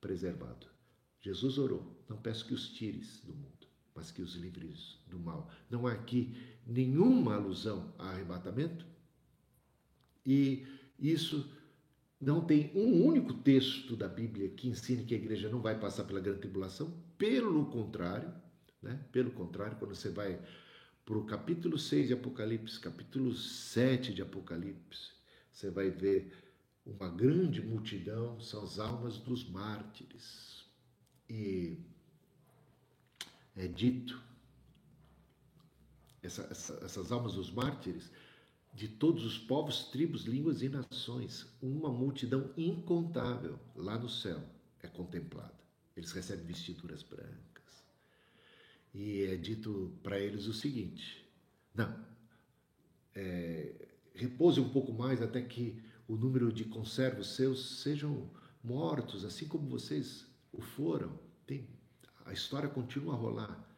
preservado. 0.00 0.66
Jesus 1.20 1.58
orou: 1.58 2.04
Não 2.08 2.16
peço 2.16 2.46
que 2.46 2.54
os 2.54 2.70
tires 2.70 3.20
do 3.24 3.34
mundo, 3.34 3.66
mas 3.94 4.10
que 4.10 4.22
os 4.22 4.34
livres 4.34 4.98
do 5.06 5.18
mal. 5.18 5.50
Não 5.70 5.86
há 5.86 5.92
aqui 5.92 6.36
nenhuma 6.66 7.34
alusão 7.34 7.92
a 7.98 8.10
arrebatamento. 8.10 8.86
E 10.24 10.66
isso 10.98 11.50
não 12.20 12.44
tem 12.44 12.70
um 12.74 13.04
único 13.04 13.32
texto 13.32 13.96
da 13.96 14.08
Bíblia 14.08 14.48
que 14.50 14.68
ensine 14.68 15.04
que 15.04 15.14
a 15.14 15.18
igreja 15.18 15.48
não 15.48 15.60
vai 15.60 15.78
passar 15.78 16.04
pela 16.04 16.20
grande 16.20 16.40
tribulação. 16.40 16.92
Pelo 17.16 17.66
contrário, 17.66 18.32
né? 18.82 19.00
pelo 19.10 19.30
contrário, 19.30 19.76
quando 19.78 19.94
você 19.94 20.10
vai 20.10 20.40
para 21.04 21.16
o 21.16 21.24
capítulo 21.24 21.78
6 21.78 22.08
de 22.08 22.12
Apocalipse, 22.12 22.78
capítulo 22.78 23.34
7 23.34 24.12
de 24.12 24.20
Apocalipse, 24.20 25.17
você 25.58 25.70
vai 25.70 25.90
ver 25.90 26.32
uma 26.86 27.08
grande 27.08 27.60
multidão, 27.60 28.40
são 28.40 28.62
as 28.62 28.78
almas 28.78 29.18
dos 29.18 29.44
mártires. 29.48 30.64
E 31.28 31.76
é 33.56 33.66
dito, 33.66 34.22
essa, 36.22 36.42
essa, 36.42 36.74
essas 36.84 37.10
almas 37.10 37.34
dos 37.34 37.50
mártires 37.50 38.08
de 38.72 38.86
todos 38.86 39.24
os 39.24 39.36
povos, 39.36 39.86
tribos, 39.86 40.22
línguas 40.22 40.62
e 40.62 40.68
nações. 40.68 41.44
Uma 41.60 41.90
multidão 41.90 42.54
incontável 42.56 43.58
lá 43.74 43.98
no 43.98 44.08
céu 44.08 44.40
é 44.80 44.86
contemplada. 44.86 45.58
Eles 45.96 46.12
recebem 46.12 46.46
vestiduras 46.46 47.02
brancas. 47.02 47.84
E 48.94 49.22
é 49.22 49.34
dito 49.34 49.92
para 50.04 50.20
eles 50.20 50.46
o 50.46 50.54
seguinte: 50.54 51.28
não, 51.74 52.06
é, 53.12 53.87
repouse 54.18 54.60
um 54.60 54.68
pouco 54.68 54.92
mais 54.92 55.22
até 55.22 55.40
que 55.40 55.80
o 56.06 56.16
número 56.16 56.52
de 56.52 56.64
conservos 56.64 57.36
seus 57.36 57.80
sejam 57.82 58.28
mortos, 58.62 59.24
assim 59.24 59.46
como 59.46 59.68
vocês 59.68 60.26
o 60.52 60.60
foram. 60.60 61.18
Tem, 61.46 61.68
a 62.24 62.32
história 62.32 62.68
continua 62.68 63.14
a 63.14 63.16
rolar 63.16 63.68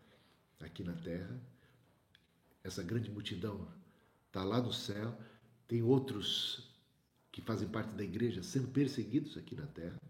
aqui 0.59 0.83
na 0.83 0.95
terra. 0.95 1.39
Essa 2.65 2.83
grande 2.83 3.11
multidão 3.11 3.69
está 4.27 4.43
lá 4.45 4.61
no 4.61 4.73
céu, 4.73 5.19
tem 5.69 5.83
outros 5.83 6.71
que 7.31 7.41
fazem 7.41 7.69
parte 7.69 7.93
da 7.95 8.03
igreja 8.03 8.43
sendo 8.43 8.69
perseguidos 8.69 9.37
aqui 9.37 9.55
na 9.55 9.67
terra. 9.67 10.01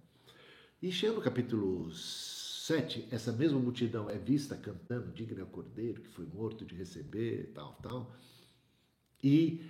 E 0.81 0.91
chega 0.91 1.13
no 1.13 1.21
capítulo 1.21 1.93
7, 1.93 3.09
essa 3.11 3.33
mesma 3.33 3.59
multidão 3.59 4.09
é 4.09 4.17
vista 4.19 4.57
cantando, 4.57 5.13
digno 5.13 5.41
é 5.41 5.43
o 5.43 5.47
cordeiro 5.47 6.01
que 6.01 6.09
foi 6.09 6.25
morto 6.27 6.65
de 6.65 6.75
receber, 6.75 7.51
tal, 7.55 7.75
tal. 7.83 8.17
E 9.23 9.61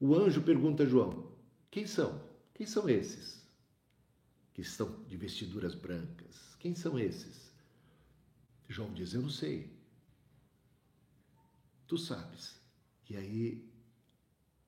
o 0.00 0.14
anjo 0.14 0.42
pergunta 0.42 0.82
a 0.82 0.86
João: 0.86 1.30
quem 1.70 1.86
são? 1.86 2.20
Quem 2.54 2.66
são 2.66 2.88
esses 2.88 3.46
que 4.54 4.62
estão 4.62 5.04
de 5.04 5.16
vestiduras 5.16 5.74
brancas? 5.74 6.56
Quem 6.58 6.74
são 6.74 6.98
esses? 6.98 7.54
João 8.68 8.92
diz: 8.92 9.12
Eu 9.12 9.22
não 9.22 9.30
sei. 9.30 9.70
Tu 11.86 11.98
sabes. 11.98 12.60
E 13.08 13.16
aí 13.16 13.70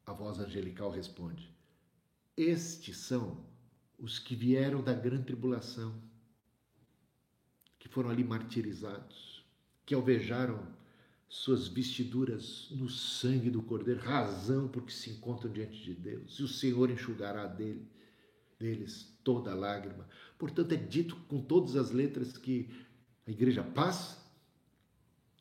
a 0.04 0.12
voz 0.12 0.38
angelical 0.38 0.90
responde: 0.90 1.50
Estes 2.36 2.98
são 2.98 3.44
os 3.98 4.18
que 4.18 4.34
vieram 4.34 4.82
da 4.82 4.92
grande 4.92 5.26
tribulação, 5.26 5.94
que 7.78 7.88
foram 7.88 8.10
ali 8.10 8.24
martirizados, 8.24 9.44
que 9.86 9.94
alvejaram 9.94 10.81
suas 11.32 11.66
vestiduras 11.66 12.68
no 12.72 12.90
sangue 12.90 13.48
do 13.48 13.62
Cordeiro, 13.62 14.00
razão 14.00 14.68
porque 14.68 14.92
se 14.92 15.08
encontram 15.08 15.50
diante 15.50 15.82
de 15.82 15.94
Deus, 15.94 16.38
e 16.38 16.42
o 16.42 16.46
Senhor 16.46 16.90
enxugará 16.90 17.46
dele, 17.46 17.88
deles 18.60 19.18
toda 19.24 19.54
lágrima. 19.54 20.06
Portanto, 20.38 20.72
é 20.72 20.76
dito 20.76 21.16
com 21.28 21.40
todas 21.40 21.74
as 21.74 21.90
letras 21.90 22.36
que 22.36 22.68
a 23.26 23.30
igreja 23.30 23.62
passa, 23.62 24.20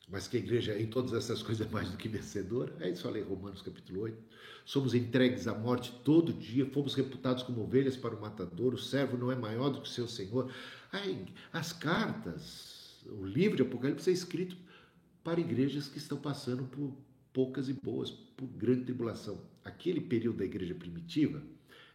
mas 0.08 0.30
que 0.30 0.38
a 0.38 0.40
igreja 0.40 0.80
em 0.80 0.88
todas 0.88 1.12
essas 1.12 1.44
coisas 1.44 1.68
é 1.68 1.70
mais 1.70 1.92
do 1.92 1.98
que 1.98 2.08
vencedora. 2.08 2.74
É 2.80 2.90
isso, 2.90 3.04
falei 3.04 3.22
Romanos 3.22 3.62
capítulo 3.62 4.04
8. 4.04 4.18
Somos 4.64 4.94
entregues 4.94 5.46
à 5.46 5.54
morte 5.54 5.92
todo 6.06 6.32
dia, 6.32 6.66
fomos 6.68 6.96
reputados 6.96 7.44
como 7.44 7.64
ovelhas 7.64 7.98
para 7.98 8.16
o 8.16 8.22
matador, 8.22 8.74
o 8.74 8.78
servo 8.78 9.18
não 9.18 9.30
é 9.30 9.36
maior 9.36 9.70
do 9.70 9.82
que 9.82 9.90
o 9.90 9.92
seu 9.92 10.08
senhor. 10.08 10.50
Ai, 10.90 11.26
as 11.52 11.74
cartas, 11.74 12.98
o 13.06 13.26
livro 13.26 13.58
de 13.58 13.64
Apocalipse 13.64 14.10
é 14.10 14.14
escrito 14.14 14.56
para 15.24 15.40
igrejas 15.40 15.88
que 15.88 15.98
estão 15.98 16.18
passando 16.18 16.64
por 16.66 16.96
poucas 17.34 17.70
e 17.70 17.74
boas, 17.74 18.12
por 18.12 18.48
grande 18.48 18.86
tribulação. 18.86 19.40
Aquele 19.64 20.02
período 20.02 20.40
da 20.40 20.46
igreja 20.46 20.76
primitiva 20.76 21.42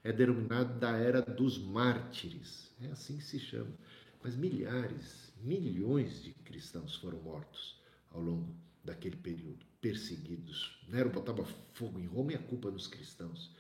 é 0.02 0.12
denominado 0.12 0.78
da 0.78 0.96
era 0.96 1.20
dos 1.20 1.58
mártires, 1.58 2.70
é 2.80 2.86
assim 2.88 3.16
que 3.16 3.24
se 3.24 3.38
chama. 3.38 3.72
Mas 4.22 4.36
milhares, 4.36 5.32
milhões 5.42 6.22
de 6.22 6.32
cristãos 6.32 6.96
foram 6.96 7.20
mortos 7.20 7.80
ao 8.10 8.20
longo 8.20 8.54
daquele 8.84 9.16
período, 9.16 9.66
perseguidos. 9.80 10.80
Nero 10.88 11.10
botava 11.10 11.44
fogo 11.74 11.98
em 11.98 12.06
Roma 12.06 12.32
e 12.32 12.36
a 12.36 12.42
culpa 12.42 12.70
nos 12.70 12.86
cristãos. 12.86 13.54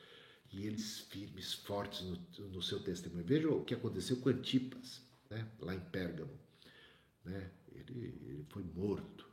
E 0.52 0.64
eles 0.64 1.00
firmes, 1.00 1.52
fortes 1.52 2.02
no, 2.02 2.48
no 2.48 2.62
seu 2.62 2.80
testemunho. 2.80 3.24
Veja 3.24 3.50
o 3.50 3.64
que 3.64 3.74
aconteceu 3.74 4.16
com 4.18 4.28
Antipas, 4.28 5.02
né, 5.28 5.46
lá 5.58 5.74
em 5.74 5.80
Pérgamo. 5.80 6.30
Né? 7.24 7.50
Ele, 7.72 8.14
ele 8.24 8.46
foi 8.48 8.62
morto 8.62 9.25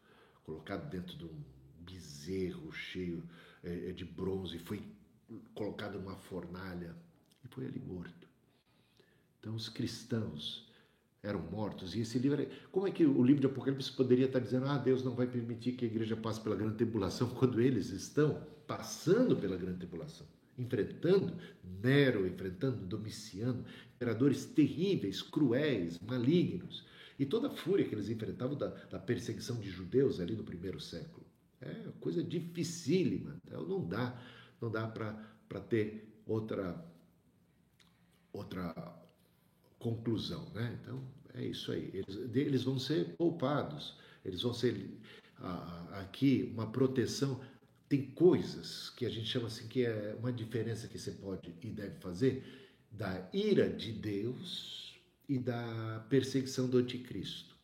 colocado 0.44 0.89
dentro 0.89 1.18
de 1.18 1.26
um 1.26 1.44
bezerro 1.80 2.72
cheio 2.72 3.24
é, 3.64 3.89
é, 3.89 3.91
de 3.91 4.06
bronze, 4.06 4.60
foi 4.60 4.82
colocado 5.54 6.00
numa 6.00 6.16
fornalha 6.16 6.96
e 7.44 7.48
foi 7.48 7.66
ali 7.66 7.80
morto. 7.80 8.28
Então 9.39 9.56
os 9.56 9.70
cristãos 9.70 10.70
eram 11.22 11.39
mortos 11.39 11.96
e 11.96 12.02
esse 12.02 12.20
livro, 12.20 12.46
como 12.72 12.88
é 12.88 12.91
que 12.91 13.06
o 13.06 13.24
livro 13.24 13.41
de 13.41 13.48
Apocalipse 13.48 13.91
poderia 13.91 14.26
estar 14.26 14.39
dizendo, 14.39 14.68
ah, 14.68 14.78
Deus 14.78 15.04
não 15.04 15.16
vai 15.16 15.28
permitir 15.28 15.74
que 15.74 15.86
a 15.86 15.88
igreja 15.88 16.18
passe 16.18 16.41
pela 16.41 16.56
grande 16.56 16.76
tribulação 16.76 17.30
quando 17.36 17.62
eles 17.62 17.89
estão 17.89 18.46
passando 18.68 19.36
pela 19.36 19.58
grande 19.58 19.80
tribulação, 19.80 20.28
enfrentando 20.58 21.34
Nero, 21.82 22.28
enfrentando 22.28 22.86
Domiciano, 22.86 23.66
imperadores 23.96 24.46
terríveis, 24.46 25.22
cruéis, 25.22 26.00
malignos 26.00 26.86
e 27.24 27.26
toda 27.26 27.47
a 27.47 27.51
fúria 27.51 27.88
que 27.88 27.95
eles 27.95 28.09
enfrentavam 28.09 28.57
da, 28.57 28.67
da 28.67 28.99
perseguição 28.99 29.55
de 29.55 29.69
judeus 29.69 30.19
ali 30.19 30.36
no 30.36 30.43
primeiro 30.43 30.78
século. 30.78 31.26
É 31.61 31.74
coisa 32.01 32.21
dificílima. 32.21 33.38
Então 33.47 33.65
não 33.65 33.88
dá, 33.88 34.21
não 34.59 34.69
dá 34.69 34.86
para 34.86 35.61
ter 35.61 36.05
outra, 36.26 36.86
outra 38.34 38.76
conclusão. 39.80 40.51
Né? 40.53 40.78
Então 40.82 41.01
é 41.34 41.45
isso 41.45 41.71
aí. 41.71 41.91
Eles, 41.93 42.17
eles 42.36 42.63
vão 42.63 42.78
ser 42.78 43.15
poupados, 43.15 43.97
eles 44.26 44.41
vão 44.41 44.53
ser 44.53 44.99
ah, 45.38 46.01
aqui 46.01 46.51
uma 46.53 46.69
proteção. 46.74 47.39
Tem 47.88 48.11
coisas 48.11 48.89
que 48.89 49.05
a 49.05 49.09
gente 49.09 49.28
chama 49.28 49.47
assim 49.47 49.69
que 49.69 49.86
é 49.86 50.13
uma 50.19 50.34
diferença 50.34 50.89
que 50.89 50.99
você 50.99 51.11
pode 51.11 51.55
e 51.61 51.69
deve 51.69 51.95
fazer 52.01 52.43
da 52.91 53.30
ira 53.32 53.69
de 53.69 53.93
Deus 53.93 54.93
e 55.34 55.39
da 55.39 56.05
perseguição 56.09 56.69
do 56.69 56.77
anticristo. 56.77 57.55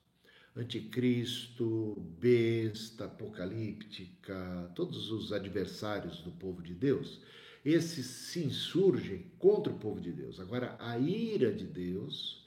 Anticristo, 0.56 2.04
besta, 2.20 3.06
apocalíptica, 3.06 4.72
todos 4.74 5.12
os 5.12 5.32
adversários 5.32 6.20
do 6.22 6.32
povo 6.32 6.64
de 6.64 6.74
Deus, 6.74 7.22
esses 7.64 8.08
se 8.08 8.44
insurgem 8.44 9.28
contra 9.38 9.72
o 9.72 9.78
povo 9.78 10.02
de 10.02 10.12
Deus. 10.12 10.40
Agora, 10.40 10.76
a 10.80 10.98
ira 10.98 11.54
de 11.54 11.68
Deus, 11.68 12.44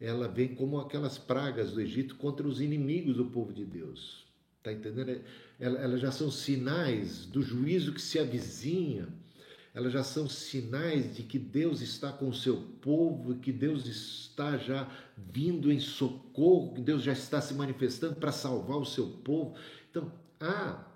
ela 0.00 0.28
vem 0.28 0.54
como 0.54 0.80
aquelas 0.80 1.18
pragas 1.18 1.72
do 1.72 1.80
Egito 1.82 2.16
contra 2.16 2.48
os 2.48 2.58
inimigos 2.58 3.18
do 3.18 3.26
povo 3.26 3.52
de 3.52 3.66
Deus. 3.66 4.24
Está 4.56 4.72
entendendo? 4.72 5.22
Elas 5.60 6.00
já 6.00 6.10
são 6.10 6.30
sinais 6.30 7.26
do 7.26 7.42
juízo 7.42 7.92
que 7.92 8.00
se 8.00 8.18
avizinha 8.18 9.08
elas 9.74 9.92
já 9.92 10.04
são 10.04 10.28
sinais 10.28 11.16
de 11.16 11.24
que 11.24 11.36
Deus 11.36 11.80
está 11.80 12.12
com 12.12 12.28
o 12.28 12.34
seu 12.34 12.58
povo, 12.80 13.34
que 13.34 13.50
Deus 13.50 13.86
está 13.86 14.56
já 14.56 14.88
vindo 15.16 15.70
em 15.72 15.80
socorro, 15.80 16.72
que 16.72 16.80
Deus 16.80 17.02
já 17.02 17.12
está 17.12 17.40
se 17.40 17.54
manifestando 17.54 18.14
para 18.14 18.30
salvar 18.30 18.78
o 18.78 18.84
seu 18.84 19.08
povo. 19.08 19.56
Então, 19.90 20.12
há 20.38 20.86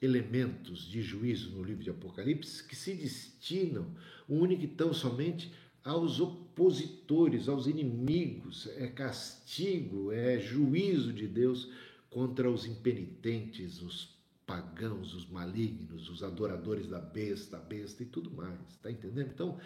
elementos 0.00 0.88
de 0.88 1.02
juízo 1.02 1.50
no 1.50 1.62
livro 1.62 1.84
de 1.84 1.90
Apocalipse 1.90 2.66
que 2.66 2.74
se 2.74 2.94
destinam 2.94 3.86
única 4.26 4.64
e 4.64 4.68
tão 4.68 4.94
somente 4.94 5.52
aos 5.84 6.18
opositores, 6.18 7.48
aos 7.48 7.66
inimigos. 7.66 8.66
É 8.78 8.86
castigo, 8.86 10.10
é 10.10 10.40
juízo 10.40 11.12
de 11.12 11.26
Deus 11.26 11.70
contra 12.08 12.50
os 12.50 12.64
impenitentes, 12.64 13.82
os 13.82 14.21
pagãos, 14.46 15.14
os 15.14 15.28
malignos, 15.28 16.08
os 16.08 16.22
adoradores 16.22 16.88
da 16.88 16.98
besta, 16.98 17.56
da 17.56 17.62
besta 17.62 18.02
e 18.02 18.06
tudo 18.06 18.30
mais, 18.30 18.58
tá 18.82 18.90
entendendo? 18.90 19.30
Então, 19.32 19.58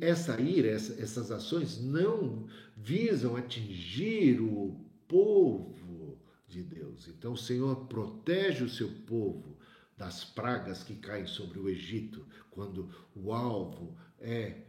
essa 0.00 0.40
ira, 0.40 0.68
essa, 0.68 1.00
essas 1.00 1.30
ações 1.30 1.80
não 1.80 2.46
visam 2.76 3.36
atingir 3.36 4.40
o 4.40 4.78
povo 5.06 6.18
de 6.46 6.62
Deus. 6.62 7.08
Então, 7.08 7.32
o 7.32 7.36
Senhor 7.36 7.86
protege 7.86 8.64
o 8.64 8.68
seu 8.68 8.88
povo 9.06 9.56
das 9.96 10.24
pragas 10.24 10.82
que 10.82 10.94
caem 10.94 11.26
sobre 11.26 11.58
o 11.58 11.68
Egito, 11.68 12.24
quando 12.50 12.88
o 13.14 13.32
alvo 13.32 13.96
é 14.20 14.62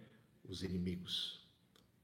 os 0.43 0.63
inimigos, 0.63 1.47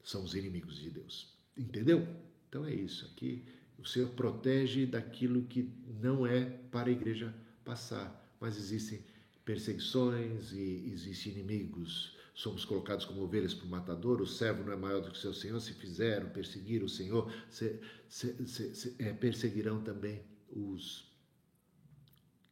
são 0.03 0.23
os 0.23 0.35
inimigos 0.35 0.77
de 0.77 0.91
Deus. 0.91 1.33
Entendeu? 1.57 2.07
Então 2.47 2.65
é 2.65 2.73
isso 2.73 3.05
aqui. 3.05 3.43
O 3.85 3.87
Senhor 3.87 4.09
protege 4.09 4.87
daquilo 4.87 5.43
que 5.43 5.71
não 6.01 6.25
é 6.25 6.43
para 6.71 6.89
a 6.89 6.91
igreja 6.91 7.31
passar, 7.63 8.35
mas 8.39 8.57
existem 8.57 9.05
perseguições 9.45 10.51
e 10.53 10.89
existem 10.91 11.33
inimigos. 11.33 12.17
Somos 12.33 12.65
colocados 12.65 13.05
como 13.05 13.21
ovelhas 13.21 13.53
para 13.53 13.67
o 13.67 13.69
matador, 13.69 14.21
o 14.21 14.25
servo 14.25 14.63
não 14.63 14.73
é 14.73 14.75
maior 14.75 15.01
do 15.01 15.11
que 15.11 15.17
o 15.17 15.21
seu 15.21 15.35
senhor. 15.35 15.59
Se 15.61 15.71
fizeram 15.73 16.31
perseguir 16.31 16.81
o 16.81 16.89
senhor, 16.89 17.31
se, 17.47 17.79
se, 18.09 18.47
se, 18.47 18.95
é, 18.97 19.13
perseguirão 19.13 19.79
também 19.83 20.23
os 20.49 21.07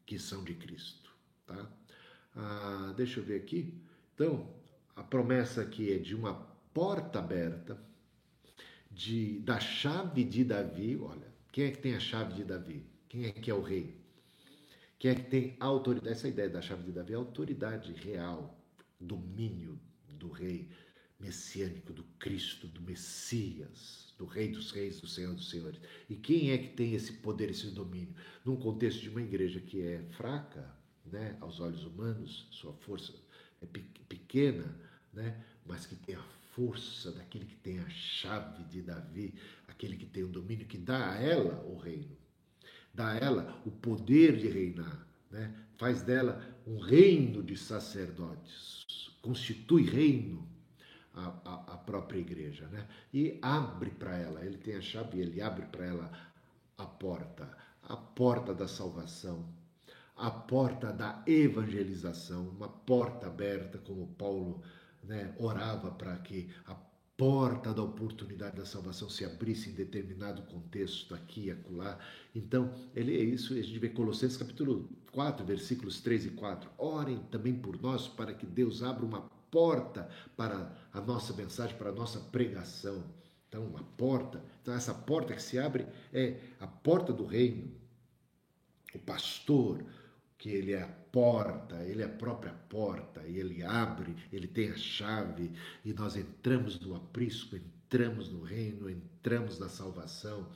que 0.06 0.20
são 0.20 0.44
de 0.44 0.54
Cristo. 0.54 1.12
Tá? 1.48 1.68
Ah, 2.36 2.94
deixa 2.96 3.20
eu 3.20 3.24
ver 3.24 3.38
aqui. 3.42 3.74
Então, 4.14 4.54
a 4.96 5.02
promessa 5.02 5.64
aqui 5.64 5.92
é 5.92 5.98
de 5.98 6.14
uma 6.14 6.36
porta 6.76 7.18
aberta 7.18 7.82
de, 8.94 9.40
da 9.40 9.60
chave 9.60 10.24
de 10.24 10.44
Davi, 10.44 10.98
olha, 10.98 11.34
quem 11.52 11.66
é 11.66 11.72
que 11.72 11.80
tem 11.80 11.96
a 11.96 12.00
chave 12.00 12.34
de 12.34 12.44
Davi? 12.44 12.86
Quem 13.10 13.26
é 13.26 13.32
que 13.32 13.50
é 13.50 13.54
o 13.54 13.62
rei? 13.62 14.02
Quem 15.00 15.12
é 15.12 15.16
que 15.16 15.30
tem 15.30 15.58
autoridade? 15.60 16.14
Essa 16.14 16.28
ideia 16.28 16.50
da 16.50 16.62
chave 16.62 16.84
de 16.84 16.92
Davi 16.92 17.14
é 17.14 17.16
autoridade 17.16 17.92
real, 17.94 18.58
domínio 19.00 19.80
do 20.08 20.30
rei 20.30 20.70
messiânico, 21.20 21.94
do 21.94 22.04
Cristo, 22.20 22.68
do 22.68 22.82
Messias, 22.82 24.14
do 24.18 24.26
Rei 24.26 24.50
dos 24.50 24.72
Reis, 24.72 25.00
do 25.00 25.08
Senhor 25.08 25.34
dos 25.34 25.50
Senhores. 25.50 25.80
E 26.10 26.16
quem 26.16 26.52
é 26.52 26.58
que 26.58 26.70
tem 26.70 26.94
esse 26.94 27.14
poder, 27.14 27.50
esse 27.50 27.68
domínio? 27.72 28.14
Num 28.44 28.56
contexto 28.58 29.02
de 29.02 29.10
uma 29.10 29.22
igreja 29.22 29.60
que 29.60 29.82
é 29.82 30.04
fraca, 30.12 30.76
né, 31.06 31.38
aos 31.40 31.60
olhos 31.60 31.84
humanos, 31.86 32.48
sua 32.52 32.74
força 32.74 33.14
é 33.62 33.66
pequena, 33.66 34.78
né, 35.14 35.44
mas 35.66 35.86
que 35.86 35.96
tem 35.96 36.16
a 36.16 36.22
força 36.56 37.12
daquele 37.12 37.46
que 37.46 37.56
tem 37.56 37.80
a 37.80 37.90
chave 37.90 38.64
de 38.66 38.82
Davi, 38.82 39.34
aquele 39.68 39.98
que 39.98 40.06
tem 40.06 40.24
o 40.24 40.28
domínio, 40.28 40.68
que 40.68 40.78
dá 40.78 41.12
a 41.12 41.22
ela 41.22 41.64
o 41.66 41.78
reino, 41.78 42.16
dá 42.94 43.10
a 43.10 43.18
ela 43.18 43.62
o 43.66 43.72
poder 43.72 44.38
de 44.38 44.48
reinar. 44.48 45.08
né? 45.32 45.54
faz 45.78 46.02
dela 46.02 46.42
um 46.66 46.80
reino 46.80 47.44
de 47.44 47.58
sacerdotes, 47.58 49.12
constitui 49.22 49.84
reino 49.84 50.48
a, 51.14 51.34
a, 51.44 51.74
a 51.74 51.78
própria 51.78 52.20
igreja, 52.20 52.68
né? 52.68 52.88
E 53.14 53.38
abre 53.42 53.92
para 53.92 54.18
ela, 54.18 54.46
ele 54.46 54.58
tem 54.58 54.76
a 54.76 54.82
chave, 54.82 55.20
ele 55.20 55.42
abre 55.42 55.66
para 55.66 55.86
ela 55.86 56.12
a 56.78 56.86
porta, 56.86 57.56
a 57.84 57.98
porta 57.98 58.54
da 58.54 58.68
salvação, 58.68 59.46
a 60.16 60.30
porta 60.30 60.92
da 60.92 61.24
evangelização, 61.26 62.48
uma 62.50 62.70
porta 62.70 63.28
aberta, 63.28 63.78
como 63.80 64.08
Paulo 64.16 64.62
né, 65.04 65.34
orava 65.38 65.92
para 65.92 66.18
que 66.18 66.50
a 66.66 66.76
porta 67.16 67.74
da 67.74 67.84
oportunidade 67.84 68.58
da 68.58 68.66
salvação 68.66 69.10
se 69.10 69.24
abrisse 69.24 69.70
em 69.70 69.74
determinado 69.74 70.42
contexto, 70.44 71.14
aqui 71.14 71.46
e 71.46 71.52
acolá. 71.52 71.98
Então, 72.34 72.74
ele 72.96 73.16
é 73.16 73.24
isso, 73.24 73.54
a 73.54 73.62
gente 73.62 73.78
vê 73.80 73.90
Colossenses 73.90 74.38
capítulo 74.38 74.90
4, 75.12 75.46
versículos 75.46 76.02
3 76.02 76.26
e 76.26 76.30
4. 76.32 76.70
Orem 76.78 77.20
também 77.32 77.54
por 77.54 77.80
nós 77.82 78.08
para 78.08 78.34
que 78.34 78.46
Deus 78.46 78.82
abra 78.82 79.06
uma 79.06 79.22
porta 79.52 80.10
para 80.36 80.76
a 80.92 81.00
nossa 81.00 81.34
mensagem, 81.34 81.78
para 81.78 81.90
a 81.90 81.94
nossa 81.94 82.20
pregação. 82.20 83.04
Então, 83.48 83.64
uma 83.68 83.84
porta. 83.84 84.44
Então, 84.62 84.74
essa 84.74 84.94
porta 84.94 85.36
que 85.36 85.42
se 85.42 85.60
abre 85.60 85.86
é 86.12 86.40
a 86.60 86.66
porta 86.66 87.14
do 87.14 87.24
reino. 87.24 87.72
O 88.96 89.00
pastor, 89.00 89.86
que 90.40 90.50
ele 90.50 90.74
é 90.74 90.82
a 90.82 91.03
porta, 91.14 91.76
ele 91.84 92.02
é 92.02 92.06
a 92.06 92.10
própria 92.10 92.52
porta, 92.68 93.22
e 93.28 93.38
ele 93.38 93.62
abre, 93.62 94.16
ele 94.32 94.48
tem 94.48 94.72
a 94.72 94.76
chave, 94.76 95.52
e 95.86 95.94
nós 95.94 96.18
entramos 96.18 96.80
no 96.80 96.96
aprisco, 96.96 97.56
entramos 97.56 98.32
no 98.32 98.42
reino, 98.42 98.90
entramos 98.90 99.60
na 99.60 99.70
salvação, 99.70 100.50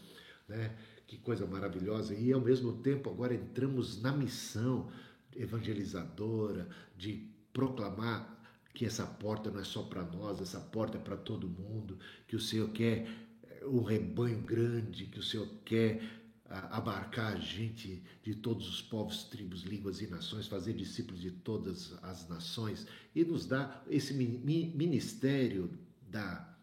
né? 0.47 0.75
Que 1.05 1.15
coisa 1.19 1.45
maravilhosa! 1.45 2.15
E 2.15 2.33
ao 2.33 2.41
mesmo 2.41 2.73
tempo, 2.81 3.07
agora 3.07 3.35
entramos 3.35 4.01
na 4.01 4.11
missão 4.11 4.91
evangelizadora 5.35 6.67
de 6.97 7.29
proclamar 7.53 8.35
que 8.73 8.83
essa 8.83 9.05
porta 9.05 9.51
não 9.51 9.59
é 9.59 9.63
só 9.63 9.83
para 9.83 10.03
nós, 10.03 10.41
essa 10.41 10.59
porta 10.59 10.97
é 10.97 11.01
para 11.01 11.17
todo 11.17 11.47
mundo, 11.47 11.99
que 12.27 12.35
o 12.35 12.39
Senhor 12.39 12.69
quer 12.69 13.07
eh, 13.43 13.65
um 13.65 13.83
rebanho 13.83 14.39
grande, 14.39 15.05
que 15.05 15.19
o 15.19 15.23
Senhor 15.23 15.47
quer 15.63 16.01
abarcar 16.49 17.39
gente 17.41 18.01
de 18.23 18.35
todos 18.35 18.67
os 18.67 18.81
povos, 18.81 19.25
tribos, 19.25 19.63
línguas 19.63 20.01
e 20.01 20.07
nações, 20.07 20.47
fazer 20.47 20.73
discípulos 20.73 21.21
de 21.21 21.31
todas 21.31 21.93
as 22.03 22.27
nações 22.27 22.87
e 23.13 23.23
nos 23.25 23.45
dá 23.45 23.83
esse 23.89 24.13
ministério 24.13 25.77
da 26.01 26.57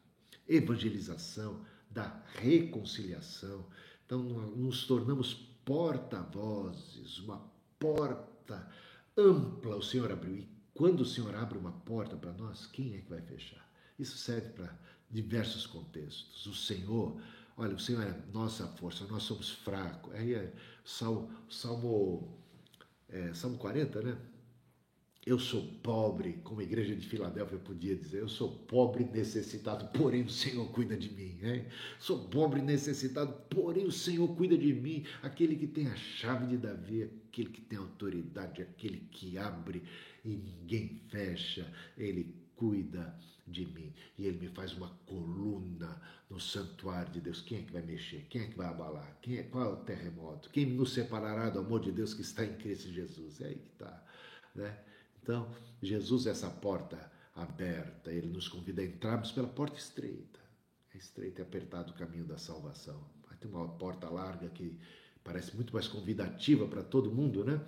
evangelização, 0.49 1.65
da 1.91 2.23
reconciliação. 2.35 3.67
Então, 4.05 4.23
nos 4.23 4.87
tornamos 4.87 5.35
porta-vozes, 5.65 7.19
uma 7.19 7.51
porta 7.79 8.69
ampla 9.17 9.77
o 9.77 9.83
Senhor 9.83 10.11
abriu. 10.11 10.37
E 10.37 10.49
quando 10.75 11.01
o 11.01 11.07
Senhor 11.07 11.35
abre 11.35 11.57
uma 11.59 11.73
porta 11.73 12.17
para 12.17 12.33
nós, 12.33 12.67
quem 12.67 12.95
é 12.95 12.99
que 12.99 13.11
vai 13.11 13.23
fechar? 13.23 13.65
Isso 13.99 14.19
serve 14.19 14.51
para 14.51 14.79
diversos 15.11 15.67
contextos. 15.67 16.47
O 16.47 16.55
Senhor, 16.55 17.21
olha, 17.57 17.75
o 17.75 17.79
Senhor 17.79 18.03
é 18.03 18.15
nossa 18.33 18.67
força, 18.67 19.07
nós 19.07 19.23
somos 19.23 19.51
fracos. 19.51 20.13
Aí 20.15 20.35
é 20.35 20.53
Salmo, 20.85 21.31
Salmo, 21.49 22.37
é, 23.09 23.33
Salmo 23.35 23.59
40, 23.59 24.03
né? 24.03 24.17
Eu 25.27 25.39
sou 25.39 25.63
pobre, 25.83 26.35
como 26.45 26.61
a 26.61 26.63
igreja 26.65 26.95
de 26.95 27.07
Filadélfia 27.07 27.57
podia 27.57 27.97
dizer, 27.97 28.21
eu 28.21 28.29
sou 28.29 28.51
pobre 28.67 29.05
e 29.05 29.07
necessitado, 29.07 29.87
porém 29.99 30.23
o 30.23 30.29
Senhor 30.29 30.71
cuida 30.71 30.95
de 30.95 31.09
mim. 31.09 31.39
Sou 31.99 32.29
pobre 32.29 32.61
e 32.61 32.63
necessitado, 32.63 33.33
porém 33.49 33.87
o 33.87 33.93
Senhor 33.93 34.29
cuida 34.37 34.59
de 34.59 34.75
mim. 34.75 35.07
Aquele 35.23 35.57
que 35.57 35.67
tem 35.67 35.87
a 35.87 35.97
chave 35.97 36.47
de 36.47 36.59
Davi, 36.59 37.11
aquele 37.29 37.49
que 37.49 37.63
tem 37.63 37.79
autoridade, 37.79 38.61
aquele 38.61 38.99
que 39.11 39.39
abre 39.39 39.83
e 40.23 40.37
ninguém 40.37 41.01
fecha, 41.09 41.73
ele 41.97 42.44
cuida 42.65 43.15
de 43.47 43.67
mim. 43.67 43.93
E 44.19 44.27
ele 44.27 44.39
me 44.39 44.49
faz 44.49 44.73
uma 44.73 44.89
coluna 45.07 46.01
no 46.31 46.41
santuário 46.41 47.13
de 47.13 47.21
Deus. 47.21 47.43
Quem 47.43 47.59
é 47.59 47.63
que 47.63 47.73
vai 47.73 47.83
mexer? 47.83 48.27
Quem 48.31 48.43
é 48.43 48.47
que 48.47 48.57
vai 48.57 48.67
abalar? 48.67 49.19
Quem 49.21 49.37
é, 49.37 49.43
qual 49.43 49.65
é 49.65 49.69
o 49.69 49.77
terremoto? 49.77 50.49
Quem 50.49 50.65
nos 50.67 50.95
separará 50.95 51.51
do 51.51 51.59
amor 51.59 51.81
de 51.81 51.93
Deus 51.93 52.15
que 52.15 52.23
está 52.23 52.45
em 52.45 52.55
Cristo 52.55 52.91
Jesus? 52.91 53.41
É 53.43 53.49
aí 53.49 53.57
que 53.57 53.69
está. 53.69 54.03
Né? 54.55 54.79
Então, 55.23 55.51
Jesus 55.83 56.27
é 56.27 56.31
essa 56.31 56.49
porta 56.49 57.13
aberta, 57.35 58.13
ele 58.13 58.29
nos 58.29 58.49
convida 58.49 58.81
a 58.81 58.85
entrarmos 58.85 59.31
pela 59.31 59.49
porta 59.49 59.77
estreita. 59.77 60.41
É 60.95 60.97
estreito 60.97 61.41
e 61.41 61.43
apertado 61.43 61.93
o 61.93 61.95
caminho 61.95 62.25
da 62.25 62.39
salvação. 62.39 63.05
Vai 63.29 63.37
ter 63.37 63.49
uma 63.49 63.69
porta 63.69 64.09
larga 64.09 64.49
que 64.49 64.79
parece 65.23 65.55
muito 65.55 65.73
mais 65.73 65.87
convidativa 65.87 66.67
para 66.67 66.83
todo 66.83 67.13
mundo, 67.13 67.45
né? 67.45 67.61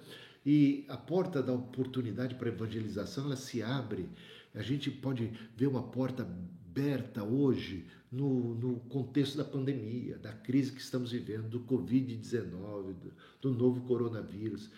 E 0.45 0.85
a 0.89 0.97
porta 0.97 1.43
da 1.43 1.53
oportunidade 1.53 2.37
para 2.37 2.49
evangelização, 2.49 3.25
ela 3.25 3.35
se 3.37 3.61
abre. 3.63 4.09
A 4.57 4.63
gente 4.63 4.91
pode 4.91 5.31
ver 5.57 5.69
uma 5.69 5.83
porta 5.83 6.23
aberta 6.23 7.23
hoje 7.23 7.87
no, 8.11 8.55
no 8.55 8.81
contexto 8.81 9.37
da 9.37 9.45
pandemia, 9.45 10.19
da 10.19 10.33
crise 10.33 10.73
que 10.73 10.81
estamos 10.81 11.13
vivendo, 11.13 11.49
do 11.49 11.61
Covid-19, 11.61 12.95
do, 12.95 13.15
do 13.41 13.51
novo 13.53 13.83
coronavírus. 13.83 14.71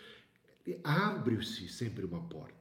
Abre-se 0.84 1.68
sempre 1.68 2.04
uma 2.04 2.20
porta 2.28 2.58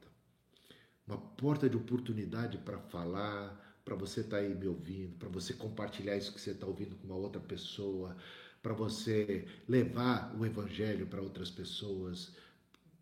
uma 1.08 1.16
porta 1.16 1.68
de 1.68 1.76
oportunidade 1.76 2.58
para 2.58 2.78
falar, 2.78 3.80
para 3.82 3.96
você 3.96 4.20
estar 4.20 4.36
tá 4.36 4.42
aí 4.42 4.54
me 4.54 4.68
ouvindo, 4.68 5.16
para 5.16 5.30
você 5.30 5.54
compartilhar 5.54 6.16
isso 6.16 6.32
que 6.34 6.40
você 6.40 6.50
está 6.50 6.66
ouvindo 6.66 6.94
com 6.96 7.06
uma 7.06 7.16
outra 7.16 7.40
pessoa, 7.40 8.14
para 8.62 8.74
você 8.74 9.46
levar 9.66 10.36
o 10.38 10.44
evangelho 10.44 11.06
para 11.06 11.22
outras 11.22 11.50
pessoas. 11.50 12.36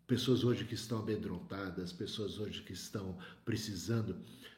Pessoas 0.07 0.45
hoje 0.45 0.63
que 0.63 0.73
estão 0.73 0.99
amedrontadas, 0.99 1.91
pessoas 1.91 2.39
hoje 2.39 2.61
que 2.61 2.71
estão 2.71 3.17
precisando 3.43 4.15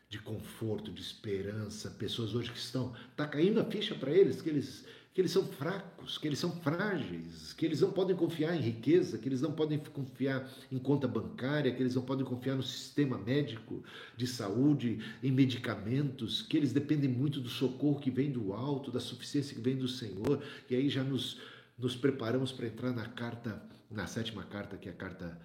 de 0.08 0.20
conforto, 0.20 0.92
de 0.92 1.02
esperança, 1.02 1.90
pessoas 1.90 2.36
hoje 2.36 2.52
que 2.52 2.60
estão. 2.60 2.94
Está 3.12 3.28
caindo 3.28 3.60
a 3.60 3.66
ficha 3.66 3.96
para 3.96 4.12
eles, 4.12 4.42
que 4.42 4.50
eles 4.50 4.86
que 5.14 5.22
eles 5.22 5.32
são 5.32 5.46
fracos, 5.48 6.18
que 6.18 6.28
eles 6.28 6.40
são 6.40 6.52
frágeis, 6.62 7.52
que 7.54 7.66
eles 7.66 7.82
não 7.82 7.92
podem 7.92 8.16
confiar 8.16 8.56
em 8.56 8.62
riqueza, 8.62 9.18
que 9.18 9.28
eles 9.28 9.42
não 9.42 9.52
podem 9.52 9.80
confiar 9.80 10.50
em 10.72 10.78
conta 10.78 11.08
bancária, 11.08 11.74
que 11.74 11.82
eles 11.82 11.96
não 11.96 12.04
podem 12.04 12.26
confiar 12.26 12.56
no 12.56 12.64
sistema 12.64 13.18
médico 13.18 13.84
de 14.16 14.28
saúde, 14.28 15.00
em 15.22 15.32
medicamentos, 15.32 16.44
que 16.44 16.56
eles 16.56 16.72
dependem 16.72 17.10
muito 17.10 17.42
do 17.42 17.50
socorro 17.50 18.00
que 18.00 18.12
vem 18.12 18.32
do 18.32 18.54
alto, 18.54 18.92
da 18.92 19.00
suficiência 19.00 19.56
que 19.56 19.62
vem 19.62 19.76
do 19.76 19.88
Senhor. 19.88 20.42
E 20.70 20.76
aí 20.76 20.90
já 20.90 21.04
nos, 21.04 21.40
nos 21.78 21.96
preparamos 21.96 22.52
para 22.52 22.68
entrar 22.68 22.94
na 22.94 23.06
carta, 23.06 23.62
na 23.90 24.08
sétima 24.08 24.44
carta, 24.44 24.78
que 24.78 24.88
é 24.88 24.92
a 24.92 24.96
carta 24.96 25.40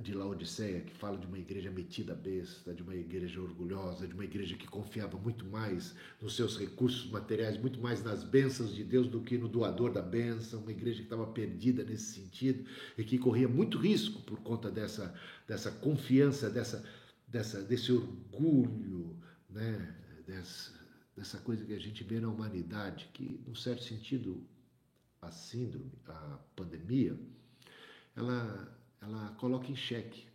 de 0.00 0.12
Laodiceia, 0.12 0.80
que 0.80 0.94
fala 0.94 1.16
de 1.16 1.26
uma 1.26 1.38
igreja 1.38 1.70
metida 1.70 2.14
besta, 2.14 2.74
de 2.74 2.82
uma 2.82 2.96
igreja 2.96 3.40
orgulhosa, 3.40 4.08
de 4.08 4.14
uma 4.14 4.24
igreja 4.24 4.56
que 4.56 4.66
confiava 4.66 5.16
muito 5.18 5.44
mais 5.44 5.94
nos 6.20 6.34
seus 6.34 6.58
recursos 6.58 7.08
materiais, 7.10 7.56
muito 7.58 7.78
mais 7.80 8.02
nas 8.02 8.24
bênçãos 8.24 8.74
de 8.74 8.82
Deus 8.82 9.06
do 9.06 9.20
que 9.20 9.38
no 9.38 9.46
doador 9.46 9.92
da 9.92 10.02
bênção, 10.02 10.60
uma 10.60 10.72
igreja 10.72 10.98
que 10.98 11.04
estava 11.04 11.26
perdida 11.26 11.84
nesse 11.84 12.14
sentido 12.14 12.64
e 12.96 13.04
que 13.04 13.18
corria 13.18 13.46
muito 13.46 13.78
risco 13.78 14.20
por 14.22 14.40
conta 14.40 14.70
dessa, 14.70 15.14
dessa 15.46 15.70
confiança, 15.70 16.50
dessa, 16.50 16.84
dessa, 17.28 17.62
desse 17.62 17.92
orgulho, 17.92 19.16
né? 19.48 19.94
dessa, 20.26 20.72
dessa 21.14 21.38
coisa 21.38 21.64
que 21.64 21.74
a 21.74 21.80
gente 21.80 22.02
vê 22.02 22.18
na 22.18 22.28
humanidade, 22.28 23.08
que, 23.12 23.40
num 23.46 23.54
certo 23.54 23.84
sentido, 23.84 24.42
a 25.20 25.30
síndrome, 25.30 25.92
a 26.06 26.38
pandemia, 26.56 27.18
ela 28.18 28.76
ela 29.00 29.32
coloca 29.34 29.70
em 29.70 29.76
xeque. 29.76 30.26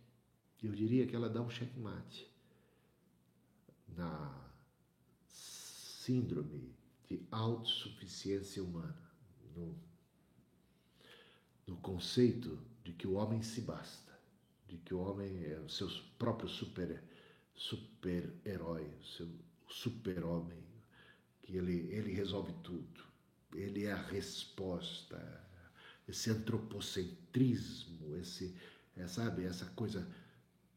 Eu 0.62 0.72
diria 0.72 1.06
que 1.06 1.14
ela 1.14 1.28
dá 1.28 1.42
um 1.42 1.50
checkmate 1.50 2.26
na 3.88 4.50
síndrome 5.28 6.74
de 7.08 7.20
autossuficiência 7.30 8.62
humana, 8.62 9.12
no, 9.54 9.78
no 11.66 11.76
conceito 11.76 12.58
de 12.82 12.92
que 12.92 13.06
o 13.06 13.14
homem 13.14 13.42
se 13.42 13.60
basta, 13.60 14.18
de 14.66 14.78
que 14.78 14.94
o 14.94 15.00
homem 15.00 15.44
é 15.44 15.60
o 15.60 15.68
seu 15.68 15.88
próprio 16.18 16.48
super 16.48 17.02
super-herói, 17.54 18.88
o 19.00 19.04
seu 19.04 19.28
super-homem, 19.68 20.64
que 21.42 21.56
ele, 21.56 21.92
ele 21.92 22.12
resolve 22.12 22.52
tudo, 22.64 23.04
ele 23.52 23.84
é 23.84 23.92
a 23.92 24.02
resposta, 24.02 25.43
esse 26.06 26.30
antropocentrismo, 26.30 28.16
esse, 28.16 28.54
é, 28.96 29.06
sabe, 29.06 29.44
essa 29.44 29.66
coisa 29.66 30.06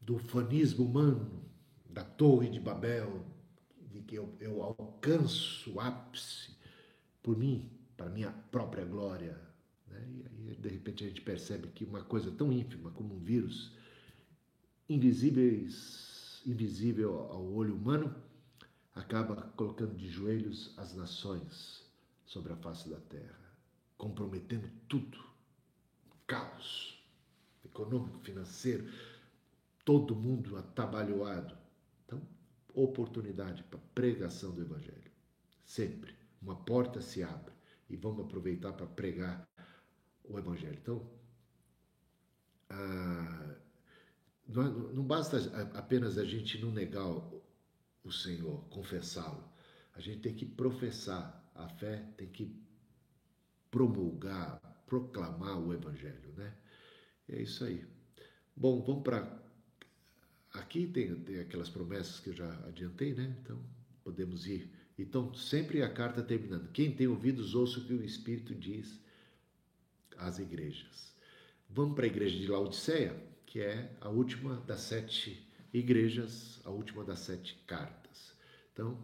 do 0.00 0.18
fanismo 0.18 0.84
humano, 0.84 1.44
da 1.88 2.04
Torre 2.04 2.48
de 2.48 2.60
Babel, 2.60 3.24
de 3.90 4.00
que 4.02 4.16
eu, 4.16 4.34
eu 4.40 4.62
alcanço 4.62 5.72
o 5.72 5.80
ápice 5.80 6.56
por 7.22 7.36
mim, 7.36 7.70
para 7.96 8.08
minha 8.08 8.30
própria 8.30 8.84
glória. 8.84 9.38
Né? 9.88 10.08
E 10.08 10.48
aí, 10.50 10.56
de 10.56 10.68
repente, 10.68 11.04
a 11.04 11.08
gente 11.08 11.20
percebe 11.20 11.68
que 11.68 11.84
uma 11.84 12.02
coisa 12.02 12.30
tão 12.30 12.52
ínfima 12.52 12.90
como 12.90 13.14
um 13.14 13.18
vírus, 13.18 13.72
invisíveis, 14.88 16.42
invisível 16.46 17.18
ao 17.30 17.44
olho 17.52 17.74
humano, 17.74 18.14
acaba 18.94 19.42
colocando 19.56 19.94
de 19.94 20.08
joelhos 20.08 20.72
as 20.76 20.94
nações 20.94 21.84
sobre 22.24 22.52
a 22.52 22.56
face 22.56 22.88
da 22.88 22.98
terra 23.00 23.47
comprometendo 23.98 24.70
tudo. 24.88 25.18
Caos 26.26 26.98
econômico, 27.64 28.18
financeiro, 28.20 28.90
todo 29.84 30.16
mundo 30.16 30.56
atabalhoado. 30.56 31.56
Então, 32.04 32.20
oportunidade 32.74 33.62
para 33.64 33.78
pregação 33.94 34.52
do 34.52 34.62
Evangelho. 34.62 35.10
Sempre. 35.64 36.16
Uma 36.40 36.56
porta 36.56 37.00
se 37.00 37.22
abre 37.22 37.52
e 37.88 37.96
vamos 37.96 38.24
aproveitar 38.24 38.72
para 38.72 38.86
pregar 38.86 39.48
o 40.24 40.38
Evangelho. 40.38 40.78
Então, 40.80 41.10
ah, 42.70 43.56
não, 44.46 44.72
não 44.92 45.04
basta 45.04 45.38
apenas 45.74 46.18
a 46.18 46.24
gente 46.24 46.58
não 46.60 46.70
negar 46.70 47.06
o 48.04 48.12
Senhor, 48.12 48.64
confessá-lo. 48.68 49.44
A 49.94 50.00
gente 50.00 50.20
tem 50.20 50.34
que 50.34 50.46
professar 50.46 51.50
a 51.54 51.68
fé, 51.68 52.08
tem 52.16 52.28
que 52.28 52.67
promulgar, 53.70 54.60
proclamar 54.86 55.58
o 55.58 55.72
Evangelho, 55.72 56.32
né? 56.36 56.54
É 57.28 57.42
isso 57.42 57.64
aí. 57.64 57.84
Bom, 58.56 58.82
vamos 58.82 59.02
para. 59.02 59.42
Aqui 60.54 60.86
tem, 60.86 61.14
tem 61.20 61.40
aquelas 61.40 61.68
promessas 61.68 62.20
que 62.20 62.30
eu 62.30 62.34
já 62.34 62.50
adiantei, 62.66 63.14
né? 63.14 63.36
Então, 63.42 63.62
podemos 64.02 64.46
ir. 64.46 64.70
Então, 64.98 65.32
sempre 65.34 65.82
a 65.82 65.92
carta 65.92 66.22
terminando. 66.22 66.70
Quem 66.72 66.90
tem 66.90 67.06
ouvidos, 67.06 67.54
ouça 67.54 67.78
o 67.78 67.84
que 67.84 67.92
o 67.92 68.04
Espírito 68.04 68.54
diz 68.54 68.98
às 70.16 70.38
igrejas. 70.38 71.14
Vamos 71.68 71.94
para 71.94 72.04
a 72.04 72.08
igreja 72.08 72.36
de 72.36 72.48
Laodiceia, 72.48 73.14
que 73.46 73.60
é 73.60 73.94
a 74.00 74.08
última 74.08 74.56
das 74.66 74.80
sete 74.80 75.46
igrejas, 75.72 76.60
a 76.64 76.70
última 76.70 77.04
das 77.04 77.20
sete 77.20 77.54
cartas. 77.66 78.32
Então, 78.72 78.98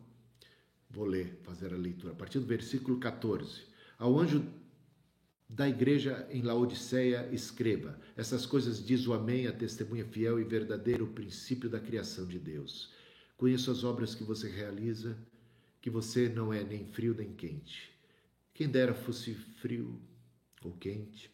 vou 0.91 1.05
ler, 1.05 1.39
fazer 1.43 1.73
a 1.73 1.77
leitura. 1.77 2.13
A 2.13 2.17
partir 2.17 2.41
do 2.41 2.47
versículo 2.47 2.99
14. 2.99 3.74
Ao 4.05 4.21
anjo 4.21 4.45
da 5.49 5.67
igreja 5.67 6.29
em 6.31 6.43
Laodiceia, 6.43 7.27
escreva: 7.33 7.99
Essas 8.15 8.45
coisas 8.45 8.85
diz 8.85 9.07
o 9.07 9.15
Amém, 9.15 9.47
a 9.47 9.53
testemunha 9.53 10.05
fiel 10.05 10.39
e 10.39 10.45
verdadeira, 10.45 11.03
o 11.03 11.15
princípio 11.15 11.71
da 11.71 11.81
criação 11.81 12.27
de 12.27 12.39
Deus. 12.39 12.93
Conheço 13.39 13.71
as 13.71 13.83
obras 13.83 14.15
que 14.15 14.23
você 14.23 14.47
realiza, 14.47 15.17
que 15.81 15.89
você 15.89 16.29
não 16.29 16.53
é 16.53 16.63
nem 16.63 16.85
frio 16.85 17.15
nem 17.15 17.33
quente. 17.33 17.99
Quem 18.53 18.69
dera 18.69 18.93
fosse 18.93 19.33
frio 19.33 19.99
ou 20.63 20.73
quente, 20.73 21.31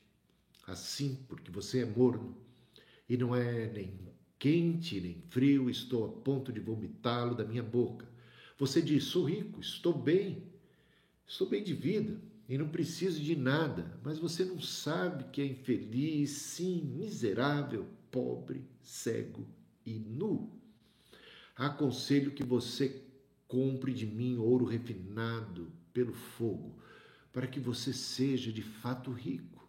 assim, 0.64 1.18
porque 1.29 1.51
você 1.51 1.81
é 1.81 1.85
morno 1.85 2.37
e 3.09 3.16
não 3.16 3.35
é 3.35 3.66
nem 3.66 3.99
quente 4.39 5.01
nem 5.01 5.21
frio, 5.29 5.68
estou 5.68 6.05
a 6.05 6.09
ponto 6.23 6.53
de 6.53 6.61
vomitá-lo 6.61 7.35
da 7.35 7.45
minha 7.45 7.64
boca. 7.64 8.09
Você 8.61 8.81
diz: 8.81 9.03
sou 9.03 9.25
rico, 9.25 9.61
estou 9.61 9.93
bem, 9.93 10.45
estou 11.27 11.49
bem 11.49 11.64
de 11.64 11.75
vida 11.75 12.30
e 12.51 12.59
não 12.59 12.68
preciso 12.68 13.22
de 13.22 13.34
nada, 13.34 13.98
mas 14.05 14.18
você 14.18 14.44
não 14.44 14.61
sabe 14.61 15.24
que 15.32 15.40
é 15.40 15.46
infeliz, 15.46 16.30
sim, 16.30 16.82
miserável, 16.82 17.86
pobre, 18.11 18.62
cego 18.82 19.46
e 19.86 19.94
nu. 19.98 20.51
Aconselho 21.57 22.32
que 22.32 22.44
você 22.44 23.03
compre 23.48 23.94
de 23.94 24.05
mim 24.05 24.36
ouro 24.36 24.66
refinado 24.66 25.72
pelo 25.94 26.12
fogo, 26.12 26.76
para 27.32 27.46
que 27.46 27.59
você 27.59 27.92
seja 27.92 28.53
de 28.53 28.62
fato 28.62 29.11
rico 29.11 29.61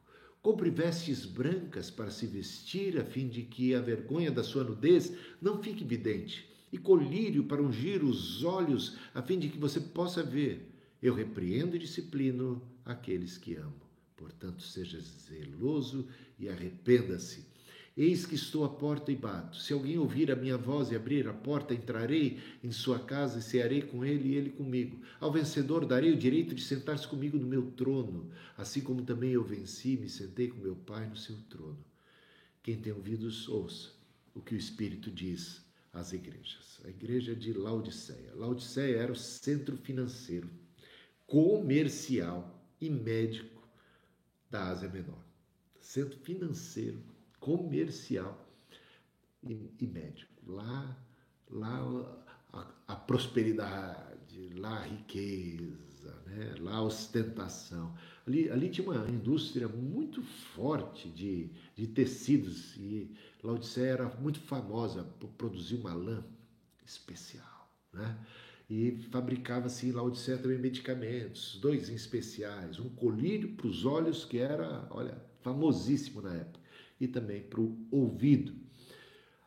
Compre 0.42 0.72
vestes 0.72 1.24
brancas 1.24 1.92
para 1.92 2.10
se 2.10 2.26
vestir, 2.26 3.00
a 3.00 3.06
fim 3.06 3.28
de 3.28 3.44
que 3.44 3.76
a 3.76 3.82
vergonha 3.82 4.32
da 4.32 4.44
sua 4.44 4.64
nudez 4.64 5.16
não 5.40 5.62
fique 5.62 5.84
evidente, 5.84 6.50
e 6.74 6.80
colírio 6.80 7.44
para 7.44 7.62
ungir 7.62 8.04
os 8.04 8.44
olhos, 8.44 8.98
a 9.14 9.22
fim 9.22 9.38
de 9.38 9.50
que 9.50 9.60
você 9.60 9.80
possa 9.80 10.24
ver. 10.24 10.71
Eu 11.02 11.14
repreendo 11.14 11.76
e 11.76 11.80
disciplino 11.80 12.62
aqueles 12.86 13.38
que 13.38 13.56
amo. 13.56 13.82
Portanto, 14.16 14.62
seja 14.62 15.00
zeloso 15.00 16.08
e 16.38 16.48
arrependa-se. 16.48 17.50
Eis 17.98 18.26
que 18.26 18.36
estou 18.36 18.64
à 18.64 18.70
porta 18.70 19.12
e 19.12 19.16
bato. 19.16 19.58
Se 19.58 19.74
alguém 19.74 19.98
ouvir 19.98 20.32
a 20.32 20.36
minha 20.36 20.58
voz 20.58 20.92
e 20.92 20.96
abrir 20.96 21.28
a 21.28 21.34
porta, 21.34 21.74
entrarei 21.74 22.40
em 22.64 22.72
sua 22.72 23.00
casa 23.00 23.40
e 23.40 23.42
cearei 23.42 23.82
com 23.82 24.06
ele 24.06 24.30
e 24.30 24.36
ele 24.36 24.50
comigo. 24.52 25.02
Ao 25.20 25.32
vencedor 25.32 25.86
darei 25.86 26.12
o 26.12 26.18
direito 26.18 26.56
de 26.56 26.64
sentar-se 26.64 27.08
comigo 27.08 27.38
no 27.38 27.46
meu 27.46 27.72
trono, 27.72 28.32
assim 28.58 28.80
como 28.80 29.02
também 29.02 29.32
eu 29.32 29.44
venci 29.44 29.94
e 29.94 29.98
me 29.98 30.08
sentei 30.08 30.48
com 30.48 30.62
meu 30.62 30.76
Pai 30.76 31.08
no 31.08 31.18
seu 31.18 31.36
trono. 31.50 31.84
Quem 32.64 32.78
tem 32.78 32.94
ouvidos, 32.94 33.50
ouça 33.50 33.90
o 34.34 34.42
que 34.42 34.56
o 34.56 34.58
Espírito 34.58 35.12
diz 35.12 35.62
às 35.92 36.14
igrejas. 36.14 36.80
A 36.86 36.90
igreja 36.90 37.36
de 37.36 37.52
Laodiceia. 37.54 38.34
Laodiceia 38.36 38.98
era 38.98 39.12
o 39.12 39.16
centro 39.16 39.76
financeiro, 39.76 40.50
comercial 41.32 42.62
e 42.82 42.90
médico 42.90 43.66
da 44.50 44.68
Ásia 44.68 44.90
Menor. 44.90 45.24
Centro 45.80 46.20
financeiro 46.20 47.02
comercial 47.40 48.38
e, 49.42 49.72
e 49.80 49.88
médico. 49.88 50.30
Lá, 50.46 50.98
lá 51.50 52.28
a, 52.52 52.68
a, 52.86 52.96
prosperidade, 52.98 54.50
lá 54.56 54.80
a 54.80 54.84
riqueza, 54.84 56.22
né? 56.26 56.54
lá 56.60 56.76
a 56.76 56.82
ostentação. 56.82 57.96
Ali, 58.28 58.50
ali 58.50 58.70
tinha 58.70 58.90
uma 58.90 59.10
indústria 59.10 59.70
muito 59.70 60.22
forte 60.22 61.08
de, 61.08 61.50
de 61.78 61.88
tecidos 61.88 62.76
e 62.76 63.10
Laodiceia 63.42 63.94
era 63.94 64.10
muito 64.18 64.42
famosa 64.42 65.06
por 65.18 65.30
produzir 65.30 65.76
uma 65.76 65.94
lã 65.94 66.26
especial. 66.86 67.72
Né? 67.94 68.18
E 68.74 68.98
fabricava-se 69.12 69.86
em 69.86 69.92
Laodiceia 69.92 70.38
também 70.38 70.58
medicamentos, 70.58 71.60
dois 71.62 71.90
em 71.90 71.94
especiais, 71.94 72.80
um 72.80 72.88
colírio 72.88 73.50
para 73.50 73.68
os 73.68 73.84
olhos 73.84 74.24
que 74.24 74.38
era, 74.38 74.88
olha, 74.92 75.22
famosíssimo 75.42 76.22
na 76.22 76.34
época 76.36 76.62
e 76.98 77.06
também 77.06 77.42
para 77.42 77.60
o 77.60 77.78
ouvido. 77.92 78.56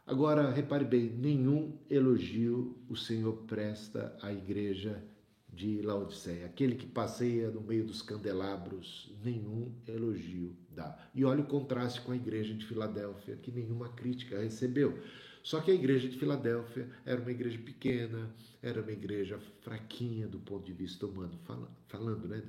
Agora, 0.06 0.50
repare 0.50 0.84
bem, 0.84 1.08
nenhum 1.08 1.78
elogio 1.88 2.76
o 2.86 2.94
Senhor 2.94 3.32
presta 3.46 4.14
à 4.20 4.30
igreja 4.30 5.02
de 5.50 5.80
Laodiceia. 5.80 6.44
Aquele 6.44 6.74
que 6.74 6.86
passeia 6.86 7.50
no 7.50 7.62
meio 7.62 7.86
dos 7.86 8.02
candelabros, 8.02 9.10
nenhum 9.24 9.72
elogio 9.88 10.54
dá. 10.68 10.98
E 11.14 11.24
olha 11.24 11.40
o 11.40 11.46
contraste 11.46 12.02
com 12.02 12.12
a 12.12 12.16
igreja 12.16 12.52
de 12.52 12.66
Filadélfia, 12.66 13.36
que 13.36 13.50
nenhuma 13.50 13.88
crítica 13.88 14.38
recebeu. 14.38 14.98
Só 15.44 15.60
que 15.60 15.70
a 15.70 15.74
igreja 15.74 16.08
de 16.08 16.18
Filadélfia 16.18 16.88
era 17.04 17.20
uma 17.20 17.30
igreja 17.30 17.58
pequena, 17.58 18.34
era 18.62 18.80
uma 18.80 18.92
igreja 18.92 19.38
fraquinha 19.60 20.26
do 20.26 20.38
ponto 20.38 20.64
de 20.64 20.72
vista 20.72 21.06
humano, 21.06 21.38
falando 21.86 22.26
né, 22.26 22.42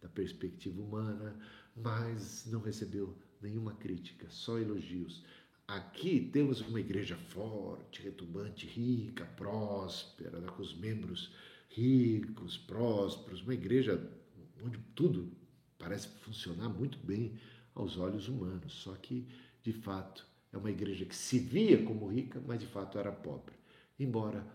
da 0.00 0.08
perspectiva 0.08 0.80
humana, 0.80 1.38
mas 1.76 2.46
não 2.46 2.62
recebeu 2.62 3.14
nenhuma 3.42 3.74
crítica, 3.74 4.26
só 4.30 4.58
elogios. 4.58 5.22
Aqui 5.66 6.30
temos 6.32 6.62
uma 6.62 6.80
igreja 6.80 7.18
forte, 7.18 8.00
retumbante, 8.00 8.66
rica, 8.66 9.26
próspera, 9.26 10.40
né, 10.40 10.48
com 10.48 10.62
os 10.62 10.74
membros 10.74 11.30
ricos, 11.68 12.56
prósperos, 12.56 13.42
uma 13.42 13.52
igreja 13.52 14.10
onde 14.64 14.78
tudo 14.94 15.30
parece 15.78 16.08
funcionar 16.20 16.70
muito 16.70 16.96
bem 16.96 17.38
aos 17.74 17.98
olhos 17.98 18.26
humanos, 18.26 18.72
só 18.72 18.94
que 18.94 19.28
de 19.62 19.72
fato 19.74 20.26
é 20.52 20.56
uma 20.56 20.70
igreja 20.70 21.04
que 21.04 21.14
se 21.14 21.38
via 21.38 21.82
como 21.84 22.06
rica, 22.06 22.42
mas 22.46 22.60
de 22.60 22.66
fato 22.66 22.98
era 22.98 23.12
pobre. 23.12 23.54
Embora 23.98 24.46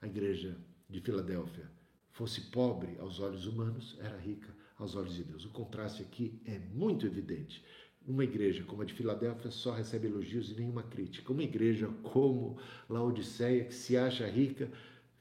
a 0.00 0.06
igreja 0.06 0.56
de 0.88 1.00
Filadélfia 1.00 1.70
fosse 2.12 2.40
pobre 2.50 2.96
aos 2.98 3.20
olhos 3.20 3.46
humanos, 3.46 3.96
era 4.00 4.16
rica 4.16 4.54
aos 4.78 4.94
olhos 4.94 5.14
de 5.14 5.24
Deus. 5.24 5.44
O 5.44 5.50
contraste 5.50 6.02
aqui 6.02 6.40
é 6.44 6.58
muito 6.58 7.06
evidente. 7.06 7.64
Uma 8.06 8.24
igreja 8.24 8.64
como 8.64 8.82
a 8.82 8.84
de 8.84 8.94
Filadélfia 8.94 9.50
só 9.50 9.72
recebe 9.72 10.08
elogios 10.08 10.50
e 10.50 10.54
nenhuma 10.54 10.82
crítica. 10.82 11.32
Uma 11.32 11.44
igreja 11.44 11.88
como 12.02 12.58
Laodiceia, 12.88 13.64
que 13.64 13.74
se 13.74 13.96
acha 13.96 14.26
rica, 14.26 14.70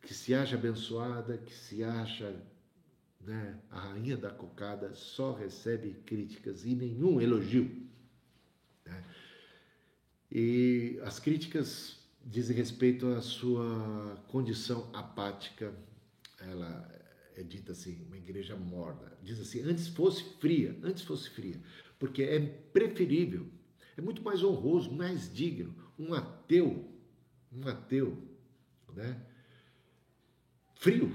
que 0.01 0.13
se 0.13 0.33
acha 0.33 0.55
abençoada, 0.55 1.37
que 1.37 1.53
se 1.53 1.83
acha 1.83 2.35
né, 3.19 3.59
a 3.69 3.79
rainha 3.79 4.17
da 4.17 4.31
cocada, 4.31 4.95
só 4.95 5.33
recebe 5.33 5.93
críticas 6.05 6.65
e 6.65 6.75
nenhum 6.75 7.21
elogio. 7.21 7.69
E 10.31 10.99
as 11.03 11.19
críticas 11.19 11.99
dizem 12.25 12.55
respeito 12.55 13.07
à 13.07 13.21
sua 13.21 14.23
condição 14.27 14.89
apática. 14.93 15.73
Ela 16.39 16.89
é 17.35 17.43
dita 17.43 17.71
assim, 17.71 18.03
uma 18.07 18.17
igreja 18.17 18.55
morna. 18.55 19.11
Diz 19.21 19.39
assim, 19.39 19.61
antes 19.61 19.87
fosse 19.87 20.23
fria, 20.39 20.77
antes 20.83 21.03
fosse 21.03 21.29
fria 21.29 21.59
porque 22.01 22.23
é 22.23 22.39
preferível, 22.39 23.47
é 23.95 24.01
muito 24.01 24.23
mais 24.23 24.43
honroso, 24.43 24.91
mais 24.91 25.31
digno 25.31 25.75
um 25.99 26.15
ateu, 26.15 26.91
um 27.53 27.67
ateu, 27.67 28.17
né? 28.91 29.23
Frio, 30.73 31.11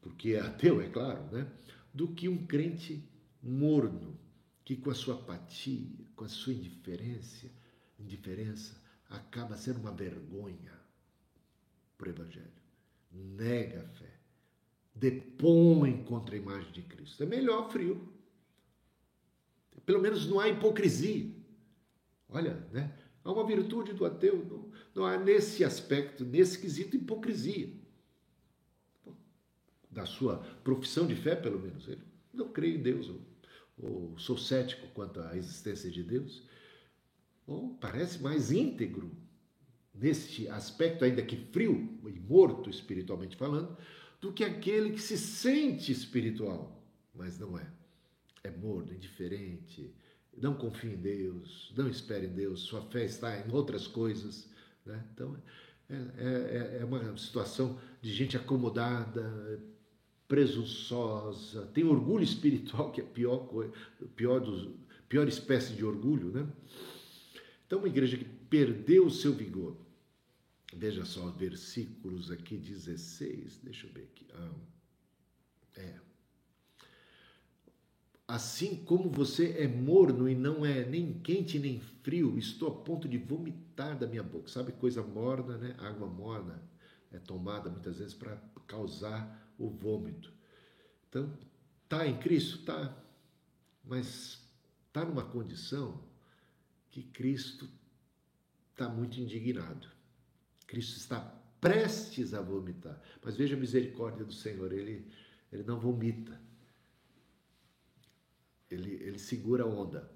porque 0.00 0.34
é 0.34 0.40
ateu, 0.40 0.80
é 0.80 0.88
claro, 0.88 1.24
né? 1.32 1.50
Do 1.92 2.06
que 2.06 2.28
um 2.28 2.46
crente 2.46 3.02
morno, 3.42 4.16
que 4.64 4.76
com 4.76 4.90
a 4.90 4.94
sua 4.94 5.14
apatia, 5.14 6.06
com 6.14 6.24
a 6.24 6.28
sua 6.28 6.52
indiferença, 6.52 7.50
indiferença, 7.98 8.80
acaba 9.08 9.56
sendo 9.56 9.80
uma 9.80 9.92
vergonha 9.92 10.78
para 11.96 12.08
o 12.08 12.10
Evangelho. 12.10 12.46
Nega 13.10 13.82
a 13.82 13.88
fé, 13.88 14.12
depõe 14.94 16.04
contra 16.04 16.34
a 16.34 16.38
imagem 16.38 16.70
de 16.72 16.82
Cristo. 16.82 17.22
É 17.22 17.26
melhor 17.26 17.70
frio 17.70 18.18
pelo 19.88 20.02
menos 20.02 20.26
não 20.26 20.38
há 20.38 20.46
hipocrisia. 20.46 21.34
Olha, 22.28 22.62
né? 22.70 22.94
Há 23.24 23.32
uma 23.32 23.46
virtude 23.46 23.94
do 23.94 24.04
ateu, 24.04 24.44
não, 24.44 24.70
não 24.94 25.06
há 25.06 25.16
nesse 25.16 25.64
aspecto, 25.64 26.26
nesse 26.26 26.58
quesito, 26.58 26.94
hipocrisia. 26.94 27.72
Da 29.90 30.04
sua 30.04 30.36
profissão 30.62 31.06
de 31.06 31.16
fé, 31.16 31.34
pelo 31.34 31.58
menos. 31.58 31.88
Ele 31.88 32.02
não 32.34 32.50
creio 32.52 32.76
em 32.76 32.82
Deus, 32.82 33.08
ou, 33.08 33.20
ou 33.78 34.18
sou 34.18 34.36
cético 34.36 34.86
quanto 34.88 35.20
à 35.20 35.34
existência 35.34 35.90
de 35.90 36.02
Deus, 36.02 36.42
ou 37.48 37.70
parece 37.80 38.22
mais 38.22 38.52
íntegro 38.52 39.10
neste 39.94 40.46
aspecto, 40.48 41.04
ainda 41.04 41.22
que 41.22 41.36
frio 41.36 41.98
e 42.06 42.20
morto 42.20 42.68
espiritualmente 42.68 43.36
falando, 43.36 43.76
do 44.20 44.32
que 44.32 44.44
aquele 44.44 44.90
que 44.90 45.00
se 45.00 45.16
sente 45.16 45.90
espiritual, 45.90 46.80
mas 47.14 47.38
não 47.38 47.58
é. 47.58 47.66
É 48.44 48.50
morno, 48.50 48.92
indiferente, 48.92 49.92
não 50.36 50.54
confia 50.54 50.92
em 50.92 50.96
Deus, 50.96 51.72
não 51.76 51.88
espera 51.88 52.24
em 52.24 52.32
Deus, 52.32 52.60
sua 52.60 52.82
fé 52.82 53.04
está 53.04 53.36
em 53.40 53.50
outras 53.52 53.86
coisas. 53.86 54.48
Né? 54.84 55.02
Então, 55.12 55.36
é, 55.88 55.94
é, 55.94 56.78
é 56.80 56.84
uma 56.84 57.16
situação 57.16 57.80
de 58.00 58.12
gente 58.12 58.36
acomodada, 58.36 59.60
presunçosa, 60.28 61.66
tem 61.68 61.84
orgulho 61.84 62.22
espiritual, 62.22 62.92
que 62.92 63.00
é 63.00 63.04
a 63.04 63.06
pior, 63.06 63.48
pior, 64.14 64.42
pior 65.08 65.26
espécie 65.26 65.72
de 65.72 65.84
orgulho. 65.84 66.30
Né? 66.30 66.46
Então, 67.68 67.78
uma 67.78 67.88
igreja 67.88 68.16
que 68.16 68.24
perdeu 68.24 69.06
o 69.06 69.10
seu 69.10 69.32
vigor, 69.32 69.76
Veja 70.74 71.04
só 71.04 71.24
os 71.24 71.34
versículos 71.34 72.30
aqui 72.30 72.56
16, 72.56 73.60
deixa 73.62 73.86
eu 73.86 73.92
ver 73.92 74.02
aqui. 74.02 74.26
Ah, 74.34 74.50
é. 75.76 76.00
Assim 78.26 78.76
como 78.84 79.08
você 79.08 79.52
é 79.52 79.66
morno 79.66 80.28
e 80.28 80.34
não 80.34 80.66
é 80.66 80.84
nem 80.84 81.18
quente 81.20 81.58
nem 81.58 81.80
frio, 81.80 82.38
estou 82.38 82.68
a 82.68 82.74
ponto 82.84 83.08
de 83.08 83.16
vomitar 83.16 83.98
da 83.98 84.06
minha 84.06 84.22
boca. 84.22 84.50
Sabe 84.50 84.72
coisa 84.72 85.02
morna, 85.02 85.56
né? 85.56 85.74
Água 85.78 86.06
morna 86.06 86.62
é 87.10 87.18
tomada 87.18 87.70
muitas 87.70 87.98
vezes 87.98 88.12
para 88.12 88.36
causar 88.66 89.54
o 89.58 89.70
vômito. 89.70 90.30
Então, 91.08 91.32
tá 91.88 92.06
em 92.06 92.18
Cristo, 92.18 92.62
tá, 92.66 92.94
mas 93.82 94.46
tá 94.92 95.06
numa 95.06 95.24
condição 95.24 95.98
que 96.98 97.10
Cristo 97.12 97.68
está 98.72 98.88
muito 98.88 99.20
indignado. 99.20 99.88
Cristo 100.66 100.96
está 100.96 101.20
prestes 101.60 102.34
a 102.34 102.40
vomitar. 102.40 103.00
Mas 103.22 103.36
veja 103.36 103.56
a 103.56 103.58
misericórdia 103.58 104.24
do 104.24 104.32
Senhor, 104.32 104.72
ele, 104.72 105.06
ele 105.52 105.62
não 105.62 105.78
vomita. 105.78 106.40
Ele, 108.70 108.94
ele 108.94 109.18
segura 109.18 109.64
a 109.64 109.66
onda. 109.66 110.10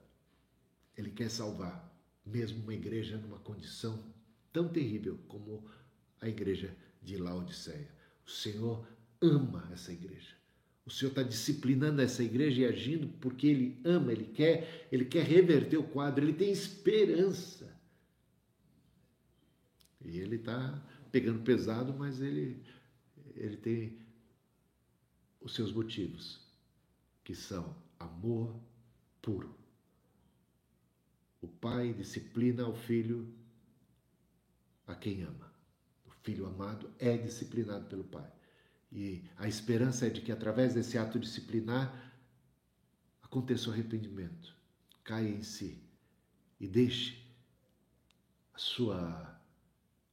Ele 0.96 1.10
quer 1.10 1.30
salvar, 1.30 1.90
mesmo 2.24 2.62
uma 2.62 2.74
igreja 2.74 3.16
numa 3.16 3.38
condição 3.38 4.12
tão 4.52 4.68
terrível 4.68 5.18
como 5.26 5.68
a 6.20 6.28
igreja 6.28 6.76
de 7.00 7.16
Laodiceia. 7.16 7.90
O 8.26 8.30
Senhor 8.30 8.86
ama 9.20 9.68
essa 9.72 9.92
igreja. 9.92 10.36
O 10.84 10.90
Senhor 10.90 11.10
está 11.10 11.22
disciplinando 11.22 12.02
essa 12.02 12.22
igreja 12.22 12.62
e 12.62 12.66
agindo 12.66 13.08
porque 13.20 13.46
Ele 13.46 13.80
ama, 13.84 14.12
Ele 14.12 14.24
quer, 14.24 14.88
Ele 14.90 15.04
quer 15.04 15.24
reverter 15.24 15.76
o 15.76 15.84
quadro, 15.84 16.24
Ele 16.24 16.32
tem 16.32 16.50
esperança. 16.50 17.72
E 20.04 20.18
ele 20.18 20.36
está 20.36 20.82
pegando 21.10 21.42
pesado, 21.42 21.92
mas 21.94 22.20
ele, 22.20 22.62
ele 23.34 23.56
tem 23.56 23.98
os 25.40 25.54
seus 25.54 25.72
motivos, 25.72 26.40
que 27.24 27.34
são 27.34 27.76
amor 27.98 28.58
puro. 29.20 29.56
O 31.40 31.48
pai 31.48 31.92
disciplina 31.92 32.68
o 32.68 32.74
filho 32.74 33.32
a 34.86 34.94
quem 34.94 35.22
ama. 35.22 35.52
O 36.04 36.10
filho 36.22 36.46
amado 36.46 36.92
é 36.98 37.16
disciplinado 37.16 37.86
pelo 37.86 38.04
pai. 38.04 38.30
E 38.92 39.24
a 39.38 39.48
esperança 39.48 40.06
é 40.06 40.10
de 40.10 40.20
que 40.20 40.30
através 40.30 40.74
desse 40.74 40.98
ato 40.98 41.18
disciplinar 41.18 42.12
aconteça 43.22 43.70
o 43.70 43.72
arrependimento, 43.72 44.54
caia 45.02 45.28
em 45.28 45.42
si 45.42 45.82
e 46.60 46.68
deixe 46.68 47.26
a 48.52 48.58
sua 48.58 49.40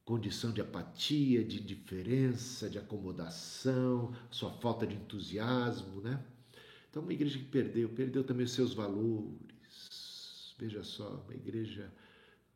condição 0.04 0.50
de 0.50 0.60
apatia, 0.60 1.44
de 1.44 1.60
indiferença, 1.60 2.70
de 2.70 2.78
acomodação, 2.78 4.16
sua 4.30 4.50
falta 4.50 4.86
de 4.86 4.96
entusiasmo, 4.96 6.00
né? 6.00 6.24
Então, 6.88 7.02
uma 7.02 7.12
igreja 7.12 7.38
que 7.38 7.44
perdeu, 7.44 7.88
perdeu 7.90 8.24
também 8.24 8.44
os 8.44 8.52
seus 8.52 8.74
valores. 8.74 10.56
Veja 10.58 10.82
só, 10.82 11.22
uma 11.24 11.34
igreja 11.34 11.92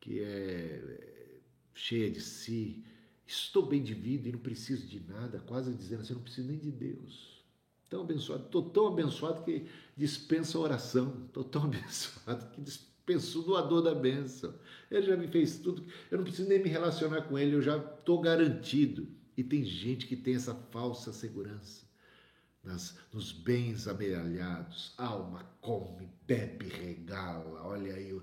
que 0.01 0.19
é 0.19 1.39
cheia 1.73 2.11
de 2.11 2.19
si. 2.19 2.83
Estou 3.25 3.65
bem 3.65 3.81
de 3.81 3.93
vida 3.93 4.29
e 4.29 4.31
não 4.31 4.39
preciso 4.39 4.85
de 4.87 4.99
nada, 4.99 5.39
quase 5.39 5.73
dizendo 5.73 6.01
assim, 6.01 6.13
não 6.13 6.21
preciso 6.21 6.47
nem 6.47 6.57
de 6.57 6.71
Deus. 6.71 7.43
Tão 7.89 8.01
abençoado, 8.01 8.45
estou 8.45 8.69
tão 8.69 8.87
abençoado 8.87 9.43
que 9.43 9.65
dispensa 9.95 10.57
a 10.57 10.61
oração. 10.61 11.25
Estou 11.25 11.43
tão 11.43 11.63
abençoado 11.65 12.49
que 12.51 12.61
dispensa 12.61 12.95
pensou 13.05 13.43
doador 13.43 13.81
da 13.81 13.93
bênção. 13.93 14.53
Ele 14.89 15.05
já 15.05 15.15
me 15.15 15.27
fez 15.27 15.59
tudo, 15.59 15.85
eu 16.09 16.17
não 16.17 16.25
preciso 16.25 16.49
nem 16.49 16.61
me 16.61 16.69
relacionar 16.69 17.21
com 17.23 17.37
ele, 17.37 17.55
eu 17.55 17.61
já 17.61 17.77
estou 17.77 18.19
garantido. 18.19 19.07
E 19.37 19.43
tem 19.43 19.63
gente 19.63 20.07
que 20.07 20.15
tem 20.15 20.35
essa 20.35 20.55
falsa 20.71 21.13
segurança 21.13 21.83
nas, 22.63 22.97
nos 23.13 23.31
bens 23.31 23.87
amealhados. 23.87 24.93
Alma 24.97 25.45
come, 25.61 26.09
bebe, 26.25 26.69
regala. 26.69 27.63
Olha 27.63 27.93
aí 27.93 28.19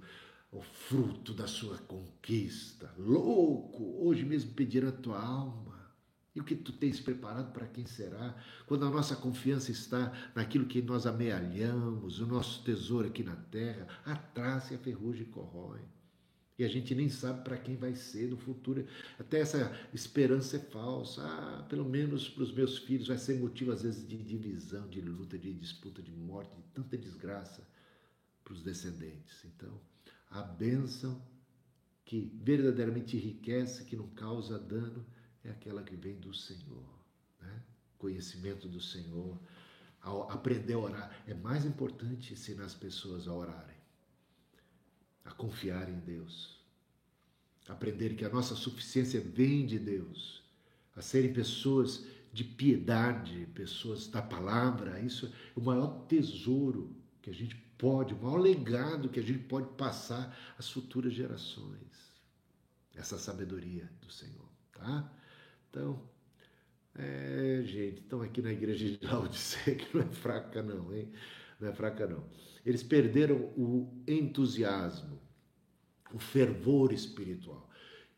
o, 0.53 0.61
fruto 0.61 1.33
da 1.33 1.47
sua 1.47 1.79
conquista. 1.79 2.95
Louco! 2.99 4.07
Hoje 4.07 4.25
mesmo 4.25 4.53
pediram 4.53 4.91
a 4.91 4.93
tua 4.93 5.21
alma. 5.21 5.73
E 6.35 6.41
o 6.41 6.45
que 6.45 6.55
tu 6.55 6.73
tens 6.73 7.01
preparado 7.01 7.53
para 7.53 7.67
quem 7.67 7.87
será? 7.87 8.35
Quando 8.67 8.85
a 8.85 8.91
nossa 8.91 9.17
confiança 9.17 9.71
está 9.71 10.13
naquilo 10.35 10.67
que 10.67 10.81
nós 10.81 11.07
amealhamos, 11.07 12.21
o 12.21 12.27
nosso 12.27 12.63
tesouro 12.63 13.09
aqui 13.09 13.23
na 13.23 13.37
terra, 13.37 13.87
a 14.05 14.15
traça 14.15 14.73
e 14.73 14.77
a 14.77 14.79
ferrugem 14.79 15.27
corrói. 15.27 15.81
E 16.59 16.65
a 16.65 16.69
gente 16.69 16.95
nem 16.95 17.09
sabe 17.09 17.43
para 17.43 17.57
quem 17.57 17.77
vai 17.77 17.95
ser 17.95 18.29
no 18.29 18.37
futuro. 18.37 18.87
Até 19.19 19.41
essa 19.41 19.75
esperança 19.93 20.57
é 20.57 20.61
falsa. 20.61 21.23
Ah, 21.23 21.67
pelo 21.69 21.85
menos 21.85 22.29
para 22.29 22.43
os 22.43 22.53
meus 22.53 22.79
filhos 22.79 23.09
vai 23.09 23.19
ser 23.19 23.39
motivo, 23.39 23.73
às 23.73 23.83
vezes, 23.83 24.07
de 24.07 24.17
divisão, 24.23 24.87
de 24.89 25.01
luta, 25.01 25.39
de 25.39 25.53
disputa, 25.53 26.03
de 26.03 26.13
morte, 26.13 26.55
de 26.55 26.63
tanta 26.75 26.97
desgraça 26.97 27.67
para 28.45 28.53
os 28.53 28.63
descendentes. 28.63 29.45
Então, 29.45 29.81
a 30.33 30.43
bênção 30.43 31.21
que 32.05 32.33
verdadeiramente 32.43 33.17
enriquece, 33.17 33.85
que 33.85 33.97
não 33.97 34.09
causa 34.09 34.59
dano, 34.59 35.05
é 35.45 35.51
aquela 35.51 35.83
que 35.83 35.97
vem 35.97 36.17
do 36.17 36.35
Senhor. 36.35 36.85
Né? 37.41 37.63
Conhecimento 37.99 38.69
do 38.69 38.81
Senhor, 38.81 39.39
aprender 40.29 40.75
a 40.75 40.79
orar. 40.79 41.23
É 41.27 41.35
mais 41.35 41.65
importante 41.65 42.33
ensinar 42.33 42.65
as 42.65 42.75
pessoas 42.75 43.29
a 43.29 43.33
orarem, 43.33 43.77
a 45.25 45.31
confiar 45.33 45.89
em 45.89 45.99
Deus, 46.01 46.61
aprender 47.69 48.15
que 48.15 48.25
a 48.25 48.29
nossa 48.29 48.55
suficiência 48.55 49.21
vem 49.21 49.67
de 49.67 49.79
Deus, 49.79 50.43
a 50.97 51.03
serem 51.03 51.33
pessoas 51.33 52.05
de 52.33 52.45
piedade, 52.45 53.47
pessoas 53.55 54.09
da 54.09 54.23
palavra. 54.23 55.01
Isso 55.01 55.27
é 55.27 55.31
o 55.55 55.63
maior 55.63 56.07
tesouro 56.07 56.95
que 57.21 57.31
a 57.31 57.35
gente 57.35 57.55
pode, 57.79 58.15
o 58.15 58.23
maior 58.23 58.39
legado 58.39 59.09
que 59.09 59.21
a 59.21 59.23
gente 59.23 59.41
pode 59.41 59.69
passar 59.77 60.37
às 60.59 60.71
futuras 60.71 61.13
gerações. 61.13 62.13
Essa 62.95 63.19
sabedoria 63.19 63.91
do 64.01 64.11
Senhor, 64.11 64.49
tá? 64.73 65.11
Então, 65.71 66.03
é, 66.95 67.63
gente, 67.65 68.03
estão 68.03 68.21
aqui 68.21 68.43
na 68.43 68.53
igreja 68.53 68.97
de 68.97 69.05
Laodiceia, 69.05 69.77
que 69.77 69.97
não 69.97 70.03
é 70.03 70.09
fraca 70.09 70.63
não, 70.63 70.95
hein? 70.95 71.11
Não 71.59 71.69
é 71.69 71.73
fraca 71.73 72.07
não. 72.07 72.25
Eles 72.65 72.83
perderam 72.83 73.37
o 73.57 73.93
entusiasmo, 74.07 75.19
o 76.13 76.19
fervor 76.19 76.93
espiritual. 76.93 77.69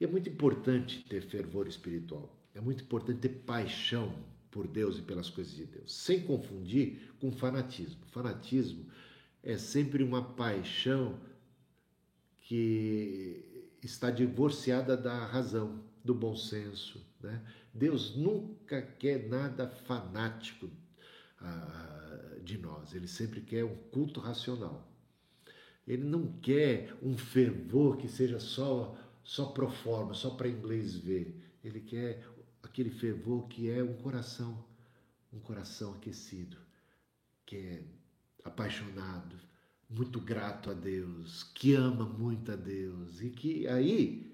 E 0.01 0.05
é 0.05 0.09
muito 0.09 0.29
importante 0.29 1.05
ter 1.05 1.23
fervor 1.23 1.69
espiritual. 1.69 2.37
É 2.55 2.61
muito 2.61 2.83
importante 2.83 3.21
ter 3.21 3.29
paixão 3.29 4.15
por 4.51 4.67
Deus 4.67 4.99
e 4.99 5.03
pelas 5.03 5.31
coisas 5.31 5.55
de 5.55 5.67
Deus, 5.67 5.93
sem 5.93 6.23
confundir 6.23 7.13
com 7.19 7.33
fanatismo. 7.33 8.05
Fanatismo 8.07 8.87
é 9.45 9.59
sempre 9.59 10.03
uma 10.03 10.23
paixão 10.23 11.21
que 12.41 13.71
está 13.83 14.11
divorciada 14.11 14.97
da 14.97 15.27
razão, 15.27 15.85
do 16.03 16.15
bom 16.15 16.35
senso. 16.35 17.05
Né? 17.21 17.41
Deus 17.73 18.17
nunca 18.17 18.81
quer 18.81 19.29
nada 19.29 19.69
fanático 19.69 20.71
ah, 21.41 22.39
de 22.43 22.57
nós, 22.57 22.95
ele 22.95 23.07
sempre 23.07 23.43
quer 23.43 23.65
um 23.65 23.77
culto 23.91 24.19
racional. 24.19 24.91
Ele 25.87 26.05
não 26.05 26.33
quer 26.41 26.97
um 27.03 27.17
fervor 27.19 27.99
que 27.99 28.09
seja 28.09 28.41
só 28.41 28.99
só 29.23 29.47
pro 29.47 29.71
forma, 29.71 30.15
só 30.15 30.31
para 30.31 30.49
inglês 30.49 30.97
ver. 30.97 31.35
Ele 31.63 31.81
quer 31.81 32.23
aquele 32.63 32.91
fervor 32.91 33.49
que 33.49 33.71
é 33.71 33.83
um 33.83 33.95
coração, 33.95 34.63
um 35.33 35.41
coração 35.41 35.95
aquecido, 35.95 36.59
que 37.47 37.57
é 37.57 37.83
apaixonado, 38.45 39.37
muito 39.89 40.21
grato 40.21 40.71
a 40.71 40.75
Deus, 40.75 41.43
que 41.55 41.75
ama 41.75 42.05
muito 42.05 42.53
a 42.53 42.57
Deus 42.57 43.21
e 43.23 43.31
que 43.31 43.67
aí 43.67 44.33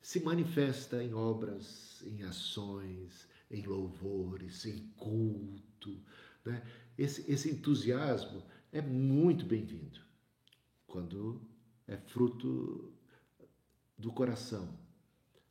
se 0.00 0.20
manifesta 0.20 1.02
em 1.02 1.12
obras, 1.12 2.02
em 2.06 2.22
ações, 2.22 3.28
em 3.50 3.62
louvores, 3.62 4.64
em 4.64 4.78
culto. 4.96 6.00
Né? 6.44 6.62
Esse, 6.96 7.30
esse 7.30 7.50
entusiasmo 7.50 8.42
é 8.72 8.80
muito 8.80 9.44
bem-vindo 9.44 10.00
quando 10.86 11.40
é 11.86 11.96
fruto 11.96 12.92
do 13.96 14.12
coração 14.12 14.78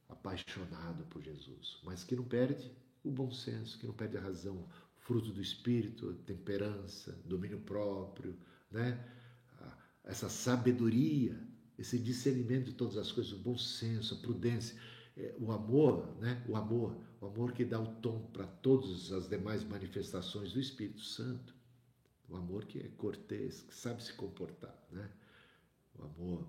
apaixonado 0.07 1.05
por 1.05 1.21
Jesus, 1.21 1.79
mas 1.83 2.03
que 2.03 2.15
não 2.15 2.23
perde 2.23 2.71
o 3.03 3.11
bom 3.11 3.31
senso, 3.31 3.77
que 3.77 3.85
não 3.85 3.93
perde 3.93 4.17
a 4.17 4.21
razão, 4.21 4.67
fruto 5.07 5.31
do 5.31 5.41
espírito, 5.41 6.13
temperança, 6.25 7.17
domínio 7.23 7.59
próprio, 7.59 8.37
né? 8.69 9.01
essa 10.03 10.27
sabedoria, 10.27 11.41
esse 11.79 11.97
discernimento 11.97 12.65
de 12.65 12.73
todas 12.73 12.97
as 12.97 13.09
coisas, 13.09 13.31
o 13.31 13.37
bom 13.37 13.57
senso, 13.57 14.15
a 14.15 14.17
prudência, 14.17 14.77
é, 15.15 15.33
o 15.39 15.53
amor, 15.53 16.13
né? 16.19 16.43
o 16.45 16.57
amor, 16.57 16.97
o 17.21 17.25
amor 17.25 17.53
que 17.53 17.63
dá 17.63 17.79
o 17.79 17.87
tom 18.01 18.19
para 18.33 18.45
todas 18.45 19.13
as 19.13 19.29
demais 19.29 19.63
manifestações 19.63 20.51
do 20.51 20.59
Espírito 20.59 21.01
Santo, 21.01 21.55
o 22.27 22.35
amor 22.35 22.65
que 22.65 22.77
é 22.77 22.89
cortês, 22.97 23.61
que 23.61 23.73
sabe 23.73 24.03
se 24.03 24.11
comportar, 24.11 24.77
né? 24.91 25.09
o 25.97 26.03
amor 26.03 26.45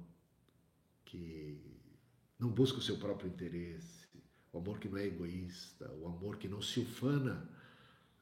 que 1.05 1.63
não 2.37 2.51
busca 2.51 2.79
o 2.79 2.83
seu 2.83 2.97
próprio 2.97 3.29
interesse, 3.29 4.09
o 4.53 4.59
amor 4.59 4.81
que 4.81 4.89
não 4.89 4.99
é 4.99 5.07
egoísta, 5.07 5.93
o 6.01 6.09
amor 6.09 6.39
que 6.39 6.49
não 6.49 6.61
se 6.61 6.81
ufana, 6.81 7.49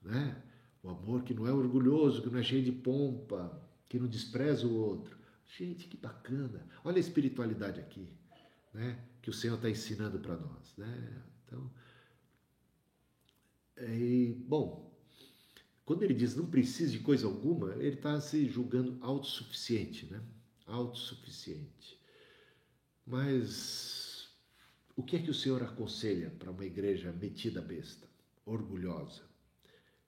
né? 0.07 0.43
o 0.87 0.91
amor 0.91 1.25
que 1.25 1.35
não 1.35 1.47
é 1.47 1.53
orgulhoso, 1.53 2.23
que 2.23 2.31
não 2.31 2.39
é 2.39 2.43
cheio 2.43 2.63
de 2.63 2.71
pompa, 2.71 3.61
que 3.89 3.99
não 3.99 4.07
despreza 4.07 4.67
o 4.67 4.75
outro. 4.75 5.19
Gente, 5.59 5.89
que 5.89 5.97
bacana! 5.97 6.65
Olha 6.85 6.97
a 6.97 7.01
espiritualidade 7.01 7.81
aqui, 7.81 8.09
né? 8.73 9.05
Que 9.21 9.29
o 9.29 9.33
Senhor 9.33 9.57
está 9.57 9.69
ensinando 9.69 10.21
para 10.21 10.37
nós, 10.37 10.77
né? 10.77 11.23
Então, 11.45 11.71
é, 13.77 14.35
bom, 14.47 14.97
quando 15.85 16.05
ele 16.05 16.15
diz 16.15 16.37
não 16.37 16.47
precisa 16.47 16.93
de 16.93 17.01
coisa 17.01 17.27
alguma, 17.27 17.73
ele 17.75 17.97
está 17.97 18.21
se 18.21 18.49
julgando 18.49 18.97
autossuficiente, 19.01 20.07
né? 20.07 20.23
Autossuficiente. 20.67 22.01
Mas 23.05 24.29
o 24.95 25.03
que 25.03 25.17
é 25.17 25.23
que 25.23 25.31
o 25.31 25.35
Senhor 25.35 25.63
aconselha 25.65 26.31
para 26.31 26.51
uma 26.51 26.65
igreja 26.65 27.13
metida 27.13 27.61
besta, 27.61 28.07
orgulhosa? 28.45 29.36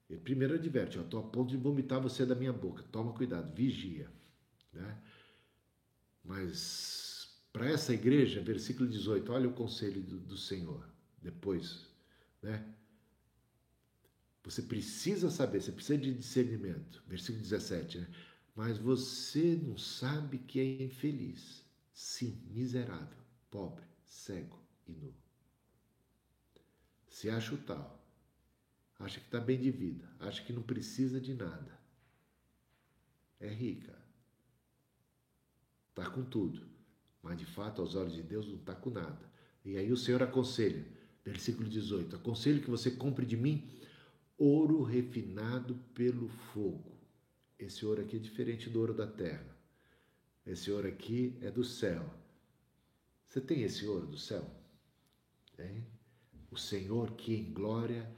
Ele 0.09 0.19
primeiro 0.19 0.55
adverte, 0.55 0.97
eu 0.97 1.03
estou 1.03 1.19
a 1.19 1.23
ponto 1.23 1.49
de 1.49 1.57
vomitar 1.57 2.01
você 2.01 2.25
da 2.25 2.33
minha 2.33 2.51
boca, 2.51 2.83
toma 2.91 3.13
cuidado, 3.13 3.53
vigia. 3.53 4.09
Né? 4.73 4.97
Mas 6.23 7.39
para 7.51 7.69
essa 7.69 7.93
igreja, 7.93 8.41
versículo 8.41 8.89
18, 8.89 9.31
olha 9.31 9.47
o 9.47 9.53
conselho 9.53 10.01
do, 10.01 10.19
do 10.19 10.37
Senhor. 10.37 10.87
Depois, 11.21 11.85
né? 12.41 12.73
Você 14.43 14.61
precisa 14.61 15.29
saber, 15.29 15.61
você 15.61 15.71
precisa 15.71 15.97
de 15.97 16.13
discernimento. 16.13 17.03
Versículo 17.07 17.43
17, 17.43 17.99
né? 17.99 18.07
Mas 18.55 18.77
você 18.77 19.59
não 19.61 19.77
sabe 19.77 20.39
que 20.39 20.59
é 20.59 20.83
infeliz. 20.83 21.63
Sim, 21.93 22.41
miserável, 22.49 23.17
pobre, 23.51 23.85
cego 24.05 24.59
e 24.87 24.93
nu. 24.93 25.13
Se 27.09 27.29
acha 27.29 27.53
o 27.53 27.57
tal, 27.57 27.98
acha 28.99 29.19
que 29.19 29.25
está 29.25 29.39
bem 29.39 29.59
de 29.59 29.71
vida, 29.71 30.07
acha 30.19 30.43
que 30.43 30.53
não 30.53 30.61
precisa 30.61 31.19
de 31.19 31.33
nada. 31.33 31.79
É 33.39 33.47
rica, 33.47 33.97
está 35.89 36.09
com 36.09 36.23
tudo, 36.23 36.67
mas 37.23 37.37
de 37.37 37.45
fato, 37.45 37.81
aos 37.81 37.95
olhos 37.95 38.13
de 38.13 38.21
Deus, 38.21 38.45
não 38.45 38.57
está 38.57 38.75
com 38.75 38.89
nada. 38.89 39.29
E 39.63 39.77
aí 39.77 39.91
o 39.91 39.97
Senhor 39.97 40.21
aconselha, 40.21 40.85
versículo 41.23 41.69
18: 41.69 42.17
Aconselho 42.17 42.61
que 42.61 42.69
você 42.69 42.91
compre 42.91 43.25
de 43.25 43.37
mim 43.37 43.69
ouro 44.37 44.83
refinado 44.83 45.75
pelo 45.93 46.29
fogo. 46.29 46.97
Esse 47.57 47.85
ouro 47.85 48.01
aqui 48.01 48.15
é 48.15 48.19
diferente 48.19 48.69
do 48.69 48.79
ouro 48.79 48.93
da 48.93 49.05
terra. 49.05 49.57
Esse 50.45 50.71
ouro 50.71 50.87
aqui 50.87 51.37
é 51.41 51.51
do 51.51 51.63
céu. 51.63 52.09
Você 53.27 53.41
tem 53.41 53.63
esse 53.63 53.85
ouro 53.85 54.07
do 54.07 54.17
céu? 54.17 54.49
O 56.49 56.57
Senhor 56.57 57.11
que 57.11 57.35
em 57.35 57.53
glória 57.53 58.09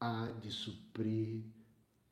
há 0.00 0.26
de 0.40 0.50
suprir 0.50 1.44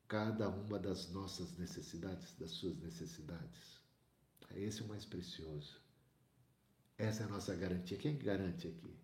cada 0.07 0.47
uma 0.49 0.79
das 0.79 1.11
nossas 1.11 1.57
necessidades, 1.57 2.35
das 2.35 2.51
suas 2.51 2.77
necessidades. 2.77 3.79
Esse 4.55 4.81
é 4.81 4.85
o 4.85 4.87
mais 4.87 5.05
precioso. 5.05 5.81
Essa 6.97 7.23
é 7.23 7.25
a 7.25 7.29
nossa 7.29 7.55
garantia. 7.55 7.97
Quem 7.97 8.17
garante 8.17 8.67
aqui? 8.67 8.95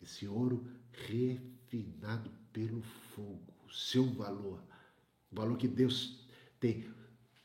Esse 0.00 0.26
ouro 0.26 0.66
refinado 0.92 2.30
pelo 2.52 2.82
fogo, 2.82 3.52
o 3.66 3.72
seu 3.72 4.04
valor, 4.14 4.62
o 5.30 5.36
valor 5.36 5.58
que 5.58 5.68
Deus 5.68 6.26
tem. 6.60 6.92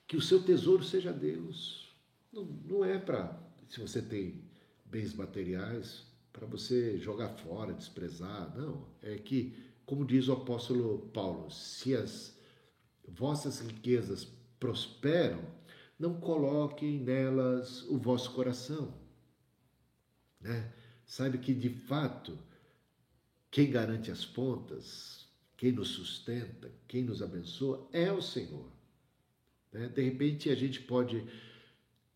Que 0.08 0.16
o 0.16 0.22
seu 0.22 0.44
tesouro 0.44 0.84
seja 0.84 1.12
Deus. 1.12 1.92
Não, 2.32 2.46
não 2.46 2.86
é 2.86 2.98
para, 2.98 3.40
se 3.68 3.80
você 3.80 4.02
tem 4.02 4.44
bens 4.86 5.14
materiais, 5.14 6.06
para 6.32 6.48
você 6.48 6.98
jogar 6.98 7.30
fora, 7.30 7.74
desprezar. 7.74 8.56
Não. 8.58 8.88
É 9.02 9.18
que, 9.18 9.56
como 9.86 10.06
diz 10.06 10.28
o 10.28 10.34
apóstolo 10.34 11.10
Paulo, 11.14 11.52
se 11.52 11.96
as 11.96 12.38
vossas 13.08 13.60
riquezas 13.60 14.26
prosperam, 14.60 15.42
não 16.00 16.20
coloquem 16.20 17.00
nelas 17.00 17.84
o 17.84 17.98
vosso 17.98 18.32
coração. 18.32 18.94
Né? 20.40 20.74
Sabe 21.06 21.38
que, 21.38 21.54
de 21.54 21.70
fato, 21.70 22.38
quem 23.52 23.70
garante 23.70 24.10
as 24.10 24.26
pontas, 24.26 25.28
quem 25.56 25.72
nos 25.72 25.90
sustenta, 25.90 26.72
quem 26.88 27.04
nos 27.04 27.22
abençoa 27.22 27.88
é 27.92 28.12
o 28.12 28.22
Senhor. 28.22 28.72
Né? 29.72 29.88
De 29.90 30.02
repente 30.02 30.50
a 30.50 30.56
gente 30.56 30.82
pode 30.82 31.26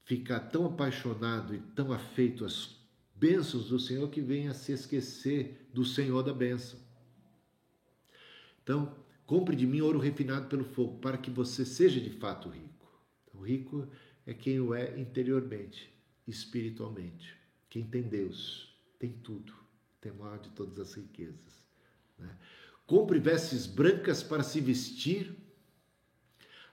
ficar 0.03 0.39
tão 0.39 0.65
apaixonado 0.65 1.53
e 1.53 1.59
tão 1.59 1.91
afeito 1.91 2.45
às 2.45 2.75
bênçãos 3.13 3.69
do 3.69 3.79
Senhor 3.79 4.09
que 4.09 4.21
venha 4.21 4.51
a 4.51 4.53
se 4.53 4.71
esquecer 4.71 5.69
do 5.73 5.83
Senhor 5.83 6.23
da 6.23 6.33
bênção. 6.33 6.86
Então, 8.67 8.93
compre 9.25 9.55
de 9.55 9.65
mim 9.65 9.79
ouro 9.79 9.97
refinado 9.97 10.49
pelo 10.49 10.65
fogo, 10.65 10.99
para 10.99 11.17
que 11.17 11.31
você 11.31 11.63
seja 11.63 12.01
de 12.01 12.09
fato 12.09 12.49
rico. 12.49 13.01
Então, 13.25 13.39
rico 13.39 13.87
é 14.25 14.33
quem 14.33 14.59
o 14.59 14.73
é 14.73 14.99
interiormente, 14.99 15.89
espiritualmente. 16.27 17.33
Quem 17.69 17.87
tem 17.87 18.01
Deus, 18.01 18.75
tem 18.99 19.13
tudo 19.23 19.53
tem 20.01 20.11
maior 20.11 20.39
de 20.39 20.49
todas 20.49 20.79
as 20.79 20.93
riquezas. 20.93 21.63
Né? 22.17 22.29
Compre 22.85 23.19
vestes 23.19 23.65
brancas 23.65 24.23
para 24.23 24.43
se 24.43 24.59
vestir, 24.61 25.35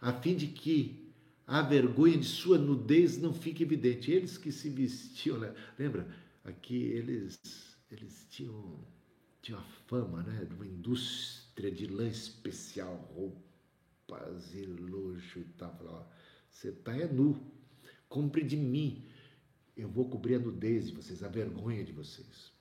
a 0.00 0.12
fim 0.12 0.36
de 0.36 0.48
que 0.48 1.12
a 1.46 1.62
vergonha 1.62 2.18
de 2.18 2.26
sua 2.26 2.58
nudez 2.58 3.18
não 3.18 3.32
fique 3.32 3.62
evidente. 3.62 4.10
Eles 4.10 4.38
que 4.38 4.52
se 4.52 4.68
vestiam, 4.68 5.38
né? 5.38 5.54
lembra? 5.78 6.06
Aqui 6.44 6.76
eles, 6.76 7.38
eles 7.90 8.26
tinham, 8.28 8.78
tinham 9.40 9.60
a 9.60 9.64
fama 9.86 10.22
né? 10.22 10.44
de 10.44 10.54
uma 10.54 10.66
indústria 10.66 11.43
de 11.54 11.86
lã 11.86 12.08
especial, 12.08 12.96
roupas 13.14 14.54
e 14.54 14.64
luxo 14.64 15.38
e 15.38 15.44
tal. 15.56 15.78
Ó, 15.86 16.04
você 16.50 16.68
está 16.68 16.96
é 16.96 17.06
nu, 17.06 17.40
compre 18.08 18.42
de 18.42 18.56
mim. 18.56 19.04
Eu 19.76 19.88
vou 19.88 20.08
cobrir 20.08 20.36
a 20.36 20.38
nudez 20.38 20.88
de 20.88 20.92
vocês, 20.92 21.22
a 21.22 21.28
vergonha 21.28 21.84
de 21.84 21.92
vocês. 21.92 22.52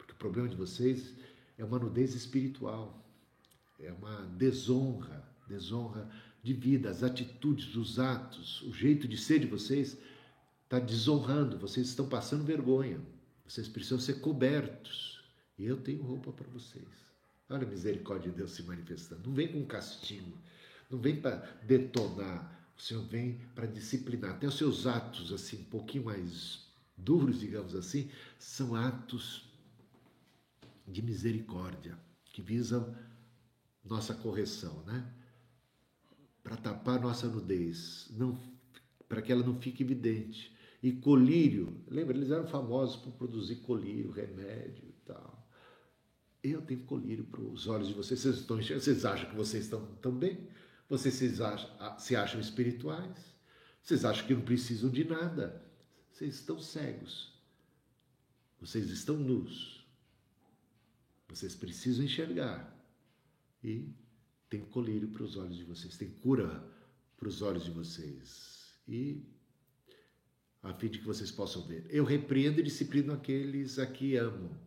O 0.00 0.14
problema 0.16 0.48
de 0.48 0.56
vocês 0.56 1.14
é 1.58 1.64
uma 1.64 1.78
nudez 1.78 2.14
espiritual, 2.14 3.04
é 3.78 3.92
uma 3.92 4.22
desonra, 4.36 5.28
desonra 5.48 6.10
de 6.42 6.52
vida, 6.52 6.90
as 6.90 7.02
atitudes, 7.02 7.74
os 7.74 7.98
atos, 7.98 8.62
o 8.62 8.72
jeito 8.72 9.08
de 9.08 9.16
ser 9.16 9.40
de 9.40 9.46
vocês 9.46 9.98
está 10.62 10.78
desonrando, 10.78 11.58
vocês 11.58 11.88
estão 11.88 12.08
passando 12.08 12.44
vergonha, 12.44 13.00
vocês 13.46 13.68
precisam 13.68 13.98
ser 13.98 14.20
cobertos. 14.20 15.22
E 15.58 15.64
eu 15.64 15.76
tenho 15.76 16.02
roupa 16.02 16.32
para 16.32 16.48
vocês. 16.48 17.03
Olha 17.48 17.66
a 17.66 17.70
misericórdia 17.70 18.30
de 18.30 18.36
Deus 18.38 18.52
se 18.52 18.62
manifestando. 18.62 19.28
Não 19.28 19.34
vem 19.34 19.48
com 19.48 19.64
castigo, 19.66 20.36
não 20.90 20.98
vem 20.98 21.20
para 21.20 21.36
detonar, 21.62 22.72
o 22.76 22.80
Senhor 22.80 23.04
vem 23.04 23.40
para 23.54 23.66
disciplinar. 23.66 24.32
Até 24.32 24.46
os 24.46 24.56
seus 24.56 24.86
atos, 24.86 25.32
assim, 25.32 25.60
um 25.60 25.64
pouquinho 25.64 26.04
mais 26.04 26.66
duros, 26.96 27.40
digamos 27.40 27.74
assim, 27.74 28.10
são 28.38 28.74
atos 28.74 29.48
de 30.86 31.02
misericórdia, 31.02 31.98
que 32.32 32.42
visam 32.42 32.96
nossa 33.84 34.14
correção, 34.14 34.82
né? 34.84 35.06
Para 36.42 36.56
tapar 36.56 37.00
nossa 37.00 37.26
nudez, 37.26 38.08
não, 38.10 38.38
para 39.08 39.22
que 39.22 39.32
ela 39.32 39.44
não 39.44 39.60
fique 39.60 39.82
evidente. 39.82 40.54
E 40.82 40.92
colírio, 40.92 41.82
lembra, 41.88 42.16
eles 42.16 42.30
eram 42.30 42.46
famosos 42.46 42.96
por 42.96 43.12
produzir 43.12 43.56
colírio, 43.56 44.10
remédio 44.10 44.84
e 44.88 44.92
tal. 45.06 45.43
Eu 46.44 46.60
tenho 46.60 46.80
colírio 46.80 47.24
para 47.24 47.40
os 47.40 47.66
olhos 47.66 47.88
de 47.88 47.94
vocês, 47.94 48.20
vocês 48.20 48.36
estão 48.36 48.58
vocês 48.58 49.04
acham 49.06 49.30
que 49.30 49.34
vocês 49.34 49.64
estão 49.64 49.86
tão 50.02 50.12
bem? 50.12 50.46
Vocês 50.86 51.14
se 51.14 51.42
acham, 51.42 51.98
se 51.98 52.14
acham 52.14 52.38
espirituais? 52.38 53.34
Vocês 53.82 54.04
acham 54.04 54.26
que 54.26 54.34
não 54.34 54.42
precisam 54.42 54.90
de 54.90 55.04
nada. 55.04 55.64
Vocês 56.12 56.34
estão 56.34 56.60
cegos. 56.60 57.32
Vocês 58.60 58.90
estão 58.90 59.16
nus. 59.16 59.86
Vocês 61.28 61.54
precisam 61.54 62.04
enxergar. 62.04 62.78
E 63.62 63.88
tem 64.50 64.60
colírio 64.66 65.08
para 65.08 65.22
os 65.22 65.38
olhos 65.38 65.56
de 65.56 65.64
vocês, 65.64 65.96
tem 65.96 66.10
cura 66.10 66.62
para 67.16 67.26
os 67.26 67.40
olhos 67.40 67.64
de 67.64 67.70
vocês. 67.70 68.74
E 68.86 69.24
a 70.62 70.74
fim 70.74 70.88
de 70.88 70.98
que 70.98 71.06
vocês 71.06 71.30
possam 71.30 71.66
ver. 71.66 71.86
Eu 71.88 72.04
repreendo 72.04 72.60
e 72.60 72.62
disciplino 72.62 73.14
aqueles 73.14 73.78
a 73.78 73.86
que 73.86 74.16
amo. 74.16 74.63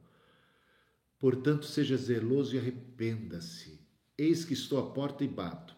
Portanto, 1.20 1.66
seja 1.66 1.98
zeloso 1.98 2.56
e 2.56 2.60
arrependa-se. 2.60 3.80
Eis 4.18 4.46
que 4.46 4.54
estou 4.54 4.80
à 4.80 4.92
porta 4.92 5.24
e 5.24 5.28
bato. 5.28 5.76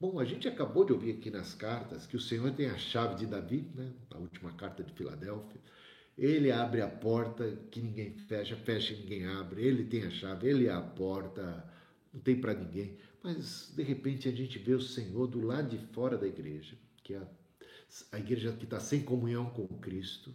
Bom, 0.00 0.18
a 0.18 0.24
gente 0.24 0.48
acabou 0.48 0.84
de 0.84 0.92
ouvir 0.92 1.12
aqui 1.12 1.30
nas 1.30 1.54
cartas 1.54 2.06
que 2.06 2.16
o 2.16 2.20
Senhor 2.20 2.50
tem 2.52 2.66
a 2.66 2.78
chave 2.78 3.16
de 3.16 3.26
Davi, 3.26 3.70
né? 3.74 3.92
a 4.10 4.18
última 4.18 4.52
carta 4.52 4.82
de 4.82 4.92
Filadélfia. 4.92 5.60
Ele 6.16 6.50
abre 6.50 6.80
a 6.80 6.88
porta 6.88 7.56
que 7.70 7.80
ninguém 7.80 8.14
fecha, 8.14 8.56
fecha 8.56 8.94
e 8.94 8.96
ninguém 8.98 9.26
abre. 9.26 9.62
Ele 9.62 9.84
tem 9.84 10.04
a 10.04 10.10
chave, 10.10 10.48
ele 10.48 10.66
é 10.66 10.72
a 10.72 10.80
porta, 10.80 11.64
não 12.12 12.20
tem 12.20 12.40
para 12.40 12.54
ninguém. 12.54 12.96
Mas 13.22 13.72
de 13.76 13.82
repente 13.82 14.28
a 14.28 14.32
gente 14.32 14.58
vê 14.58 14.74
o 14.74 14.80
Senhor 14.80 15.26
do 15.26 15.40
lado 15.40 15.68
de 15.68 15.78
fora 15.92 16.18
da 16.18 16.26
igreja, 16.26 16.76
que 17.04 17.14
é 17.14 17.18
a, 17.18 17.28
a 18.12 18.18
igreja 18.18 18.52
que 18.52 18.64
está 18.64 18.80
sem 18.80 19.02
comunhão 19.02 19.50
com 19.50 19.66
Cristo. 19.78 20.34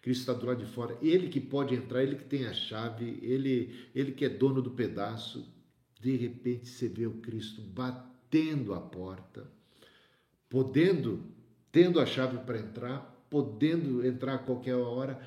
Cristo 0.00 0.20
está 0.20 0.32
do 0.32 0.46
lado 0.46 0.64
de 0.64 0.70
fora, 0.70 0.96
ele 1.02 1.28
que 1.28 1.40
pode 1.40 1.74
entrar, 1.74 2.02
ele 2.02 2.16
que 2.16 2.24
tem 2.24 2.46
a 2.46 2.54
chave, 2.54 3.18
ele, 3.22 3.88
ele 3.94 4.12
que 4.12 4.24
é 4.24 4.28
dono 4.28 4.62
do 4.62 4.70
pedaço. 4.70 5.52
De 6.00 6.16
repente 6.16 6.68
você 6.68 6.88
vê 6.88 7.06
o 7.06 7.20
Cristo 7.20 7.60
batendo 7.60 8.72
a 8.72 8.80
porta, 8.80 9.50
podendo, 10.48 11.22
tendo 11.70 12.00
a 12.00 12.06
chave 12.06 12.38
para 12.38 12.58
entrar, 12.58 13.00
podendo 13.28 14.06
entrar 14.06 14.34
a 14.34 14.38
qualquer 14.38 14.76
hora. 14.76 15.20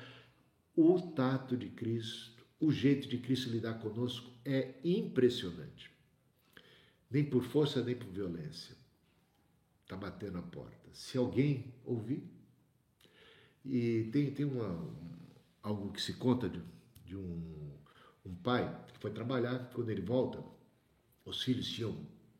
O 0.76 1.00
tato 1.00 1.56
de 1.56 1.68
Cristo, 1.68 2.44
o 2.58 2.72
jeito 2.72 3.08
de 3.08 3.18
Cristo 3.18 3.50
lidar 3.50 3.74
conosco 3.74 4.32
é 4.44 4.74
impressionante 4.82 5.94
nem 7.14 7.24
por 7.24 7.44
força 7.44 7.80
nem 7.80 7.94
por 7.94 8.08
violência. 8.08 8.74
Está 9.84 9.96
batendo 9.96 10.38
a 10.38 10.42
porta. 10.42 10.90
Se 10.92 11.16
alguém 11.16 11.72
ouvir, 11.84 12.28
e 13.64 14.10
tem, 14.12 14.30
tem 14.32 14.44
uma, 14.44 14.86
algo 15.62 15.92
que 15.92 16.02
se 16.02 16.14
conta 16.14 16.48
de, 16.48 16.60
de 17.06 17.16
um, 17.16 17.72
um 18.24 18.34
pai 18.34 18.84
que 18.92 18.98
foi 18.98 19.10
trabalhar, 19.10 19.70
quando 19.72 19.90
ele 19.90 20.02
volta, 20.02 20.44
os 21.24 21.42
filhos 21.42 21.66
tinham 21.66 21.96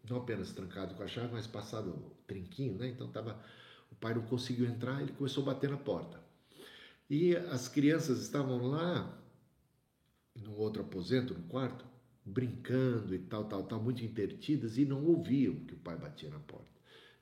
não 0.08 0.18
apenas 0.18 0.52
trancado 0.52 0.94
com 0.94 1.02
a 1.02 1.08
chave, 1.08 1.32
mas 1.32 1.46
passado 1.46 1.90
o 1.90 2.10
trinquinho, 2.26 2.76
né? 2.76 2.88
Então 2.88 3.08
tava, 3.10 3.42
o 3.90 3.94
pai 3.94 4.14
não 4.14 4.22
conseguiu 4.22 4.66
entrar, 4.66 5.00
ele 5.00 5.12
começou 5.12 5.42
a 5.42 5.46
bater 5.46 5.70
na 5.70 5.78
porta. 5.78 6.22
E 7.08 7.34
as 7.34 7.68
crianças 7.68 8.20
estavam 8.20 8.66
lá, 8.66 9.18
no 10.34 10.56
outro 10.56 10.82
aposento, 10.82 11.32
no 11.32 11.44
quarto, 11.44 11.84
brincando 12.24 13.14
e 13.14 13.18
tal, 13.18 13.44
tal, 13.44 13.64
tal, 13.64 13.82
muito 13.82 14.04
intertidas 14.04 14.78
e 14.78 14.84
não 14.84 15.04
ouviam 15.04 15.54
que 15.66 15.74
o 15.74 15.78
pai 15.78 15.96
batia 15.96 16.30
na 16.30 16.40
porta. 16.40 16.72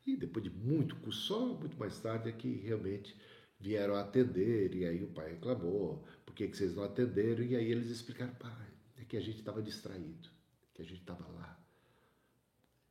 E 0.07 0.17
depois 0.17 0.43
de 0.43 0.51
muito, 0.51 0.97
só 1.13 1.47
muito 1.55 1.77
mais 1.79 1.99
tarde 2.01 2.29
é 2.29 2.33
que 2.33 2.49
realmente 2.57 3.17
vieram 3.63 3.95
atender 3.95 4.75
e 4.75 4.85
aí 4.85 5.05
o 5.05 5.13
pai 5.13 5.31
reclamou, 5.31 6.05
por 6.27 6.35
que, 6.35 6.49
que 6.49 6.57
vocês 6.57 6.75
não 6.75 6.83
atenderam? 6.83 7.45
E 7.45 7.55
aí 7.55 7.71
eles 7.71 7.89
explicaram, 7.89 8.35
pai, 8.35 8.69
é 8.97 9.05
que 9.05 9.17
a 9.17 9.21
gente 9.21 9.39
estava 9.39 9.63
distraído, 9.63 10.29
que 10.75 10.83
a 10.83 10.85
gente 10.85 11.01
estava 11.01 11.25
lá, 11.29 11.65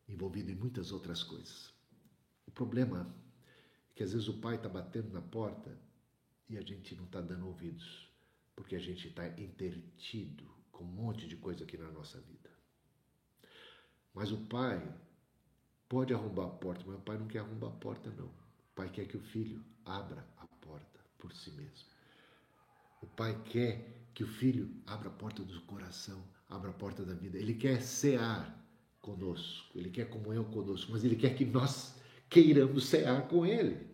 envolvido 0.07 0.49
em 0.49 0.55
muitas 0.55 0.93
outras 0.93 1.23
coisas. 1.23 1.73
O 2.47 2.51
problema 2.51 3.13
é 3.89 3.93
que 3.93 4.01
às 4.01 4.13
vezes 4.13 4.29
o 4.29 4.39
pai 4.39 4.55
está 4.55 4.69
batendo 4.69 5.11
na 5.11 5.21
porta 5.21 5.77
e 6.47 6.57
a 6.57 6.61
gente 6.61 6.95
não 6.95 7.03
está 7.03 7.19
dando 7.19 7.47
ouvidos, 7.47 8.09
porque 8.55 8.75
a 8.75 8.79
gente 8.79 9.09
está 9.09 9.27
intertido 9.27 10.49
com 10.71 10.85
um 10.85 10.87
monte 10.87 11.27
de 11.27 11.35
coisa 11.35 11.65
aqui 11.65 11.77
na 11.77 11.91
nossa 11.91 12.17
vida. 12.21 12.49
Mas 14.13 14.31
o 14.31 14.37
pai 14.45 14.81
pode 15.89 16.13
arrombar 16.13 16.47
a 16.47 16.51
porta, 16.51 16.85
mas 16.87 16.95
o 16.95 17.01
pai 17.01 17.17
não 17.17 17.27
quer 17.27 17.39
arrombar 17.39 17.71
a 17.71 17.75
porta, 17.75 18.09
não. 18.11 18.27
O 18.27 18.73
pai 18.73 18.89
quer 18.89 19.05
que 19.05 19.17
o 19.17 19.21
filho 19.21 19.61
abra 19.85 20.25
a 20.37 20.47
porta 20.47 20.99
por 21.17 21.33
si 21.33 21.51
mesmo. 21.51 21.89
O 23.01 23.07
pai 23.07 23.39
quer 23.45 24.07
que 24.13 24.23
o 24.23 24.27
filho 24.27 24.69
abra 24.85 25.09
a 25.09 25.11
porta 25.11 25.43
do 25.43 25.61
coração, 25.61 26.23
abra 26.49 26.69
a 26.69 26.73
porta 26.73 27.03
da 27.03 27.13
vida. 27.13 27.37
Ele 27.37 27.53
quer 27.53 27.81
cear 27.81 28.59
conosco, 29.01 29.77
ele 29.77 29.89
quer 29.89 30.09
comunhão 30.09 30.43
conosco, 30.43 30.91
mas 30.91 31.03
ele 31.03 31.15
quer 31.15 31.35
que 31.35 31.45
nós 31.45 31.95
queiramos 32.29 32.85
cear 32.85 33.27
com 33.27 33.45
ele. 33.45 33.89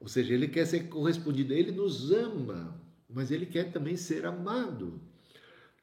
Ou 0.00 0.08
seja, 0.08 0.34
ele 0.34 0.48
quer 0.48 0.66
ser 0.66 0.88
correspondido, 0.88 1.52
ele 1.52 1.70
nos 1.70 2.10
ama, 2.10 2.80
mas 3.08 3.30
ele 3.30 3.46
quer 3.46 3.70
também 3.70 3.96
ser 3.96 4.26
amado. 4.26 5.00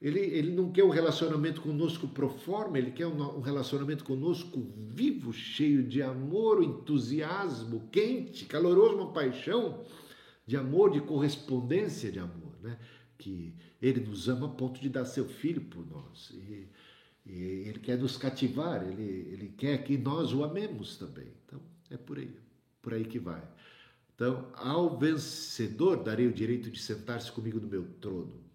Ele, 0.01 0.19
ele 0.19 0.51
não 0.53 0.71
quer 0.71 0.83
um 0.85 0.89
relacionamento 0.89 1.61
conosco 1.61 2.07
pro 2.07 2.29
forma, 2.29 2.77
ele 2.77 2.91
quer 2.91 3.05
um, 3.05 3.37
um 3.37 3.41
relacionamento 3.41 4.05
conosco 4.05 4.65
vivo, 4.77 5.33
cheio 5.33 5.83
de 5.83 6.01
amor, 6.01 6.63
entusiasmo, 6.63 7.89
quente, 7.91 8.45
caloroso, 8.45 8.95
uma 8.95 9.11
paixão 9.11 9.83
de 10.47 10.55
amor, 10.55 10.91
de 10.91 11.01
correspondência 11.01 12.09
de 12.09 12.19
amor, 12.19 12.55
né? 12.61 12.79
Que 13.17 13.53
ele 13.81 13.99
nos 13.99 14.29
ama 14.29 14.47
a 14.47 14.49
ponto 14.49 14.79
de 14.79 14.87
dar 14.87 15.03
seu 15.03 15.27
filho 15.27 15.61
por 15.63 15.85
nós. 15.85 16.29
E, 16.33 16.69
e 17.25 17.33
ele 17.67 17.79
quer 17.79 17.97
nos 17.97 18.15
cativar, 18.15 18.81
ele, 18.81 19.03
ele 19.03 19.53
quer 19.57 19.83
que 19.83 19.97
nós 19.97 20.33
o 20.33 20.45
amemos 20.45 20.95
também. 20.95 21.27
Então, 21.45 21.61
é 21.89 21.97
por 21.97 22.17
aí, 22.17 22.33
por 22.81 22.93
aí 22.93 23.03
que 23.03 23.19
vai. 23.19 23.43
Então, 24.15 24.47
ao 24.53 24.97
vencedor 24.97 26.03
darei 26.03 26.27
o 26.27 26.33
direito 26.33 26.71
de 26.71 26.79
sentar-se 26.79 27.29
comigo 27.33 27.59
no 27.59 27.67
meu 27.67 27.85
trono 27.99 28.48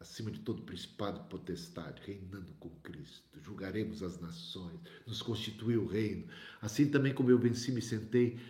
acima 0.00 0.30
de 0.30 0.40
todo 0.40 0.62
principado 0.62 1.20
e 1.20 1.28
potestade, 1.28 2.00
reinando 2.06 2.52
com 2.58 2.70
Cristo. 2.82 3.22
Julgaremos 3.42 4.02
as 4.02 4.18
nações, 4.18 4.80
nos 5.06 5.20
constituiu 5.20 5.82
o 5.82 5.86
reino. 5.86 6.26
Assim 6.62 6.88
também 6.88 7.12
como 7.12 7.30
eu 7.30 7.38
venci, 7.38 7.70
me 7.70 7.82
sentei 7.82 8.40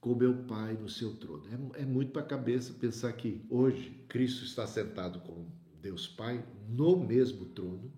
com 0.00 0.14
meu 0.14 0.34
Pai 0.44 0.72
no 0.74 0.88
seu 0.88 1.14
trono. 1.16 1.44
É, 1.76 1.82
é 1.82 1.84
muito 1.84 2.10
para 2.10 2.22
a 2.22 2.26
cabeça 2.26 2.72
pensar 2.72 3.12
que 3.12 3.44
hoje 3.50 3.90
Cristo 4.08 4.44
está 4.44 4.66
sentado 4.66 5.20
com 5.20 5.46
Deus 5.80 6.08
Pai 6.08 6.42
no 6.68 6.96
mesmo 6.96 7.44
trono, 7.46 7.92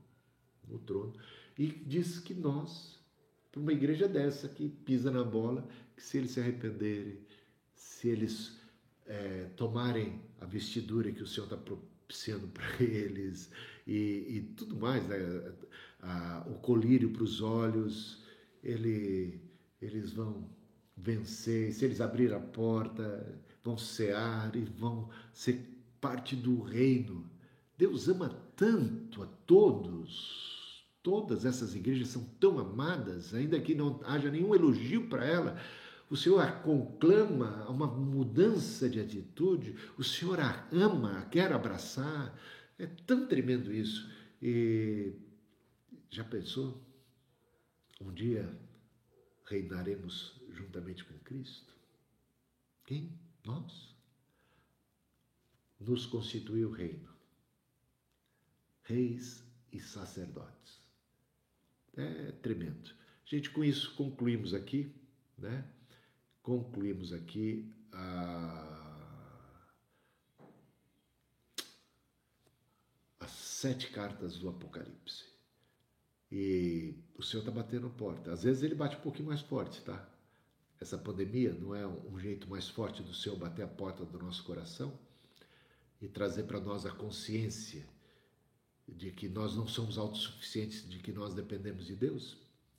no 0.66 0.80
trono, 0.80 1.14
e 1.56 1.68
diz 1.68 2.18
que 2.18 2.34
nós, 2.34 2.98
para 3.52 3.60
uma 3.60 3.72
igreja 3.72 4.08
dessa 4.08 4.48
que 4.48 4.68
pisa 4.68 5.12
na 5.12 5.22
bola, 5.22 5.66
que 5.94 6.02
se 6.02 6.18
eles 6.18 6.32
se 6.32 6.40
arrependerem, 6.40 7.20
se 7.72 8.08
eles 8.08 8.58
é, 9.06 9.44
tomarem 9.56 10.20
a 10.40 10.44
vestidura 10.44 11.12
que 11.12 11.22
o 11.22 11.26
Senhor 11.26 11.44
está 11.44 11.56
propondo, 11.56 11.95
sendo 12.10 12.48
para 12.48 12.64
eles 12.82 13.50
e, 13.86 14.26
e, 14.28 14.40
tudo 14.56 14.76
mais, 14.76 15.06
né? 15.06 15.18
o 16.46 16.54
colírio 16.54 17.10
para 17.10 17.22
os 17.22 17.40
olhos, 17.40 18.22
ele, 18.62 19.40
eles 19.80 20.12
vão 20.12 20.48
vencer, 20.96 21.72
se 21.72 21.84
eles 21.84 22.00
abrirem 22.00 22.36
a 22.36 22.40
porta, 22.40 23.40
vão 23.62 23.76
cear 23.76 24.54
e 24.54 24.64
vão 24.64 25.10
ser 25.32 25.60
parte 26.00 26.36
do 26.36 26.62
reino. 26.62 27.28
Deus 27.76 28.08
ama 28.08 28.30
tanto 28.56 29.22
a 29.22 29.26
todos, 29.46 30.84
todas 31.02 31.44
essas 31.44 31.74
igrejas 31.74 32.08
são 32.08 32.24
tão 32.40 32.58
amadas, 32.58 33.34
ainda 33.34 33.60
que 33.60 33.74
não 33.74 34.00
haja 34.04 34.30
nenhum 34.30 34.54
elogio 34.54 35.08
para 35.08 35.24
ela, 35.24 35.60
o 36.08 36.16
Senhor 36.16 36.40
a 36.40 36.52
conclama 36.52 37.64
a 37.64 37.70
uma 37.70 37.86
mudança 37.86 38.88
de 38.88 39.00
atitude, 39.00 39.76
o 39.98 40.04
Senhor 40.04 40.38
a 40.40 40.68
ama, 40.70 41.18
a 41.18 41.24
quer 41.26 41.52
abraçar. 41.52 42.38
É 42.78 42.86
tão 42.86 43.26
tremendo 43.26 43.72
isso. 43.72 44.08
E 44.40 45.14
já 46.10 46.22
pensou? 46.22 46.80
Um 48.00 48.12
dia 48.12 48.56
reinaremos 49.46 50.40
juntamente 50.50 51.04
com 51.04 51.18
Cristo? 51.20 51.74
Quem? 52.84 53.18
Nós? 53.44 53.94
Nos 55.80 56.06
constituiu 56.06 56.70
reino, 56.70 57.08
reis 58.82 59.44
e 59.72 59.80
sacerdotes. 59.80 60.80
É 61.96 62.32
tremendo. 62.32 62.94
Gente, 63.24 63.50
com 63.50 63.64
isso 63.64 63.94
concluímos 63.94 64.54
aqui, 64.54 64.94
né? 65.36 65.68
Concluímos 66.46 67.12
aqui 67.12 67.74
a, 67.92 69.68
as 73.18 73.32
sete 73.32 73.90
cartas 73.90 74.38
do 74.38 74.48
Apocalipse. 74.48 75.24
E 76.30 76.94
o 77.16 77.22
Senhor 77.24 77.40
está 77.40 77.50
batendo 77.50 77.90
porta. 77.90 78.32
Às 78.32 78.44
vezes 78.44 78.62
ele 78.62 78.76
bate 78.76 78.96
um 78.96 79.00
pouquinho 79.00 79.26
mais 79.26 79.40
forte, 79.40 79.82
tá? 79.82 80.08
Essa 80.80 80.96
pandemia 80.96 81.52
não 81.52 81.74
é 81.74 81.84
um 81.84 82.16
jeito 82.16 82.48
mais 82.48 82.68
forte 82.68 83.02
do 83.02 83.12
Senhor 83.12 83.36
bater 83.36 83.64
a 83.64 83.68
porta 83.68 84.04
do 84.04 84.16
nosso 84.16 84.44
coração 84.44 84.96
e 86.00 86.06
trazer 86.06 86.44
para 86.44 86.60
nós 86.60 86.86
a 86.86 86.92
consciência 86.92 87.88
de 88.86 89.10
que 89.10 89.28
nós 89.28 89.56
não 89.56 89.66
somos 89.66 89.98
autossuficientes, 89.98 90.88
de 90.88 91.00
que 91.00 91.10
nós 91.10 91.34
dependemos 91.34 91.86
de 91.86 91.96
Deus? 91.96 92.36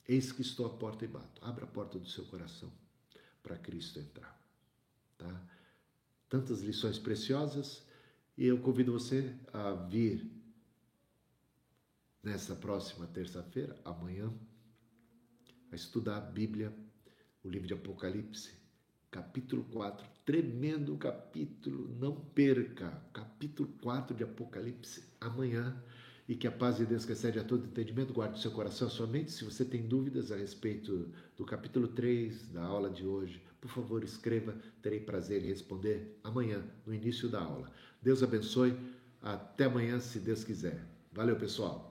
Eis 0.08 0.32
que 0.32 0.40
estou 0.40 0.64
à 0.64 0.70
porta 0.70 1.04
e 1.04 1.08
bato. 1.08 1.44
Abra 1.44 1.64
a 1.64 1.68
porta 1.68 1.98
do 1.98 2.08
seu 2.08 2.24
coração. 2.24 2.72
Para 3.42 3.56
Cristo 3.56 3.98
entrar. 3.98 4.38
Tá? 5.16 5.42
Tantas 6.28 6.60
lições 6.60 6.98
preciosas 6.98 7.86
e 8.36 8.46
eu 8.46 8.58
convido 8.60 8.92
você 8.92 9.34
a 9.52 9.72
vir 9.72 10.30
nessa 12.22 12.54
próxima 12.54 13.06
terça-feira, 13.06 13.76
amanhã, 13.84 14.32
a 15.72 15.74
estudar 15.74 16.18
a 16.18 16.20
Bíblia, 16.20 16.74
o 17.42 17.48
livro 17.48 17.66
de 17.66 17.74
Apocalipse, 17.74 18.52
capítulo 19.10 19.64
4, 19.64 20.06
tremendo 20.24 20.96
capítulo, 20.96 21.88
não 21.98 22.14
perca, 22.14 22.90
capítulo 23.12 23.68
4 23.82 24.14
de 24.14 24.24
Apocalipse, 24.24 25.04
amanhã, 25.20 25.82
e 26.28 26.36
que 26.36 26.46
a 26.46 26.52
paz 26.52 26.76
de 26.76 26.84
Deus 26.84 27.06
que 27.06 27.12
excede 27.12 27.38
a 27.38 27.44
todo 27.44 27.64
entendimento 27.64 28.12
guarde 28.12 28.38
o 28.38 28.42
seu 28.42 28.50
coração, 28.50 28.90
sua 28.90 29.06
mente. 29.06 29.32
Se 29.32 29.44
você 29.44 29.64
tem 29.64 29.88
dúvidas 29.88 30.30
a 30.30 30.36
respeito 30.36 31.10
do 31.36 31.44
capítulo 31.46 31.88
3 31.88 32.48
da 32.48 32.62
aula 32.62 32.90
de 32.90 33.06
hoje, 33.06 33.42
por 33.60 33.70
favor, 33.70 34.04
escreva, 34.04 34.54
terei 34.82 35.00
prazer 35.00 35.42
em 35.42 35.48
responder 35.48 36.20
amanhã, 36.22 36.62
no 36.86 36.92
início 36.92 37.30
da 37.30 37.40
aula. 37.40 37.72
Deus 38.02 38.22
abençoe, 38.22 38.76
até 39.22 39.64
amanhã, 39.64 39.98
se 39.98 40.20
Deus 40.20 40.44
quiser. 40.44 40.86
Valeu, 41.12 41.36
pessoal! 41.36 41.87